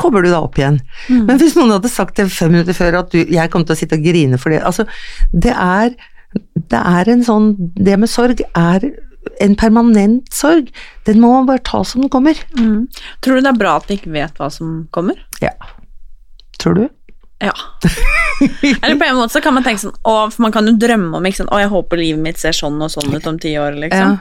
kommer 0.02 0.24
du 0.24 0.32
da 0.32 0.42
opp 0.44 0.58
igjen. 0.60 0.80
Men 1.12 1.38
hvis 1.40 1.56
noen 1.58 1.76
hadde 1.76 1.92
sagt 1.92 2.18
det 2.20 2.28
fem 2.34 2.52
minutter 2.54 2.76
før 2.76 3.02
at 3.04 3.14
du, 3.14 3.22
jeg 3.22 3.52
kom 3.54 3.66
til 3.68 3.76
å 3.76 3.80
sitte 3.80 4.00
og 4.00 4.06
grine 4.06 4.40
for 4.42 4.54
det 4.54 4.64
Altså, 4.66 4.88
det 5.32 5.54
er, 5.54 5.94
det 6.72 6.80
er 6.80 7.12
en 7.14 7.22
sånn 7.24 7.52
Det 7.78 8.00
med 8.02 8.10
sorg 8.12 8.42
er 8.58 8.88
en 9.44 9.56
permanent 9.60 10.34
sorg. 10.34 10.72
Den 11.08 11.22
må 11.24 11.32
man 11.34 11.48
bare 11.50 11.64
ta 11.66 11.84
som 11.88 12.04
den 12.04 12.12
kommer. 12.14 12.40
Mm. 12.58 12.88
Tror 13.24 13.40
du 13.40 13.46
det 13.46 13.54
er 13.54 13.62
bra 13.62 13.78
at 13.80 13.88
vi 13.90 14.00
ikke 14.00 14.14
vet 14.14 14.42
hva 14.42 14.50
som 14.54 14.84
kommer? 14.96 15.20
Ja. 15.44 15.54
Tror 16.62 16.78
du? 16.80 16.84
Ja. 17.44 17.54
Eller 18.84 18.96
på 18.96 19.08
en 19.08 19.18
måte 19.18 19.34
så 19.36 19.42
kan 19.44 19.56
man 19.56 19.66
tenke 19.66 19.84
sånn 19.84 19.96
å, 20.08 20.30
for 20.32 20.46
Man 20.46 20.54
kan 20.56 20.68
jo 20.68 20.78
drømme 20.80 21.18
om 21.18 21.26
ikke 21.28 21.42
sant? 21.42 21.52
Å, 21.52 21.60
jeg 21.60 21.72
håper 21.74 22.00
livet 22.00 22.24
mitt 22.24 22.40
ser 22.40 22.56
sånn 22.56 22.80
og 22.82 22.92
sånn 22.94 23.12
ut 23.12 23.28
om 23.28 23.40
ti 23.42 23.56
år, 23.60 23.76
liksom. 23.84 24.20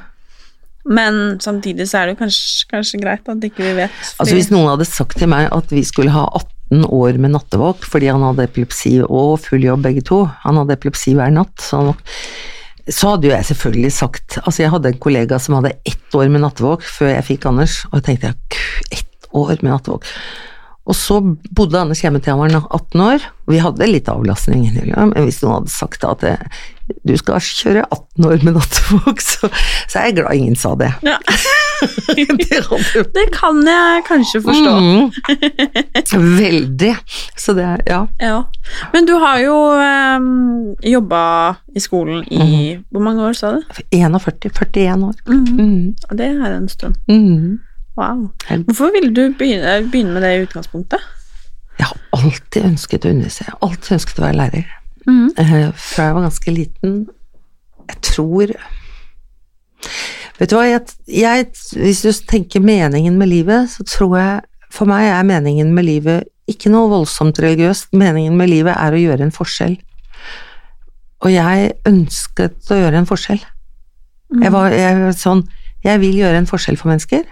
Men 0.83 1.39
samtidig 1.39 1.87
så 1.87 2.01
er 2.01 2.09
det 2.09 2.17
jo 2.17 2.23
kanskje, 2.25 2.67
kanskje 2.73 2.99
greit 2.99 3.29
at 3.31 3.45
ikke 3.47 3.63
vi 3.63 3.77
vet. 3.85 4.01
Altså 4.19 4.35
Hvis 4.35 4.51
noen 4.51 4.73
hadde 4.73 4.89
sagt 4.89 5.21
til 5.21 5.31
meg 5.31 5.47
at 5.55 5.71
vi 5.71 5.85
skulle 5.87 6.11
ha 6.11 6.25
18 6.33 6.51
18 6.73 6.87
år 6.89 7.19
med 7.21 7.35
nattevåk 7.35 7.85
fordi 7.85 8.09
han 8.09 8.25
hadde 8.25 8.47
epilepsi 8.49 9.01
og 9.05 9.41
full 9.45 9.65
jobb 9.65 9.85
begge 9.85 10.03
to. 10.09 10.25
Han 10.47 10.61
hadde 10.61 10.79
epilepsi 10.79 11.15
hver 11.19 11.33
natt. 11.35 11.55
Så, 11.61 11.81
han, 11.83 11.93
så 12.91 13.13
hadde 13.13 13.29
jo 13.29 13.35
jeg 13.35 13.47
selvfølgelig 13.53 13.93
sagt 13.95 14.39
Altså, 14.43 14.65
jeg 14.65 14.73
hadde 14.73 14.91
en 14.91 15.03
kollega 15.03 15.39
som 15.43 15.59
hadde 15.59 15.77
ett 15.89 16.17
år 16.19 16.31
med 16.33 16.43
nattevåk 16.43 16.87
før 16.87 17.13
jeg 17.13 17.27
fikk 17.29 17.47
Anders, 17.51 17.83
og 17.91 18.01
jeg 18.01 18.09
tenkte 18.09 18.33
gud, 18.55 18.97
ett 18.99 19.29
år 19.33 19.55
med 19.61 19.71
nattevåk. 19.71 20.09
Og 20.83 20.99
så 20.99 21.21
bodde 21.55 21.79
Anders 21.79 22.03
hjemme 22.03 22.19
til 22.19 22.35
han 22.35 22.43
var 22.43 22.57
18 22.75 23.05
år, 23.05 23.27
og 23.47 23.55
vi 23.55 23.63
hadde 23.63 23.87
litt 23.91 24.11
avlastning 24.11 24.65
men 24.75 25.15
hvis 25.29 25.39
noen 25.45 25.61
hadde 25.61 25.75
sagt 25.75 26.07
at 26.09 26.25
du 27.07 27.15
skal 27.19 27.39
kjøre 27.39 27.85
18 27.87 28.27
år 28.27 28.43
med 28.43 28.59
nattevåk, 28.59 29.23
så, 29.31 29.51
så 29.87 30.01
er 30.01 30.11
jeg 30.11 30.19
glad 30.19 30.41
ingen 30.41 30.59
sa 30.59 30.75
det. 30.79 30.91
Ja. 31.07 31.21
det 33.17 33.25
kan 33.35 33.61
jeg 33.67 34.05
kanskje 34.09 34.41
forstå. 34.45 34.73
Mm. 34.79 35.11
Veldig. 36.43 36.97
Så 37.37 37.55
det 37.57 37.69
Ja. 37.87 38.07
Ja. 38.21 38.43
Men 38.93 39.07
du 39.07 39.15
har 39.23 39.39
jo 39.43 39.57
um, 40.17 40.75
jobba 40.85 41.55
i 41.77 41.81
skolen 41.81 42.25
i 42.33 42.79
Hvor 42.91 43.01
mange 43.03 43.23
år, 43.23 43.33
sa 43.33 43.53
du? 43.57 43.63
41. 43.93 44.51
41 44.53 45.05
år. 45.05 45.15
Mhm. 45.27 45.61
Mm. 45.61 45.95
Og 46.11 46.19
Det 46.19 46.27
er 46.27 46.57
en 46.57 46.69
stund. 46.69 46.95
Mm. 47.09 47.59
Wow. 47.97 48.29
Hvorfor 48.49 48.91
ville 48.95 49.13
du 49.15 49.35
begynne, 49.39 49.91
begynne 49.91 50.13
med 50.13 50.23
det 50.23 50.37
i 50.37 50.43
utgangspunktet? 50.47 51.01
Jeg 51.79 51.87
har 51.87 51.99
alltid 52.13 52.65
ønsket 52.65 53.05
å 53.05 53.11
undervise. 53.13 53.45
Jeg 53.45 53.53
har 53.53 53.69
alltid 53.69 53.93
ønsket 53.99 54.19
å 54.21 54.23
være 54.27 54.37
lærer. 54.39 54.65
Eh, 55.09 55.73
Fra 55.75 56.05
jeg 56.05 56.15
var 56.15 56.23
ganske 56.29 56.51
liten. 56.55 57.09
Jeg 57.89 57.97
tror 58.03 58.53
Vet 60.43 60.51
du 60.51 60.57
hva, 60.59 60.67
jeg, 60.67 60.83
jeg, 61.07 61.47
hvis 61.79 62.03
du 62.03 62.11
tenker 62.27 62.65
meningen 62.65 63.15
med 63.15 63.31
livet, 63.31 63.71
så 63.71 63.87
tror 63.87 64.17
jeg 64.19 64.41
For 64.73 64.89
meg 64.89 65.05
er 65.13 65.27
meningen 65.29 65.71
med 65.77 65.85
livet 65.85 66.29
ikke 66.51 66.73
noe 66.73 66.89
voldsomt 66.91 67.39
religiøst. 67.39 67.93
Meningen 67.95 68.35
med 68.37 68.49
livet 68.51 68.75
er 68.75 68.95
å 68.95 68.99
gjøre 68.99 69.27
en 69.27 69.35
forskjell. 69.35 69.77
Og 71.23 71.31
jeg 71.31 71.75
ønsket 71.87 72.73
å 72.73 72.79
gjøre 72.81 73.03
en 73.03 73.07
forskjell. 73.07 73.43
Jeg 74.43 74.53
var, 74.55 74.73
jeg 74.75 74.97
var 74.97 75.15
sånn 75.19 75.43
Jeg 75.85 76.01
vil 76.01 76.19
gjøre 76.23 76.41
en 76.41 76.49
forskjell 76.49 76.79
for 76.81 76.91
mennesker. 76.91 77.23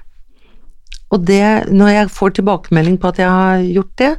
Og 1.10 1.24
det, 1.26 1.70
når 1.72 1.90
jeg 1.94 2.12
får 2.14 2.36
tilbakemelding 2.38 2.98
på 3.02 3.10
at 3.10 3.18
jeg 3.18 3.30
har 3.30 3.64
gjort 3.64 3.94
det, 3.98 4.10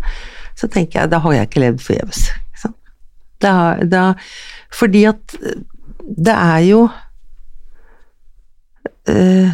så 0.59 0.67
tenker 0.71 0.99
jeg 0.99 1.11
da 1.11 1.21
har 1.23 1.35
jeg 1.35 1.49
ikke 1.49 1.63
levd 1.63 1.83
forgjeves. 1.85 2.25
fordi 4.75 5.05
at 5.09 5.37
det 6.01 6.35
er 6.35 6.59
jo 6.67 6.83
eh, 9.07 9.51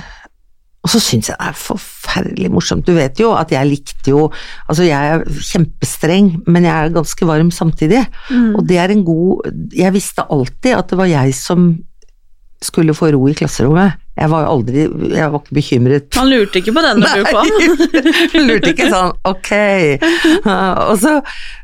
Og 0.84 0.92
så 0.94 1.00
syns 1.04 1.28
jeg 1.30 1.36
det 1.36 1.48
er 1.50 1.58
forferdelig 1.60 2.52
morsomt. 2.52 2.88
Du 2.88 2.94
vet 2.96 3.20
jo 3.20 3.34
at 3.36 3.52
jeg 3.52 3.68
likte 3.68 4.12
jo 4.14 4.32
Altså, 4.70 4.84
jeg 4.88 5.14
er 5.14 5.24
kjempestreng, 5.26 6.44
men 6.48 6.64
jeg 6.64 6.74
er 6.74 6.96
ganske 6.96 7.28
varm 7.28 7.52
samtidig. 7.52 8.06
Og 8.56 8.64
det 8.68 8.78
er 8.78 8.90
en 8.94 9.04
god 9.06 9.52
Jeg 9.76 9.94
visste 9.94 10.24
alltid 10.30 10.74
at 10.78 10.90
det 10.90 10.98
var 10.98 11.12
jeg 11.12 11.36
som 11.36 11.78
skulle 12.62 12.96
få 12.98 13.12
ro 13.14 13.28
i 13.28 13.36
klasserommet. 13.38 14.00
Jeg 14.18 14.32
var 14.32 14.44
jo 14.44 14.54
aldri 14.56 14.84
Jeg 15.14 15.30
var 15.30 15.42
ikke 15.44 15.56
bekymret 15.58 16.18
Han 16.18 16.30
lurte 16.32 16.62
ikke 16.62 16.74
på 16.74 16.84
den 16.86 17.02
når 17.04 17.20
du 17.20 17.28
kom. 17.30 17.52
Han 18.34 18.48
Lurte 18.48 18.72
ikke 18.74 18.90
sånn, 18.92 19.14
ok. 19.30 19.52
Og 20.90 20.96
så, 21.02 21.14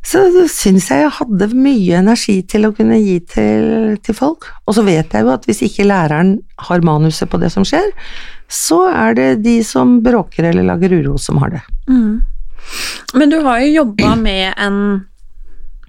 så 0.06 0.24
syns 0.52 0.90
jeg 0.92 1.04
jeg 1.04 1.16
hadde 1.18 1.50
mye 1.56 2.02
energi 2.04 2.38
til 2.50 2.68
å 2.68 2.74
kunne 2.76 3.00
gi 3.02 3.18
til, 3.34 3.98
til 4.06 4.18
folk. 4.18 4.50
Og 4.68 4.78
så 4.78 4.86
vet 4.86 5.14
jeg 5.14 5.26
jo 5.26 5.34
at 5.34 5.48
hvis 5.50 5.64
ikke 5.66 5.88
læreren 5.90 6.36
har 6.68 6.86
manuset 6.86 7.32
på 7.32 7.40
det 7.42 7.50
som 7.54 7.66
skjer, 7.68 7.90
så 8.54 8.84
er 8.92 9.18
det 9.18 9.30
de 9.46 9.58
som 9.66 9.98
bråker 10.06 10.52
eller 10.52 10.68
lager 10.68 10.94
uro 10.94 11.18
som 11.22 11.42
har 11.42 11.56
det. 11.56 11.64
Mm. 11.90 12.22
Men 13.18 13.34
du 13.34 13.40
har 13.46 13.64
jo 13.64 13.74
jobba 13.80 14.14
med 14.28 14.54
en 14.58 14.80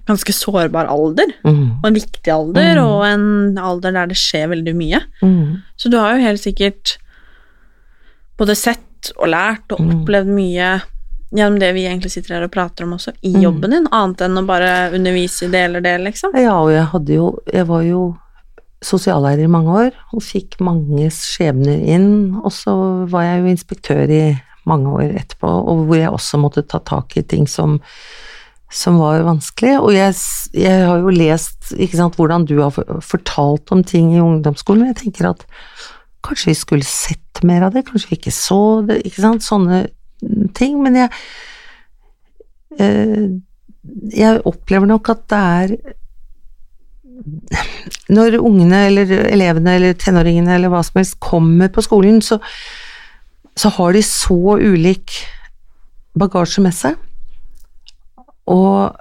ganske 0.07 0.33
sårbar 0.33 0.85
alder, 0.87 1.31
Mm. 1.43 1.79
og 1.81 1.85
en 1.89 1.93
viktig 1.95 2.31
alder, 2.31 2.77
og 2.83 3.05
en 3.05 3.57
alder 3.57 3.91
der 3.91 4.07
det 4.07 4.17
skjer 4.17 4.49
veldig 4.49 4.75
mye. 4.75 4.99
Mm. 5.23 5.61
Så 5.77 5.89
du 5.89 5.97
har 5.97 6.15
jo 6.15 6.21
helt 6.25 6.41
sikkert 6.41 6.97
både 8.37 8.55
sett 8.55 9.11
og 9.17 9.27
lært 9.29 9.71
og 9.71 9.79
Mm. 9.81 9.91
opplevd 10.05 10.27
mye 10.27 10.81
gjennom 11.35 11.59
det 11.59 11.73
vi 11.73 11.85
egentlig 11.85 12.11
sitter 12.11 12.35
her 12.35 12.43
og 12.43 12.51
prater 12.51 12.83
om 12.85 12.93
også, 12.93 13.13
i 13.23 13.33
Mm. 13.33 13.41
jobben 13.41 13.71
din, 13.71 13.87
annet 13.91 14.21
enn 14.21 14.37
å 14.37 14.45
bare 14.45 14.91
undervise 14.93 15.43
i 15.45 15.51
det 15.51 15.65
eller 15.65 15.81
det, 15.81 15.99
liksom. 16.01 16.33
Ja, 16.35 16.59
og 16.61 16.69
jeg 16.71 16.85
hadde 16.85 17.13
jo 17.13 17.39
Jeg 17.53 17.67
var 17.67 17.81
jo 17.83 18.17
sosiallærer 18.83 19.43
i 19.43 19.47
mange 19.47 19.67
år, 19.69 19.91
og 20.13 20.21
fikk 20.21 20.59
mange 20.59 21.09
skjebner 21.09 21.81
inn, 21.87 22.35
og 22.43 22.51
så 22.51 23.07
var 23.09 23.23
jeg 23.23 23.41
jo 23.41 23.51
inspektør 23.55 24.09
i 24.09 24.41
mange 24.67 24.85
år 24.87 25.15
etterpå, 25.15 25.47
og 25.67 25.87
hvor 25.87 25.95
jeg 25.95 26.09
også 26.09 26.37
måtte 26.39 26.67
ta 26.67 26.79
tak 26.79 27.17
i 27.17 27.21
ting 27.21 27.47
som 27.47 27.79
som 28.75 28.99
var 28.99 29.23
vanskelig, 29.23 29.77
og 29.79 29.93
jeg, 29.95 30.15
jeg 30.57 30.83
har 30.83 30.99
jo 30.99 31.13
lest 31.15 31.71
sant, 31.71 32.17
hvordan 32.19 32.43
du 32.47 32.57
har 32.59 32.75
fortalt 33.03 33.71
om 33.71 33.83
ting 33.87 34.11
i 34.13 34.21
ungdomsskolen, 34.23 34.83
og 34.83 34.91
jeg 34.91 35.01
tenker 35.05 35.29
at 35.31 35.45
kanskje 36.25 36.51
vi 36.51 36.57
skulle 36.59 36.87
sett 36.87 37.43
mer 37.47 37.67
av 37.67 37.75
det, 37.75 37.85
kanskje 37.87 38.11
vi 38.11 38.19
ikke 38.19 38.35
så 38.35 38.61
det, 38.87 38.99
ikke 39.07 39.23
sant, 39.23 39.45
sånne 39.45 39.85
ting, 40.57 40.79
men 40.83 40.99
jeg 40.99 41.11
eh, 42.79 43.35
jeg 44.15 44.41
opplever 44.49 44.89
nok 44.89 45.11
at 45.13 45.23
det 45.31 45.39
er 45.39 45.75
Når 48.13 48.39
ungene 48.41 48.85
eller 48.89 49.11
elevene 49.29 49.75
eller 49.77 49.97
tenåringene 49.99 50.57
eller 50.57 50.71
hva 50.73 50.81
som 50.85 50.99
helst 50.99 51.19
kommer 51.23 51.71
på 51.73 51.83
skolen, 51.85 52.21
så, 52.21 52.37
så 53.57 53.71
har 53.77 53.95
de 53.95 54.01
så 54.05 54.57
ulik 54.61 55.15
bagasje 56.19 56.61
med 56.63 56.75
seg. 56.75 56.99
Og 58.51 58.95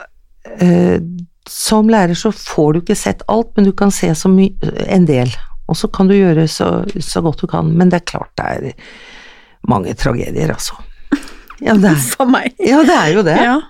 eh, 0.60 1.00
som 1.48 1.90
lærer 1.92 2.16
så 2.16 2.32
får 2.32 2.72
du 2.72 2.80
ikke 2.80 2.96
sett 2.96 3.24
alt, 3.28 3.52
men 3.56 3.68
du 3.68 3.72
kan 3.76 3.92
se 3.92 4.10
en 4.10 5.06
del. 5.08 5.32
Og 5.68 5.76
så 5.76 5.88
kan 5.88 6.08
du 6.08 6.16
gjøre 6.16 6.46
så, 6.48 6.84
så 7.00 7.22
godt 7.24 7.44
du 7.44 7.48
kan, 7.50 7.70
men 7.72 7.92
det 7.92 8.02
er 8.02 8.10
klart 8.14 8.32
det 8.40 8.44
er 8.44 8.88
mange 9.68 9.94
tragedier, 9.96 10.52
altså. 10.52 10.76
Ja, 11.64 11.76
det 11.78 11.92
er, 11.92 12.00
For 12.16 12.28
meg. 12.28 12.56
ja, 12.72 12.82
det 12.84 12.96
er 12.96 13.12
jo 13.14 13.22
det. 13.24 13.36
Ja. 13.40 13.60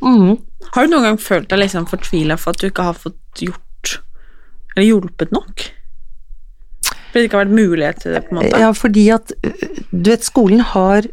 Mm. 0.00 0.36
Har 0.72 0.86
du 0.86 0.92
noen 0.92 1.08
gang 1.10 1.18
følt 1.20 1.48
deg 1.50 1.64
liksom 1.64 1.88
fortvila 1.90 2.36
for 2.38 2.54
at 2.54 2.62
du 2.62 2.68
ikke 2.68 2.86
har 2.86 2.96
fått 2.96 3.42
gjort 3.42 3.64
eller 4.76 4.86
hjulpet 4.86 5.34
nok? 5.34 5.64
Fordi 7.08 7.24
det 7.24 7.28
ikke 7.28 7.38
har 7.38 7.46
vært 7.46 7.56
mulighet 7.56 8.02
til 8.04 8.14
det, 8.14 8.22
på 8.28 8.34
en 8.34 8.40
måte? 8.40 8.60
Ja, 8.62 8.68
fordi 8.76 9.04
at 9.10 9.32
du 9.90 10.10
vet, 10.10 10.26
skolen 10.26 10.60
har 10.74 11.08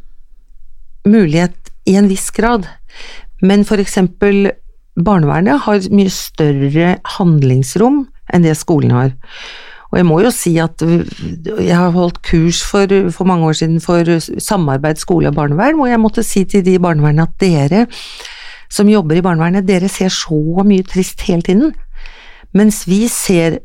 mulighet 1.07 1.71
i 1.89 1.95
en 1.97 2.09
viss 2.11 2.27
grad, 2.35 2.67
men 3.41 3.65
eksempel 3.65 4.51
barnevernet 4.95 5.65
har 5.65 5.88
mye 5.91 6.11
større 6.13 6.97
handlingsrom 7.17 8.05
enn 8.33 8.45
det 8.45 8.55
skolen 8.57 8.93
har. 8.95 9.15
Og 9.91 9.99
jeg 9.99 10.07
må 10.07 10.19
jo 10.23 10.31
si 10.33 10.55
at 10.59 10.81
jeg 10.81 11.75
har 11.75 11.93
holdt 11.95 12.21
kurs 12.25 12.61
for, 12.65 12.89
for 13.15 13.27
mange 13.27 13.45
år 13.47 13.59
siden 13.59 13.81
for 13.83 14.07
samarbeid 14.43 14.99
skole 14.99 15.29
og 15.29 15.38
barnevern, 15.38 15.77
hvor 15.77 15.88
jeg 15.88 16.01
måtte 16.01 16.23
si 16.25 16.43
til 16.43 16.65
de 16.65 16.75
i 16.75 16.81
barnevernet 16.81 17.29
at 17.29 17.38
dere 17.43 17.86
som 18.71 18.89
jobber 18.89 19.19
i 19.19 19.23
barnevernet, 19.23 19.67
dere 19.67 19.88
ser 19.91 20.09
så 20.11 20.65
mye 20.65 20.83
trist 20.83 21.21
hele 21.27 21.45
tiden. 21.45 21.71
Mens 22.55 22.83
vi 22.89 23.05
ser 23.11 23.59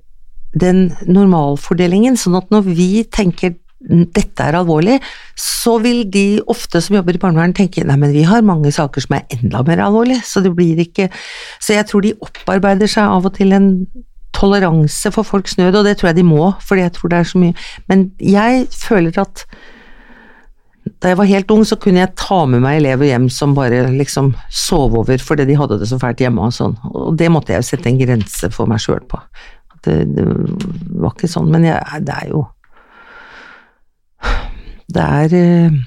den 0.55 0.91
normalfordelingen, 1.07 2.19
sånn 2.19 2.39
at 2.39 2.51
når 2.53 2.67
vi 2.69 3.05
tenker 3.11 3.57
dette 3.81 4.45
er 4.45 4.59
alvorlig, 4.59 4.99
så 5.41 5.79
vil 5.81 6.03
de 6.13 6.41
ofte 6.53 6.83
som 6.85 6.99
jobber 6.99 7.17
i 7.17 7.23
barnevern 7.23 7.55
tenke 7.57 7.85
nei, 7.89 7.97
men 8.01 8.13
vi 8.13 8.27
har 8.29 8.45
mange 8.45 8.73
saker 8.77 9.05
som 9.05 9.17
er 9.17 9.39
enda 9.39 9.63
mer 9.65 9.81
alvorlig, 9.87 10.21
så 10.27 10.43
det 10.45 10.53
blir 10.57 10.79
ikke 10.85 11.09
Så 11.61 11.75
jeg 11.75 11.87
tror 11.89 12.05
de 12.05 12.13
opparbeider 12.21 12.91
seg 12.91 13.09
av 13.09 13.27
og 13.27 13.35
til 13.39 13.55
en 13.57 13.71
toleranse 14.37 15.11
for 15.15 15.27
folks 15.27 15.57
nød, 15.59 15.81
og 15.81 15.89
det 15.89 15.97
tror 15.99 16.11
jeg 16.11 16.21
de 16.21 16.29
må, 16.29 16.53
fordi 16.61 16.85
jeg 16.85 16.95
tror 16.97 17.13
det 17.13 17.19
er 17.19 17.31
så 17.33 17.41
mye 17.41 17.55
Men 17.89 18.11
jeg 18.21 18.67
føler 18.75 19.21
at 19.21 19.47
da 21.01 21.13
jeg 21.13 21.19
var 21.21 21.29
helt 21.29 21.51
ung, 21.53 21.65
så 21.65 21.77
kunne 21.81 22.01
jeg 22.01 22.17
ta 22.19 22.43
med 22.49 22.63
meg 22.65 22.81
elever 22.81 23.09
hjem 23.09 23.29
som 23.33 23.55
bare 23.57 23.87
liksom 23.95 24.33
sov 24.53 24.97
over 24.97 25.21
fordi 25.23 25.47
de 25.49 25.57
hadde 25.57 25.79
det 25.81 25.89
så 25.89 25.99
fælt 26.01 26.21
hjemme 26.21 26.45
og 26.45 26.55
sånn, 26.57 26.77
og 26.89 27.17
det 27.21 27.29
måtte 27.33 27.55
jeg 27.55 27.63
jo 27.63 27.69
sette 27.69 27.89
en 27.89 28.01
grense 28.01 28.51
for 28.53 28.69
meg 28.69 28.81
sjøl 28.83 29.01
på. 29.09 29.21
Det, 29.85 30.03
det 30.13 30.25
var 31.01 31.15
ikke 31.15 31.31
sånn, 31.31 31.49
men 31.53 31.65
jeg, 31.69 32.03
det 32.05 32.17
er 32.17 32.33
jo 32.33 32.43
Det 34.91 35.07
er 35.07 35.35
eh, 35.39 35.79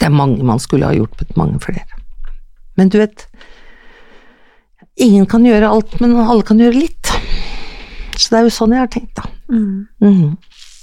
Det 0.00 0.08
er 0.08 0.14
mange 0.14 0.44
man 0.46 0.60
skulle 0.62 0.88
ha 0.88 0.96
hjulpet, 0.96 1.32
mange 1.40 1.60
flere. 1.62 1.86
Men 2.76 2.92
du 2.92 2.98
vet 3.00 3.26
Ingen 5.00 5.24
kan 5.30 5.46
gjøre 5.46 5.68
alt, 5.70 5.94
men 6.02 6.12
alle 6.20 6.44
kan 6.44 6.58
gjøre 6.60 6.76
litt. 6.76 7.08
Så 8.20 8.34
det 8.34 8.40
er 8.40 8.44
jo 8.44 8.52
sånn 8.52 8.74
jeg 8.74 8.82
har 8.82 8.90
tenkt, 8.92 9.14
da. 9.16 9.30
Mm. 9.48 9.86
Mhm. 10.04 10.32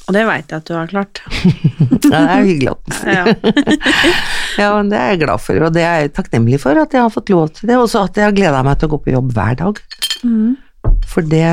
Og 0.07 0.15
det 0.15 0.21
veit 0.23 0.53
jeg 0.53 0.61
at 0.63 0.69
du 0.69 0.73
har 0.73 0.87
klart. 0.89 1.21
Ja, 2.07 2.21
det 2.23 2.31
er 2.31 2.45
hyggelig 2.47 2.71
at 2.71 2.83
du 2.87 2.93
sier. 2.95 3.17
Ja. 3.17 3.23
Ja, 4.57 4.69
men 4.73 4.87
det 4.89 4.97
er 4.97 5.11
jeg 5.11 5.19
glad 5.21 5.41
for, 5.43 5.59
og 5.67 5.73
det 5.75 5.83
er 5.85 5.99
jeg 6.01 6.13
takknemlig 6.17 6.57
for 6.63 6.79
at 6.81 6.93
jeg 6.95 7.03
har 7.03 7.11
fått 7.13 7.29
lov 7.29 7.51
til 7.53 7.69
det, 7.69 7.75
og 7.77 7.89
så 7.91 8.07
at 8.07 8.15
jeg 8.17 8.25
har 8.25 8.33
gleda 8.33 8.63
meg 8.65 8.79
til 8.79 8.87
å 8.87 8.93
gå 8.95 8.99
på 9.03 9.11
jobb 9.13 9.35
hver 9.35 9.57
dag. 9.59 9.81
Mm. 10.25 10.55
For 11.11 11.27
det 11.29 11.43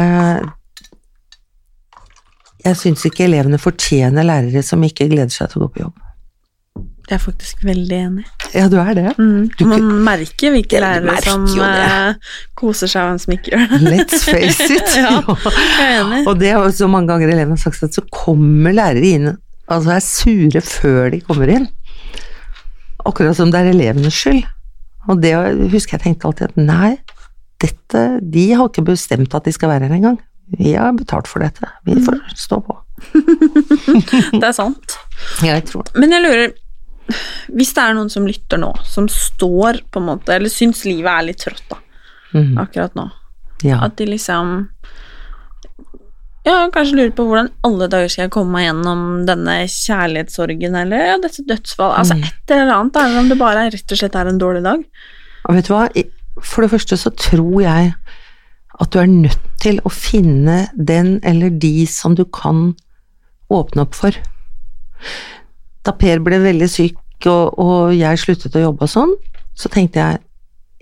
Jeg 2.65 2.81
syns 2.81 3.05
ikke 3.05 3.27
elevene 3.27 3.61
fortjener 3.61 4.25
lærere 4.25 4.63
som 4.65 4.83
ikke 4.87 5.11
gleder 5.11 5.33
seg 5.33 5.53
til 5.53 5.61
å 5.61 5.67
gå 5.67 5.75
på 5.75 5.85
jobb. 5.85 6.01
Jeg 7.05 7.19
er 7.19 7.21
faktisk 7.21 7.65
veldig 7.67 7.97
enig. 8.01 8.23
Ja, 8.55 8.65
du 8.73 8.79
er 8.81 8.95
det. 8.97 9.11
Mm. 9.21 9.51
Du 9.59 9.67
Man 9.69 9.91
merker 10.07 10.55
hvilke 10.55 10.81
lærere 10.81 11.19
som 11.21 11.45
eh, 11.61 12.31
koser 12.57 12.89
seg, 12.89 13.03
og 13.03 13.11
hvem 13.11 13.21
som 13.21 13.35
ikke 13.37 13.53
gjør 13.53 13.67
det. 13.75 13.81
Let's 13.93 14.25
face 14.25 14.71
it. 14.73 14.95
Ja, 15.03 15.19
jeg 15.21 15.85
er 15.85 15.99
enig. 16.01 16.23
Og 16.31 16.41
det 16.41 16.55
har 16.57 16.71
så 16.73 16.89
mange 16.89 17.13
ganger 17.13 17.35
elevene 17.35 17.61
sagt 17.61 17.85
at 17.85 17.97
så 17.97 18.07
kommer 18.09 18.73
lærere 18.73 19.05
inn 19.05 19.35
altså 19.73 19.95
er 19.95 20.05
sure 20.05 20.61
før 20.65 21.11
de 21.15 21.21
kommer 21.25 21.53
inn. 21.53 21.69
Akkurat 23.05 23.37
som 23.37 23.53
det 23.53 23.61
er 23.61 23.73
elevenes 23.73 24.17
skyld. 24.17 24.45
Og 25.13 25.21
det 25.21 25.35
husker 25.73 25.99
jeg 25.99 26.05
tenkte 26.07 26.31
alltid 26.31 26.53
at 26.53 26.61
nei, 26.61 26.91
dette, 27.61 28.05
de 28.21 28.47
har 28.57 28.71
ikke 28.71 28.87
bestemt 28.87 29.37
at 29.37 29.45
de 29.45 29.53
skal 29.53 29.73
være 29.73 29.89
her 29.89 29.99
engang. 29.99 30.19
Vi 30.47 30.75
har 30.75 30.93
betalt 30.93 31.29
for 31.29 31.41
dette. 31.45 31.69
Vi 31.85 31.97
får 32.05 32.21
stå 32.37 32.61
på. 32.61 32.77
Det 34.41 34.45
er 34.45 34.53
sant. 34.55 34.99
Jeg 35.43 35.65
tror 35.71 35.87
det. 35.89 35.97
Men 35.99 36.13
jeg 36.15 36.23
lurer 36.25 36.53
Hvis 37.53 37.73
det 37.77 37.83
er 37.83 37.97
noen 37.97 38.11
som 38.13 38.27
lytter 38.29 38.61
nå, 38.61 38.71
som 38.87 39.09
står 39.11 39.83
på 39.93 40.01
en 40.01 40.07
måte 40.13 40.33
Eller 40.37 40.53
syns 40.53 40.85
livet 40.87 41.11
er 41.11 41.27
litt 41.27 41.43
trått 41.43 41.65
da, 41.69 41.81
mm. 42.33 42.55
akkurat 42.63 42.95
nå, 42.97 43.09
Ja. 43.67 43.81
at 43.85 43.97
de 43.99 44.07
liksom 44.09 44.55
Ja, 46.47 46.71
kanskje 46.73 46.97
lurer 47.01 47.13
på 47.17 47.27
hvordan 47.29 47.51
alle 47.67 47.91
dager 47.93 48.09
skal 48.13 48.27
jeg 48.27 48.35
komme 48.37 48.57
meg 48.57 48.67
gjennom 48.69 49.05
denne 49.29 49.59
kjærlighetssorgen, 49.75 50.75
eller 50.77 51.07
ja, 51.09 51.19
dette 51.21 51.45
dødsfallet, 51.49 51.99
Altså 51.99 52.19
et 52.21 52.57
eller 52.57 52.75
annet, 52.79 52.99
eller 53.01 53.21
om 53.23 53.31
det 53.33 53.39
bare 53.41 53.67
er, 53.67 53.73
rett 53.75 53.95
og 53.97 54.01
slett 54.01 54.19
er 54.21 54.29
en 54.29 54.41
dårlig 54.41 54.61
dag. 54.67 54.83
Og 55.49 55.57
vet 55.57 55.69
du 55.69 55.73
hva, 55.73 55.87
for 56.45 56.65
det 56.65 56.73
første 56.75 56.99
så 57.01 57.13
tror 57.17 57.63
jeg 57.65 57.95
at 58.81 58.91
du 58.91 58.99
er 59.01 59.11
nødt 59.11 59.41
til 59.63 59.79
å 59.87 59.93
finne 59.93 60.65
den 60.75 61.19
eller 61.27 61.53
de 61.63 61.87
som 61.91 62.17
du 62.19 62.25
kan 62.25 62.73
åpne 63.53 63.85
opp 63.85 63.97
for. 63.99 64.17
Da 65.85 65.95
Per 65.99 66.23
ble 66.25 66.41
veldig 66.43 66.69
syk 66.71 67.29
og, 67.31 67.59
og 67.61 67.95
jeg 67.95 68.21
sluttet 68.21 68.57
å 68.59 68.65
jobbe 68.67 68.87
og 68.87 68.91
sånn, 68.91 69.13
så 69.55 69.71
tenkte 69.73 70.03
jeg 70.03 70.23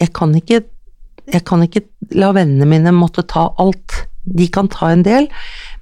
jeg 0.02 0.10
kan 0.16 0.32
ikke 0.34 0.62
jeg 1.32 1.44
kan 1.46 1.62
ikke 1.62 1.84
la 2.18 2.32
vennene 2.34 2.66
mine 2.66 2.90
måtte 2.96 3.22
ta 3.30 3.44
alt. 3.62 3.94
De 4.22 4.48
kan 4.50 4.66
ta 4.70 4.88
en 4.90 5.04
del, 5.06 5.28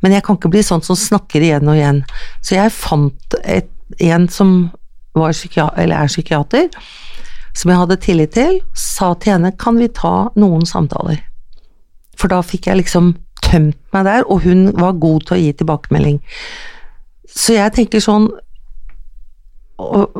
men 0.05 0.13
jeg 0.13 0.25
kan 0.27 0.37
ikke 0.37 0.51
bli 0.53 0.61
sånn 0.65 0.85
som 0.85 0.99
snakker 0.99 1.41
igjen 1.45 1.69
og 1.69 1.79
igjen. 1.79 2.03
Så 2.45 2.59
jeg 2.59 2.75
fant 2.77 3.37
et, 3.41 3.71
en 4.05 4.29
som 4.29 4.53
var 5.17 5.33
eller 5.33 5.97
er 5.97 6.13
psykiater, 6.13 6.69
som 7.57 7.73
jeg 7.73 7.81
hadde 7.81 8.01
tillit 8.05 8.37
til, 8.37 8.61
sa 8.77 9.15
til 9.17 9.35
henne 9.35 9.55
kan 9.59 9.81
vi 9.81 9.89
ta 9.89 10.31
noen 10.37 10.69
samtaler. 10.69 11.30
For 12.21 12.33
da 12.33 12.43
fikk 12.45 12.69
jeg 12.69 12.83
liksom 12.83 13.15
tømt 13.45 13.81
meg 13.95 14.07
der, 14.07 14.27
og 14.29 14.45
hun 14.45 14.69
var 14.77 15.01
god 15.01 15.27
til 15.27 15.37
å 15.37 15.41
gi 15.41 15.51
tilbakemelding. 15.57 16.21
Så 17.31 17.57
jeg 17.57 17.75
tenker 17.77 18.03
sånn 18.03 18.31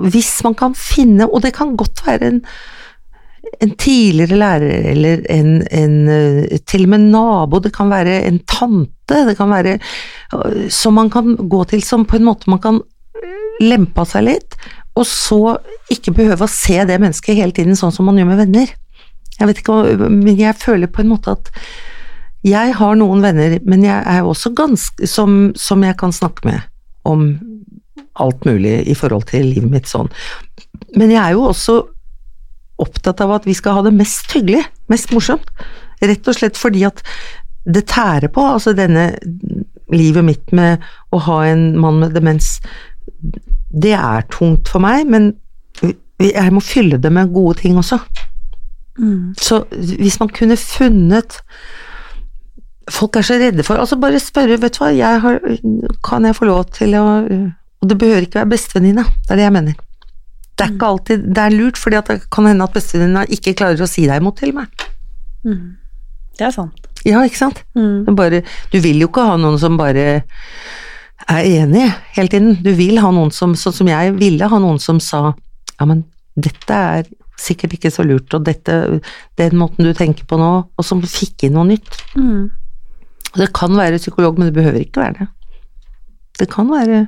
Hvis 0.07 0.39
man 0.47 0.55
kan 0.57 0.77
finne, 0.79 1.27
og 1.29 1.43
det 1.45 1.51
kan 1.53 1.75
godt 1.77 2.01
være 2.07 2.29
en, 2.31 2.39
en 3.61 3.73
tidligere 3.77 4.39
lærer 4.41 4.87
eller 4.95 5.27
en, 5.29 5.51
en 5.69 5.97
eh, 6.09 6.55
til 6.65 6.87
og 6.87 6.93
med 6.95 7.05
nabo, 7.13 7.61
det 7.61 7.75
kan 7.77 7.93
være 7.93 8.23
en 8.25 8.39
tante, 8.49 9.19
det 9.29 9.35
kan 9.37 9.53
være 9.53 9.75
eh, 9.77 10.63
som 10.73 10.97
man 10.97 11.13
kan 11.13 11.35
gå 11.37 11.61
til 11.69 11.85
som 11.85 12.07
på 12.09 12.17
en 12.17 12.25
måte 12.31 12.49
man 12.49 12.63
kan 12.65 12.81
lempe 13.61 14.01
av 14.01 14.09
seg 14.09 14.31
litt, 14.31 14.57
og 14.97 15.05
så 15.05 15.59
ikke 15.93 16.17
behøve 16.17 16.49
å 16.49 16.55
se 16.55 16.81
det 16.89 16.97
mennesket 16.97 17.37
hele 17.37 17.53
tiden 17.53 17.77
sånn 17.77 17.93
som 17.93 18.09
man 18.09 18.17
gjør 18.17 18.33
med 18.33 18.41
venner. 18.47 18.73
Jeg 19.37 19.49
vet 19.51 19.61
ikke, 19.61 19.77
men 20.09 20.41
jeg 20.41 20.57
føler 20.57 20.89
på 20.89 21.05
en 21.05 21.13
måte 21.13 21.37
at 21.37 21.53
jeg 22.47 22.75
har 22.79 22.97
noen 22.97 23.23
venner, 23.25 23.59
men 23.69 23.85
jeg 23.85 24.01
er 24.01 24.25
også 24.25 24.53
ganske 24.57 25.09
som, 25.09 25.51
som 25.59 25.85
jeg 25.85 25.97
kan 26.01 26.13
snakke 26.15 26.47
med 26.49 26.61
om 27.09 27.33
alt 28.21 28.45
mulig 28.49 28.81
i 28.89 28.97
forhold 28.97 29.29
til 29.31 29.51
livet 29.53 29.73
mitt 29.73 29.91
sånn. 29.91 30.09
Men 30.97 31.13
jeg 31.13 31.21
er 31.21 31.37
jo 31.37 31.49
også 31.51 31.77
opptatt 32.81 33.21
av 33.21 33.35
at 33.37 33.49
vi 33.49 33.55
skal 33.57 33.79
ha 33.79 33.85
det 33.85 33.95
mest 33.97 34.33
hyggelig, 34.33 34.63
mest 34.93 35.13
morsomt. 35.13 35.53
Rett 36.01 36.29
og 36.29 36.37
slett 36.37 36.57
fordi 36.57 36.87
at 36.89 37.03
det 37.69 37.85
tærer 37.93 38.33
på, 38.33 38.41
altså 38.41 38.73
denne 38.77 39.11
livet 39.93 40.25
mitt 40.25 40.55
med 40.57 40.81
å 41.13 41.21
ha 41.27 41.43
en 41.51 41.75
mann 41.81 42.01
med 42.01 42.17
demens, 42.17 42.57
det 43.71 43.93
er 43.99 44.25
tungt 44.33 44.71
for 44.73 44.83
meg, 44.83 45.05
men 45.11 45.35
jeg 46.21 46.53
må 46.53 46.63
fylle 46.65 46.99
det 47.01 47.13
med 47.13 47.33
gode 47.35 47.61
ting 47.61 47.77
også. 47.81 48.01
Så 49.41 49.63
hvis 49.71 50.19
man 50.21 50.33
kunne 50.33 50.57
funnet 50.61 51.41
Folk 52.91 53.17
er 53.17 53.27
så 53.27 53.39
redde 53.41 53.65
for 53.67 53.81
Altså, 53.81 53.99
bare 54.01 54.21
spørre, 54.23 54.59
vet 54.61 54.77
du 54.77 54.83
hva, 54.83 54.91
jeg 54.95 55.23
har, 55.23 55.39
kan 56.07 56.27
jeg 56.27 56.37
få 56.37 56.49
lov 56.49 56.65
til 56.77 56.97
å 56.99 57.05
Og 57.81 57.89
det 57.89 57.97
behøver 57.99 58.27
ikke 58.27 58.43
være 58.43 58.53
bestevenninne, 58.53 59.05
det 59.05 59.35
er 59.35 59.41
det 59.41 59.47
jeg 59.47 59.57
mener. 59.57 59.79
Det 60.59 60.67
er 60.67 60.75
ikke 60.75 60.93
alltid 60.93 61.27
Det 61.31 61.45
er 61.45 61.57
lurt, 61.57 61.81
at 61.97 62.13
det 62.13 62.19
kan 62.33 62.49
hende 62.51 62.67
at 62.67 62.77
bestevenninna 62.77 63.27
ikke 63.33 63.57
klarer 63.57 63.81
å 63.81 63.89
si 63.89 64.07
deg 64.09 64.21
imot 64.21 64.41
til 64.43 64.55
meg. 64.57 64.87
Det 66.37 66.47
er 66.49 66.55
sant. 66.55 66.89
Ja, 67.07 67.23
ikke 67.25 67.41
sant? 67.41 67.63
Mm. 67.77 68.05
Det 68.07 68.17
Bare, 68.17 68.43
du 68.73 68.81
vil 68.81 69.01
jo 69.01 69.09
ikke 69.09 69.25
ha 69.25 69.39
noen 69.41 69.59
som 69.61 69.79
bare 69.81 70.23
er 71.31 71.47
enig 71.47 71.87
hele 72.17 72.29
tiden. 72.33 72.59
Du 72.65 72.73
vil 72.77 73.01
ha 73.01 73.11
noen 73.15 73.33
som, 73.33 73.55
sånn 73.57 73.77
som 73.77 73.89
jeg 73.89 74.15
ville 74.19 74.49
ha 74.49 74.61
noen 74.61 74.81
som 74.83 75.01
sa 75.01 75.31
ja, 75.81 75.87
men 75.89 76.05
dette 76.37 76.77
er 76.77 77.09
sikkert 77.41 77.73
ikke 77.77 77.93
så 77.93 78.05
lurt, 78.05 78.33
og 78.37 78.45
dette, 78.45 79.01
den 79.41 79.57
måten 79.57 79.87
du 79.87 79.95
tenker 79.97 80.27
på 80.29 80.37
nå, 80.37 80.51
og 80.77 80.85
som 80.85 81.01
fikk 81.01 81.47
inn 81.49 81.57
noe 81.57 81.71
nytt. 81.71 81.97
Mm. 82.13 82.51
Det 83.37 83.53
kan 83.55 83.77
være 83.79 84.01
psykolog, 84.01 84.39
men 84.39 84.51
det 84.51 84.57
behøver 84.57 84.83
ikke 84.83 85.05
være 85.05 85.19
det. 85.21 85.29
Det 86.41 86.49
kan 86.51 86.71
være 86.71 87.07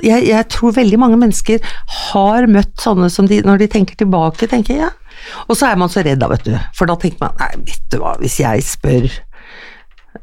jeg, 0.00 0.24
jeg 0.24 0.48
tror 0.48 0.72
veldig 0.72 0.98
mange 1.00 1.18
mennesker 1.20 1.64
har 2.12 2.46
møtt 2.48 2.80
sånne 2.80 3.10
som 3.12 3.26
de, 3.28 3.42
når 3.44 3.60
de 3.60 3.68
tenker 3.74 3.98
tilbake, 4.00 4.48
tenker 4.48 4.78
jeg. 4.78 4.92
Og 5.48 5.58
så 5.58 5.68
er 5.68 5.80
man 5.80 5.92
så 5.92 6.00
redd 6.04 6.22
da, 6.22 6.30
vet 6.32 6.46
du, 6.46 6.54
for 6.76 6.88
da 6.88 6.96
tenker 7.00 7.26
man 7.26 7.36
nei, 7.42 7.50
vet 7.68 7.84
du 7.92 7.98
hva, 8.00 8.14
hvis 8.22 8.38
jeg 8.40 8.64
spør 8.66 9.10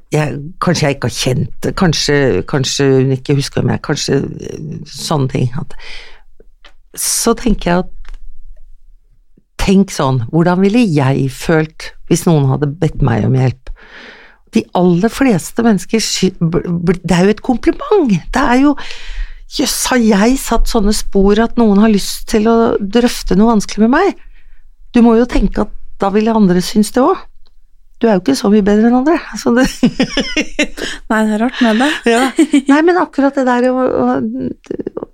jeg, 0.09 0.39
Kanskje 0.61 0.87
jeg 0.87 0.97
ikke 0.97 1.09
har 1.09 1.15
kjent 1.15 1.51
det, 1.65 1.75
kanskje, 1.77 2.15
kanskje 2.49 2.87
hun 2.95 3.13
ikke 3.13 3.35
husker 3.37 3.65
meg, 3.65 3.81
kanskje 3.85 4.23
eh, 4.25 4.71
sånne 4.89 5.29
ting. 5.29 5.51
At, 5.61 5.75
så 6.97 7.35
tenker 7.37 7.69
jeg 7.69 7.83
at 7.85 7.93
Tenk 9.59 9.91
sånn, 9.93 10.21
hvordan 10.31 10.61
ville 10.63 10.81
jeg 10.87 11.27
følt 11.35 11.91
hvis 12.09 12.23
noen 12.25 12.47
hadde 12.49 12.69
bedt 12.81 13.01
meg 13.05 13.25
om 13.27 13.35
hjelp? 13.37 13.69
De 14.55 14.63
aller 14.79 15.11
fleste 15.13 15.61
mennesker 15.61 16.01
Det 16.01 17.13
er 17.13 17.27
jo 17.27 17.33
et 17.35 17.43
kompliment! 17.45 18.15
Det 18.33 18.41
er 18.41 18.63
jo 18.63 18.75
Jøss, 19.49 19.75
har 19.89 19.97
jeg 19.97 20.35
satt 20.37 20.69
sånne 20.69 20.91
spor 20.93 21.39
at 21.41 21.55
noen 21.57 21.79
har 21.81 21.89
lyst 21.89 22.27
til 22.29 22.45
å 22.49 22.55
drøfte 22.77 23.33
noe 23.37 23.49
vanskelig 23.55 23.87
med 23.87 23.93
meg? 23.95 24.19
Du 24.93 24.99
må 25.05 25.15
jo 25.17 25.25
tenke 25.29 25.63
at 25.65 25.71
da 26.01 26.11
ville 26.13 26.33
andre 26.37 26.61
synes 26.61 26.91
det 26.93 27.01
òg. 27.01 27.17
Du 27.99 28.05
er 28.07 28.13
jo 28.15 28.21
ikke 28.21 28.35
så 28.37 28.51
mye 28.53 28.61
bedre 28.63 28.87
enn 28.91 28.99
andre. 29.01 29.17
Altså 29.33 29.51
det, 29.57 29.65
Nei, 31.09 31.23
det 31.25 31.33
er 31.35 31.41
rart 31.41 31.57
med 31.65 31.81
det. 31.81 31.89
ja. 32.13 32.21
Nei, 32.69 32.79
men 32.91 33.01
akkurat 33.01 33.35
det 33.41 33.47
der 33.49 33.67
å 33.73 33.87
å- 33.89 35.08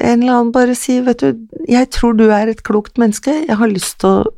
En 0.00 0.22
eller 0.22 0.32
annen 0.32 0.52
bare 0.54 0.74
si, 0.78 1.00
vet 1.04 1.20
du, 1.20 1.42
jeg 1.68 1.90
tror 1.92 2.14
du 2.16 2.26
er 2.32 2.48
et 2.48 2.62
klokt 2.64 2.96
menneske, 3.00 3.34
jeg 3.46 3.56
har 3.60 3.68
lyst 3.68 3.98
til 4.00 4.08
å 4.22 4.30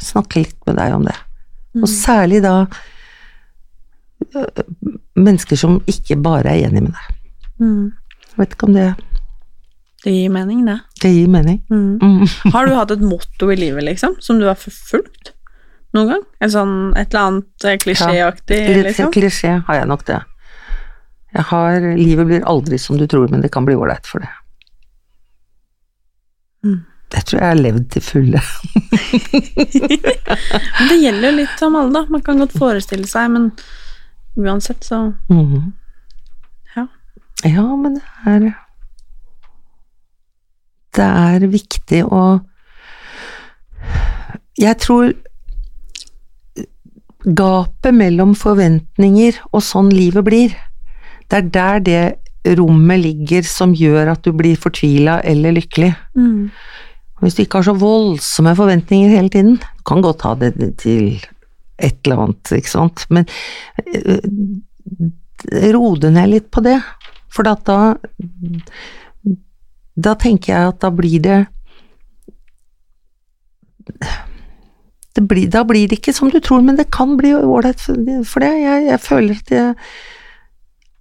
snakke 0.00 0.46
litt 0.46 0.56
med 0.68 0.78
deg 0.80 0.94
om 0.96 1.04
det. 1.04 1.16
Og 1.76 1.86
særlig 1.92 2.40
da 2.42 2.54
øh, 4.34 4.64
mennesker 5.20 5.56
som 5.60 5.78
ikke 5.90 6.16
bare 6.24 6.54
er 6.54 6.68
enig 6.70 6.86
med 6.86 6.94
deg. 6.96 7.18
Mm. 7.60 7.84
Vet 8.40 8.56
ikke 8.56 8.70
om 8.70 8.74
det, 8.78 8.88
Det 10.04 10.14
gir 10.14 10.30
mening, 10.32 10.64
det. 10.64 10.78
det 11.02 11.10
gir 11.12 11.28
mening. 11.28 11.60
Mm. 11.68 11.98
Mm. 12.00 12.26
Har 12.54 12.66
du 12.66 12.74
hatt 12.74 12.90
et 12.96 13.04
motto 13.04 13.50
i 13.52 13.56
livet, 13.60 13.84
liksom, 13.84 14.16
som 14.24 14.40
du 14.40 14.46
har 14.48 14.56
forfulgt 14.56 15.34
noen 15.92 16.14
gang? 16.14 16.22
Et, 16.40 16.50
sånn, 16.54 16.94
et 16.96 17.12
eller 17.12 17.26
annet 17.26 17.66
eh, 17.68 17.76
klisjéaktig, 17.82 18.60
Litt 18.70 18.86
liksom? 18.88 19.12
klisjé 19.12 19.58
har 19.66 19.80
jeg 19.82 19.90
nok 19.90 20.06
det. 20.08 20.22
Jeg 21.36 21.44
har, 21.52 21.84
livet 22.00 22.26
blir 22.26 22.46
aldri 22.48 22.78
som 22.80 22.96
du 22.98 23.04
tror, 23.06 23.28
men 23.30 23.44
det 23.44 23.52
kan 23.54 23.68
bli 23.68 23.76
ålreit 23.76 24.08
for 24.08 24.24
det. 24.24 24.30
Mm. 26.64 26.80
Jeg 27.10 27.24
tror 27.26 27.40
jeg 27.40 27.48
har 27.50 27.58
levd 27.58 27.86
til 27.90 28.02
fulle. 28.06 28.40
Men 30.78 30.90
det 30.90 30.98
gjelder 31.02 31.24
jo 31.26 31.36
litt 31.40 31.62
om 31.66 31.76
alle, 31.80 31.92
da. 31.96 32.02
Man 32.12 32.22
kan 32.26 32.38
godt 32.38 32.54
forestille 32.58 33.08
seg, 33.10 33.30
men 33.34 33.48
uansett, 34.38 34.84
så 34.86 35.00
Mhm. 35.28 35.72
Ja. 36.76 36.84
Ja, 37.44 37.64
men 37.76 37.94
det 37.96 38.02
er 38.26 38.54
Det 40.94 41.06
er 41.06 41.46
viktig 41.50 42.04
å 42.04 42.40
Jeg 44.58 44.78
tror 44.78 45.12
gapet 47.24 47.94
mellom 47.94 48.34
forventninger 48.34 49.38
og 49.52 49.62
sånn 49.62 49.90
livet 49.92 50.24
blir, 50.24 50.54
det 51.28 51.36
er 51.36 51.48
der 51.50 51.78
det 51.80 52.18
rommet 52.46 53.02
ligger 53.02 53.44
som 53.46 53.74
gjør 53.76 54.14
at 54.14 54.24
du 54.24 54.32
blir 54.36 54.56
fortvila 54.60 55.20
eller 55.24 55.58
lykkelig. 55.58 55.94
mm. 56.16 56.50
Hvis 57.20 57.34
du 57.36 57.42
ikke 57.42 57.60
har 57.60 57.66
så 57.68 57.74
voldsomme 57.76 58.54
forventninger 58.56 59.10
hele 59.12 59.28
tiden, 59.28 59.58
du 59.60 59.82
kan 59.84 60.00
godt 60.00 60.22
ha 60.24 60.30
det 60.40 60.54
til 60.80 61.20
et 61.76 61.98
eller 62.04 62.22
annet, 62.24 62.52
ikke 62.56 62.70
sant, 62.72 63.04
men 63.12 63.26
øh, 63.92 64.22
ro 65.76 65.90
det 66.00 66.14
ned 66.14 66.30
litt 66.32 66.48
på 66.52 66.62
det, 66.64 66.78
for 67.28 67.44
da 67.44 67.56
da 70.00 70.14
tenker 70.16 70.54
jeg 70.54 70.72
at 70.72 70.80
da 70.80 70.90
blir 70.94 71.20
det 71.20 71.38
det 75.16 75.24
blir, 75.28 75.48
Da 75.50 75.64
blir 75.66 75.88
det 75.88 75.98
ikke 75.98 76.14
som 76.14 76.30
du 76.30 76.38
tror, 76.40 76.62
men 76.62 76.76
det 76.78 76.90
kan 76.94 77.16
bli 77.18 77.34
ålreit 77.34 77.80
for 77.82 78.40
det. 78.40 78.52
Jeg, 78.62 78.86
jeg 78.86 79.00
føler 79.02 79.40
at 79.40 79.50
jeg 79.50 79.74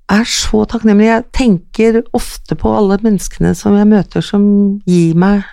er 0.09 0.25
så 0.29 0.63
takknemlig. 0.69 1.07
Jeg 1.09 1.27
tenker 1.35 2.01
ofte 2.17 2.57
på 2.59 2.71
alle 2.75 2.99
menneskene 3.03 3.53
som 3.57 3.77
jeg 3.77 3.89
møter 3.89 4.25
som 4.25 4.43
gir 4.89 5.17
meg 5.19 5.43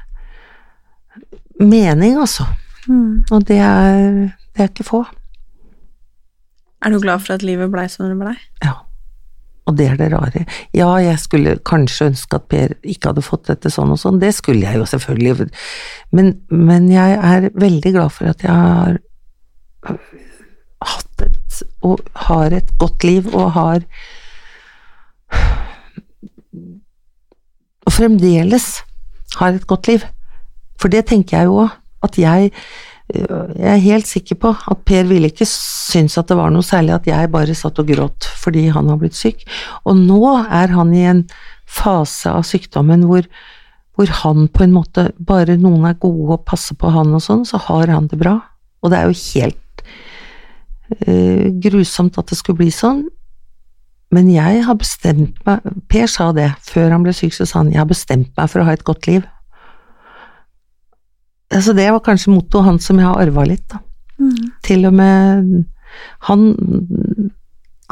mening, 1.61 2.17
altså. 2.21 2.47
Mm. 2.87 3.25
Og 3.33 3.47
det 3.49 3.61
er, 3.63 4.11
det 4.55 4.65
er 4.65 4.73
ikke 4.73 4.87
få. 4.87 5.05
Er 6.85 6.93
du 6.93 7.01
glad 7.03 7.25
for 7.25 7.37
at 7.37 7.45
livet 7.47 7.73
blei 7.73 7.89
som 7.91 8.09
det 8.09 8.19
blei? 8.21 8.37
Ja. 8.65 8.79
Og 9.67 9.75
det 9.79 9.89
er 9.91 9.97
det 9.99 10.13
rare. 10.13 10.45
Ja, 10.77 10.93
jeg 11.03 11.19
skulle 11.19 11.57
kanskje 11.67 12.13
ønske 12.13 12.39
at 12.39 12.47
Per 12.53 12.77
ikke 12.87 13.11
hadde 13.11 13.25
fått 13.27 13.49
dette 13.49 13.73
sånn 13.73 13.91
og 13.91 13.99
sånn, 13.99 14.21
det 14.23 14.31
skulle 14.37 14.63
jeg 14.63 14.79
jo 14.79 14.87
selvfølgelig, 14.87 15.49
men, 16.15 16.37
men 16.55 16.87
jeg 16.93 17.17
er 17.19 17.49
veldig 17.51 17.93
glad 17.97 18.15
for 18.15 18.31
at 18.31 18.45
jeg 18.47 18.55
har 18.55 19.01
hatt 20.87 21.27
et, 21.27 21.59
og 21.83 22.05
har 22.29 22.55
et 22.55 22.71
godt 22.79 23.09
liv, 23.09 23.27
og 23.35 23.51
har 23.57 23.83
Og 27.87 27.95
fremdeles 27.95 28.67
har 29.37 29.55
et 29.55 29.67
godt 29.67 29.89
liv. 29.91 30.05
For 30.81 30.93
det 30.93 31.07
tenker 31.09 31.39
jeg 31.39 31.51
jo 31.51 31.65
òg, 31.65 31.75
at 32.07 32.19
jeg 32.21 32.53
jeg 33.07 33.69
er 33.71 33.83
helt 33.85 34.09
sikker 34.11 34.39
på 34.43 34.51
at 34.51 34.81
Per 34.83 35.05
ville 35.07 35.29
ikke 35.31 35.47
synes 35.47 36.17
at 36.19 36.27
det 36.27 36.37
var 36.39 36.51
noe 36.51 36.67
særlig 36.67 36.97
at 36.97 37.05
jeg 37.07 37.31
bare 37.31 37.55
satt 37.55 37.79
og 37.79 37.87
gråt 37.87 38.27
fordi 38.41 38.67
han 38.75 38.91
har 38.91 38.99
blitt 38.99 39.15
syk. 39.15 39.45
Og 39.87 39.95
nå 40.01 40.19
er 40.43 40.75
han 40.75 40.91
i 40.95 41.05
en 41.07 41.23
fase 41.71 42.33
av 42.33 42.43
sykdommen 42.47 43.05
hvor, 43.07 43.29
hvor 43.95 44.11
han 44.23 44.49
på 44.51 44.67
en 44.67 44.75
måte 44.75 45.09
Bare 45.19 45.55
noen 45.61 45.87
er 45.87 46.01
gode 46.03 46.35
og 46.35 46.45
passer 46.51 46.79
på 46.79 46.91
han 46.95 47.15
og 47.15 47.23
sånn, 47.23 47.47
så 47.47 47.63
har 47.69 47.95
han 47.95 48.11
det 48.11 48.19
bra. 48.19 48.41
Og 48.83 48.91
det 48.91 48.99
er 48.99 49.07
jo 49.07 49.21
helt 49.39 49.87
uh, 51.07 51.47
grusomt 51.63 52.19
at 52.19 52.33
det 52.33 52.41
skulle 52.41 52.65
bli 52.65 52.73
sånn. 52.75 53.05
Men 54.15 54.29
jeg 54.31 54.63
har 54.63 54.77
bestemt 54.79 55.39
meg 55.47 55.65
Per 55.91 56.07
sa 56.11 56.29
det 56.33 56.51
før 56.63 56.93
han 56.95 57.03
ble 57.03 57.15
syk, 57.17 57.35
så 57.35 57.47
sa 57.49 57.61
han 57.61 57.73
jeg 57.73 57.83
har 57.83 57.91
bestemt 57.91 58.31
meg 58.39 58.53
for 58.53 58.63
å 58.63 58.69
ha 58.69 58.77
et 58.77 58.87
godt 58.87 59.09
liv 59.11 59.25
altså 61.55 61.75
det 61.77 61.87
var 61.93 62.05
kanskje 62.05 62.35
mottoet 62.35 62.67
hans 62.67 62.87
som 62.89 62.99
jeg 63.01 63.07
har 63.09 63.21
arva 63.23 63.45
litt, 63.47 63.67
da. 63.71 63.81
Mm. 64.17 64.53
Til 64.65 64.87
og 64.89 64.95
med 64.97 65.65
Han 66.25 66.47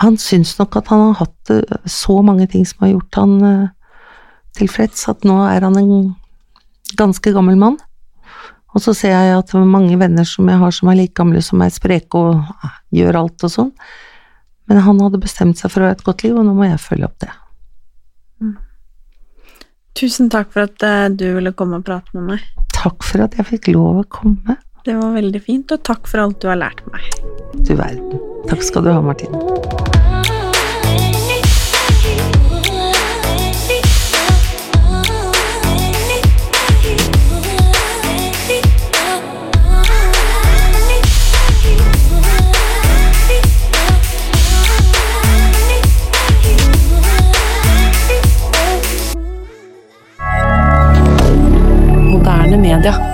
han 0.01 0.17
syns 0.19 0.57
nok 0.59 0.75
at 0.81 0.89
han 0.91 1.03
har 1.05 1.19
hatt 1.21 1.51
eh, 1.55 1.77
så 1.87 2.17
mange 2.27 2.49
ting 2.51 2.65
som 2.67 2.83
har 2.83 2.95
gjort 2.97 3.19
han 3.21 3.35
uh, 3.45 3.69
tilfreds, 4.59 5.05
at 5.07 5.23
nå 5.23 5.37
er 5.47 5.62
han 5.62 5.77
en 5.79 5.93
ganske 6.99 7.31
gammel 7.31 7.55
mann. 7.61 7.77
Og 8.75 8.83
så 8.83 8.91
ser 8.97 9.15
jeg 9.15 9.37
at 9.39 9.55
mange 9.55 9.95
venner 10.01 10.27
som 10.27 10.51
jeg 10.51 10.59
har 10.59 10.75
som 10.75 10.91
er 10.91 10.99
like 10.99 11.15
gamle 11.15 11.43
som 11.47 11.62
meg, 11.62 11.71
spreke 11.71 12.19
og 12.19 12.43
uh, 12.43 12.75
gjør 12.91 13.21
alt 13.21 13.47
og 13.47 13.55
sånn. 13.55 13.71
Men 14.71 14.85
han 14.87 15.01
hadde 15.03 15.21
bestemt 15.21 15.61
seg 15.61 15.73
for 15.73 15.85
å 15.85 15.91
ha 15.91 15.97
et 15.97 16.05
godt 16.07 16.25
liv, 16.25 16.37
og 16.39 16.47
nå 16.47 16.55
må 16.57 16.69
jeg 16.69 16.81
følge 16.81 17.09
opp 17.09 17.19
det. 17.25 17.33
Tusen 19.95 20.27
takk 20.33 20.51
for 20.51 20.67
at 20.67 20.83
uh, 20.83 21.07
du 21.07 21.29
ville 21.37 21.53
komme 21.55 21.79
og 21.79 21.87
prate 21.87 22.11
med 22.17 22.33
meg. 22.33 22.47
Takk 22.75 23.07
for 23.07 23.23
at 23.23 23.37
jeg 23.39 23.47
fikk 23.53 23.71
lov 23.77 24.01
å 24.03 24.07
komme. 24.11 24.59
Det 24.85 24.97
var 24.99 25.15
veldig 25.15 25.41
fint, 25.41 25.71
og 25.71 25.85
takk 25.87 26.11
for 26.11 26.25
alt 26.25 26.43
du 26.43 26.51
har 26.51 26.59
lært 26.61 26.83
meg. 26.91 27.07
Du 27.62 27.77
verden. 27.79 28.19
Takk 28.51 28.67
skal 28.67 28.85
du 28.85 28.91
ha, 28.93 28.99
Martine. 29.05 29.54
moderne 52.57 52.77
media. 52.77 53.14